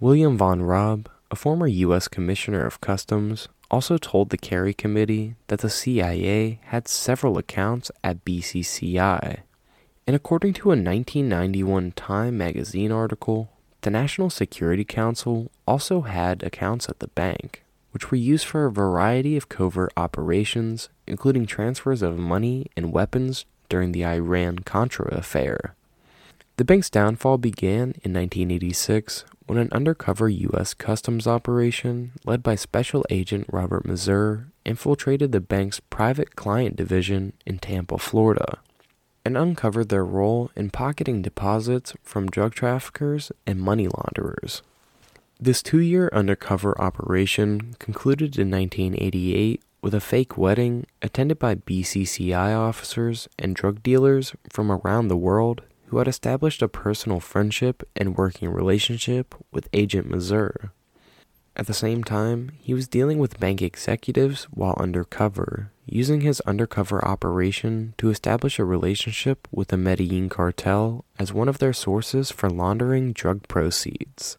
William 0.00 0.38
Von 0.38 0.62
Raab, 0.62 1.10
a 1.30 1.36
former 1.36 1.66
U.S. 1.66 2.08
Commissioner 2.08 2.64
of 2.64 2.80
Customs, 2.80 3.48
also 3.70 3.98
told 3.98 4.30
the 4.30 4.38
Kerry 4.38 4.72
Committee 4.72 5.34
that 5.48 5.60
the 5.60 5.68
CIA 5.68 6.60
had 6.64 6.88
several 6.88 7.36
accounts 7.36 7.90
at 8.02 8.24
BCCI. 8.24 9.40
And 10.06 10.14
according 10.14 10.52
to 10.54 10.68
a 10.68 10.76
1991 10.76 11.92
Time 11.92 12.36
magazine 12.36 12.92
article, 12.92 13.50
the 13.80 13.90
National 13.90 14.28
Security 14.28 14.84
Council 14.84 15.50
also 15.66 16.02
had 16.02 16.42
accounts 16.42 16.90
at 16.90 16.98
the 16.98 17.08
bank, 17.08 17.62
which 17.92 18.10
were 18.10 18.18
used 18.18 18.44
for 18.44 18.66
a 18.66 18.72
variety 18.72 19.34
of 19.36 19.48
covert 19.48 19.92
operations, 19.96 20.90
including 21.06 21.46
transfers 21.46 22.02
of 22.02 22.18
money 22.18 22.66
and 22.76 22.92
weapons 22.92 23.46
during 23.70 23.92
the 23.92 24.04
Iran 24.04 24.58
Contra 24.58 25.06
affair. 25.14 25.74
The 26.56 26.64
bank's 26.64 26.90
downfall 26.90 27.38
began 27.38 27.94
in 28.04 28.12
1986 28.12 29.24
when 29.46 29.58
an 29.58 29.70
undercover 29.72 30.28
U.S. 30.28 30.74
customs 30.74 31.26
operation 31.26 32.12
led 32.26 32.42
by 32.42 32.56
Special 32.56 33.04
Agent 33.08 33.46
Robert 33.50 33.86
Mazur 33.86 34.48
infiltrated 34.66 35.32
the 35.32 35.40
bank's 35.40 35.80
private 35.80 36.36
client 36.36 36.76
division 36.76 37.32
in 37.46 37.58
Tampa, 37.58 37.98
Florida 37.98 38.58
and 39.24 39.36
uncovered 39.36 39.88
their 39.88 40.04
role 40.04 40.50
in 40.54 40.70
pocketing 40.70 41.22
deposits 41.22 41.94
from 42.02 42.30
drug 42.30 42.54
traffickers 42.54 43.32
and 43.46 43.60
money 43.60 43.88
launderers. 43.88 44.62
This 45.40 45.62
two 45.62 45.80
year 45.80 46.10
undercover 46.12 46.80
operation 46.80 47.74
concluded 47.78 48.38
in 48.38 48.50
1988 48.50 49.62
with 49.82 49.94
a 49.94 50.00
fake 50.00 50.38
wedding 50.38 50.86
attended 51.02 51.38
by 51.38 51.54
BCCI 51.54 52.56
officers 52.56 53.28
and 53.38 53.54
drug 53.54 53.82
dealers 53.82 54.34
from 54.50 54.72
around 54.72 55.08
the 55.08 55.16
world 55.16 55.62
who 55.88 55.98
had 55.98 56.08
established 56.08 56.62
a 56.62 56.68
personal 56.68 57.20
friendship 57.20 57.82
and 57.94 58.16
working 58.16 58.50
relationship 58.50 59.34
with 59.52 59.68
Agent 59.72 60.08
Mazur. 60.08 60.72
At 61.56 61.66
the 61.66 61.74
same 61.74 62.02
time, 62.02 62.52
he 62.58 62.74
was 62.74 62.88
dealing 62.88 63.18
with 63.18 63.38
bank 63.38 63.62
executives 63.62 64.44
while 64.44 64.74
undercover, 64.78 65.70
using 65.86 66.20
his 66.22 66.40
undercover 66.42 67.04
operation 67.04 67.94
to 67.98 68.10
establish 68.10 68.58
a 68.58 68.64
relationship 68.64 69.46
with 69.50 69.68
the 69.68 69.76
Medellin 69.76 70.28
cartel 70.28 71.04
as 71.18 71.32
one 71.32 71.48
of 71.48 71.58
their 71.58 71.72
sources 71.72 72.30
for 72.30 72.48
laundering 72.50 73.12
drug 73.12 73.46
proceeds. 73.48 74.38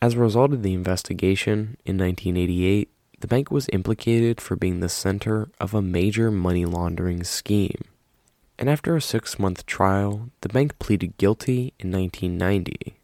As 0.00 0.14
a 0.14 0.18
result 0.18 0.52
of 0.52 0.62
the 0.62 0.74
investigation, 0.74 1.76
in 1.84 1.98
1988, 1.98 2.90
the 3.20 3.26
bank 3.26 3.50
was 3.50 3.68
implicated 3.72 4.40
for 4.40 4.56
being 4.56 4.80
the 4.80 4.88
center 4.88 5.48
of 5.58 5.72
a 5.74 5.82
major 5.82 6.30
money 6.30 6.64
laundering 6.64 7.24
scheme. 7.24 7.82
And 8.58 8.68
after 8.68 8.96
a 8.96 9.02
six 9.02 9.38
month 9.38 9.66
trial, 9.66 10.30
the 10.42 10.48
bank 10.48 10.78
pleaded 10.78 11.16
guilty 11.18 11.74
in 11.78 11.90
1990. 11.90 12.96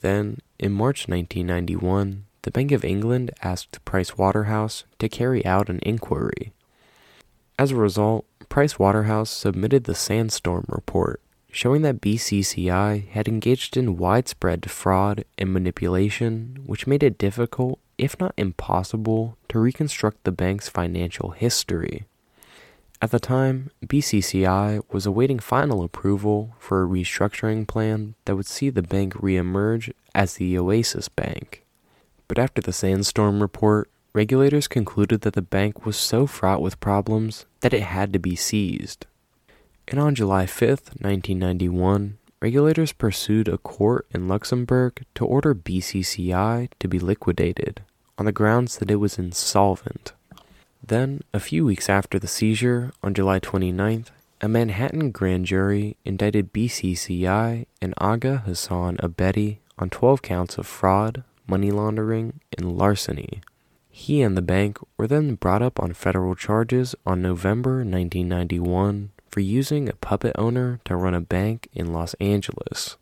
Then, 0.00 0.38
in 0.58 0.72
March 0.72 1.08
1991, 1.08 2.24
the 2.42 2.50
Bank 2.50 2.72
of 2.72 2.84
England 2.84 3.30
asked 3.42 3.84
Price 3.84 4.16
Waterhouse 4.16 4.84
to 4.98 5.08
carry 5.08 5.44
out 5.44 5.68
an 5.68 5.80
inquiry. 5.82 6.52
As 7.58 7.72
a 7.72 7.76
result, 7.76 8.24
Price 8.48 8.78
Waterhouse 8.78 9.30
submitted 9.30 9.84
the 9.84 9.94
Sandstorm 9.94 10.64
Report, 10.68 11.20
showing 11.50 11.82
that 11.82 12.00
BCCI 12.00 13.08
had 13.08 13.26
engaged 13.26 13.76
in 13.76 13.96
widespread 13.96 14.70
fraud 14.70 15.24
and 15.36 15.52
manipulation, 15.52 16.58
which 16.66 16.86
made 16.86 17.02
it 17.02 17.18
difficult, 17.18 17.80
if 17.98 18.18
not 18.20 18.32
impossible, 18.36 19.36
to 19.48 19.58
reconstruct 19.58 20.22
the 20.22 20.30
bank's 20.30 20.68
financial 20.68 21.30
history. 21.30 22.04
At 23.02 23.10
the 23.10 23.20
time, 23.20 23.70
BCCI 23.84 24.82
was 24.92 25.06
awaiting 25.06 25.40
final 25.40 25.82
approval 25.82 26.54
for 26.58 26.82
a 26.82 26.86
restructuring 26.86 27.66
plan 27.66 28.14
that 28.24 28.36
would 28.36 28.46
see 28.46 28.70
the 28.70 28.82
bank 28.82 29.14
reemerge 29.14 29.92
as 30.14 30.34
the 30.34 30.56
Oasis 30.58 31.08
Bank. 31.08 31.64
But 32.28 32.38
after 32.38 32.60
the 32.60 32.72
Sandstorm 32.72 33.40
report, 33.40 33.90
regulators 34.12 34.68
concluded 34.68 35.20
that 35.22 35.34
the 35.34 35.42
bank 35.42 35.84
was 35.84 35.96
so 35.96 36.26
fraught 36.26 36.62
with 36.62 36.80
problems 36.80 37.46
that 37.60 37.74
it 37.74 37.82
had 37.82 38.12
to 38.12 38.18
be 38.18 38.36
seized. 38.36 39.06
And 39.86 39.98
on 39.98 40.14
July 40.14 40.46
5, 40.46 40.68
1991, 41.00 42.18
regulators 42.40 42.92
pursued 42.92 43.48
a 43.48 43.58
court 43.58 44.06
in 44.12 44.28
Luxembourg 44.28 45.04
to 45.14 45.24
order 45.24 45.54
BCCI 45.54 46.68
to 46.78 46.88
be 46.88 46.98
liquidated 46.98 47.82
on 48.18 48.26
the 48.26 48.32
grounds 48.32 48.78
that 48.78 48.90
it 48.90 48.96
was 48.96 49.18
insolvent. 49.18 50.12
Then, 50.82 51.22
a 51.32 51.40
few 51.40 51.64
weeks 51.64 51.88
after 51.88 52.18
the 52.18 52.26
seizure, 52.26 52.92
on 53.02 53.14
July 53.14 53.40
29th, 53.40 54.08
a 54.40 54.48
Manhattan 54.48 55.10
grand 55.10 55.46
jury 55.46 55.96
indicted 56.04 56.52
BCCI 56.52 57.66
and 57.82 57.94
Agha 57.98 58.42
Hasan 58.46 58.96
Abedi 58.98 59.58
on 59.78 59.90
12 59.90 60.22
counts 60.22 60.58
of 60.58 60.66
fraud, 60.66 61.24
money 61.46 61.70
laundering, 61.70 62.40
and 62.56 62.76
larceny. 62.76 63.40
He 63.98 64.22
and 64.22 64.36
the 64.36 64.42
bank 64.42 64.78
were 64.96 65.08
then 65.08 65.34
brought 65.34 65.60
up 65.60 65.80
on 65.80 65.92
federal 65.92 66.36
charges 66.36 66.94
on 67.04 67.20
November 67.20 67.78
1991 67.78 69.10
for 69.28 69.40
using 69.40 69.88
a 69.88 69.96
puppet 69.96 70.36
owner 70.38 70.78
to 70.84 70.94
run 70.94 71.14
a 71.14 71.20
bank 71.20 71.68
in 71.74 71.92
Los 71.92 72.14
Angeles. 72.14 72.96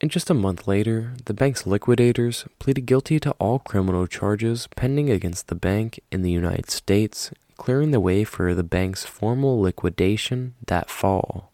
And 0.00 0.12
just 0.12 0.30
a 0.30 0.34
month 0.34 0.68
later, 0.68 1.14
the 1.24 1.34
bank's 1.34 1.66
liquidators 1.66 2.46
pleaded 2.60 2.86
guilty 2.86 3.18
to 3.18 3.32
all 3.40 3.58
criminal 3.58 4.06
charges 4.06 4.68
pending 4.76 5.10
against 5.10 5.48
the 5.48 5.56
bank 5.56 5.98
in 6.12 6.22
the 6.22 6.30
United 6.30 6.70
States, 6.70 7.32
clearing 7.56 7.90
the 7.90 7.98
way 7.98 8.22
for 8.22 8.54
the 8.54 8.62
bank's 8.62 9.04
formal 9.04 9.60
liquidation 9.60 10.54
that 10.68 10.88
fall. 10.88 11.47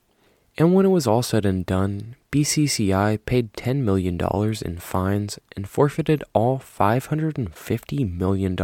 And 0.57 0.73
when 0.73 0.87
it 0.87 0.91
was 0.91 1.07
all 1.07 1.23
said 1.23 1.45
and 1.45 1.67
done, 1.67 2.15
BCCI 2.31 3.19
paid 3.27 3.53
$10 3.55 3.79
million 3.79 4.19
in 4.65 4.79
fines 4.79 5.39
and 5.57 5.69
forfeited 5.69 6.23
all 6.33 6.59
$550 6.59 8.17
million 8.17 8.57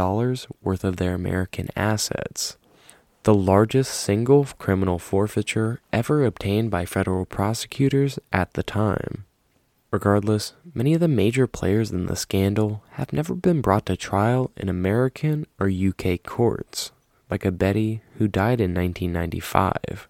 worth 0.61 0.83
of 0.83 0.97
their 0.97 1.13
American 1.13 1.67
assets. 1.75 2.57
The 3.23 3.33
largest 3.33 3.93
single 3.93 4.45
criminal 4.57 4.99
forfeiture 4.99 5.81
ever 5.91 6.25
obtained 6.25 6.71
by 6.71 6.85
federal 6.85 7.25
prosecutors 7.25 8.17
at 8.31 8.53
the 8.53 8.63
time. 8.63 9.25
Regardless, 9.91 10.53
many 10.73 10.93
of 10.93 11.01
the 11.01 11.09
major 11.09 11.45
players 11.45 11.91
in 11.91 12.05
the 12.05 12.15
scandal 12.15 12.83
have 12.91 13.11
never 13.11 13.35
been 13.35 13.61
brought 13.61 13.85
to 13.87 13.97
trial 13.97 14.49
in 14.55 14.69
American 14.69 15.45
or 15.59 15.69
UK 15.69 16.23
courts, 16.23 16.91
like 17.29 17.43
Abedi, 17.43 17.99
who 18.17 18.29
died 18.29 18.61
in 18.61 18.73
1995. 18.73 20.07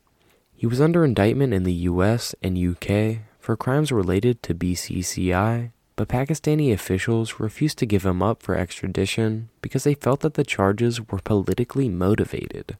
He 0.61 0.67
was 0.67 0.79
under 0.79 1.03
indictment 1.03 1.55
in 1.55 1.63
the 1.63 1.89
US 1.89 2.35
and 2.43 2.55
UK 2.55 3.21
for 3.39 3.57
crimes 3.57 3.91
related 3.91 4.43
to 4.43 4.53
BCCI, 4.53 5.71
but 5.95 6.07
Pakistani 6.07 6.71
officials 6.71 7.39
refused 7.39 7.79
to 7.79 7.87
give 7.87 8.05
him 8.05 8.21
up 8.21 8.43
for 8.43 8.53
extradition 8.53 9.49
because 9.63 9.85
they 9.85 9.95
felt 9.95 10.19
that 10.19 10.35
the 10.35 10.43
charges 10.43 11.01
were 11.09 11.17
politically 11.17 11.89
motivated. 11.89 12.77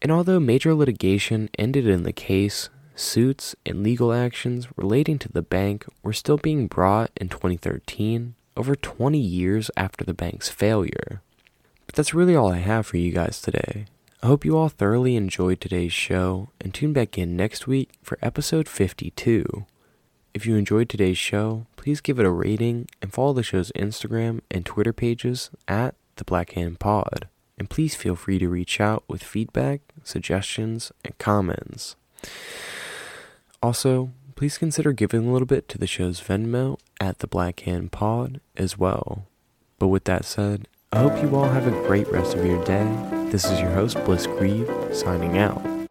And 0.00 0.10
although 0.10 0.40
major 0.40 0.72
litigation 0.72 1.50
ended 1.58 1.86
in 1.86 2.04
the 2.04 2.14
case, 2.14 2.70
Suits 2.94 3.54
and 3.66 3.82
legal 3.82 4.14
actions 4.14 4.68
relating 4.74 5.18
to 5.18 5.30
the 5.30 5.42
bank 5.42 5.84
were 6.02 6.14
still 6.14 6.38
being 6.38 6.66
brought 6.66 7.10
in 7.16 7.28
2013, 7.28 8.36
over 8.56 8.74
20 8.74 9.18
years 9.18 9.70
after 9.76 10.02
the 10.02 10.14
bank's 10.14 10.48
failure. 10.48 11.20
But 11.84 11.94
that's 11.94 12.14
really 12.14 12.34
all 12.34 12.50
I 12.50 12.60
have 12.60 12.86
for 12.86 12.96
you 12.96 13.12
guys 13.12 13.42
today. 13.42 13.84
I 14.24 14.28
hope 14.28 14.44
you 14.44 14.56
all 14.56 14.68
thoroughly 14.68 15.16
enjoyed 15.16 15.60
today's 15.60 15.92
show 15.92 16.50
and 16.60 16.72
tune 16.72 16.92
back 16.92 17.18
in 17.18 17.34
next 17.34 17.66
week 17.66 17.90
for 18.04 18.20
episode 18.22 18.68
52. 18.68 19.66
If 20.32 20.46
you 20.46 20.54
enjoyed 20.54 20.88
today's 20.88 21.18
show, 21.18 21.66
please 21.74 22.00
give 22.00 22.20
it 22.20 22.24
a 22.24 22.30
rating 22.30 22.86
and 23.02 23.12
follow 23.12 23.32
the 23.32 23.42
show's 23.42 23.72
Instagram 23.72 24.40
and 24.48 24.64
Twitter 24.64 24.92
pages 24.92 25.50
at 25.66 25.96
the 26.16 26.24
Black 26.24 26.52
Hand 26.52 26.78
Pod. 26.78 27.26
And 27.58 27.68
please 27.68 27.96
feel 27.96 28.14
free 28.14 28.38
to 28.38 28.48
reach 28.48 28.80
out 28.80 29.02
with 29.08 29.24
feedback, 29.24 29.80
suggestions, 30.04 30.92
and 31.04 31.18
comments. 31.18 31.96
Also, 33.60 34.12
please 34.36 34.56
consider 34.56 34.92
giving 34.92 35.26
a 35.26 35.32
little 35.32 35.46
bit 35.46 35.68
to 35.70 35.78
the 35.78 35.88
show's 35.88 36.20
Venmo 36.20 36.78
at 37.00 37.18
the 37.18 37.26
Black 37.26 37.58
Hand 37.60 37.90
Pod 37.90 38.40
as 38.56 38.78
well. 38.78 39.26
But 39.80 39.88
with 39.88 40.04
that 40.04 40.24
said, 40.24 40.68
I 40.94 40.98
hope 40.98 41.22
you 41.22 41.34
all 41.34 41.48
have 41.48 41.66
a 41.66 41.70
great 41.86 42.06
rest 42.08 42.34
of 42.34 42.44
your 42.44 42.62
day. 42.66 42.84
This 43.30 43.46
is 43.46 43.58
your 43.58 43.70
host, 43.70 43.96
Bliss 44.04 44.26
Grieve, 44.26 44.70
signing 44.92 45.38
out. 45.38 45.81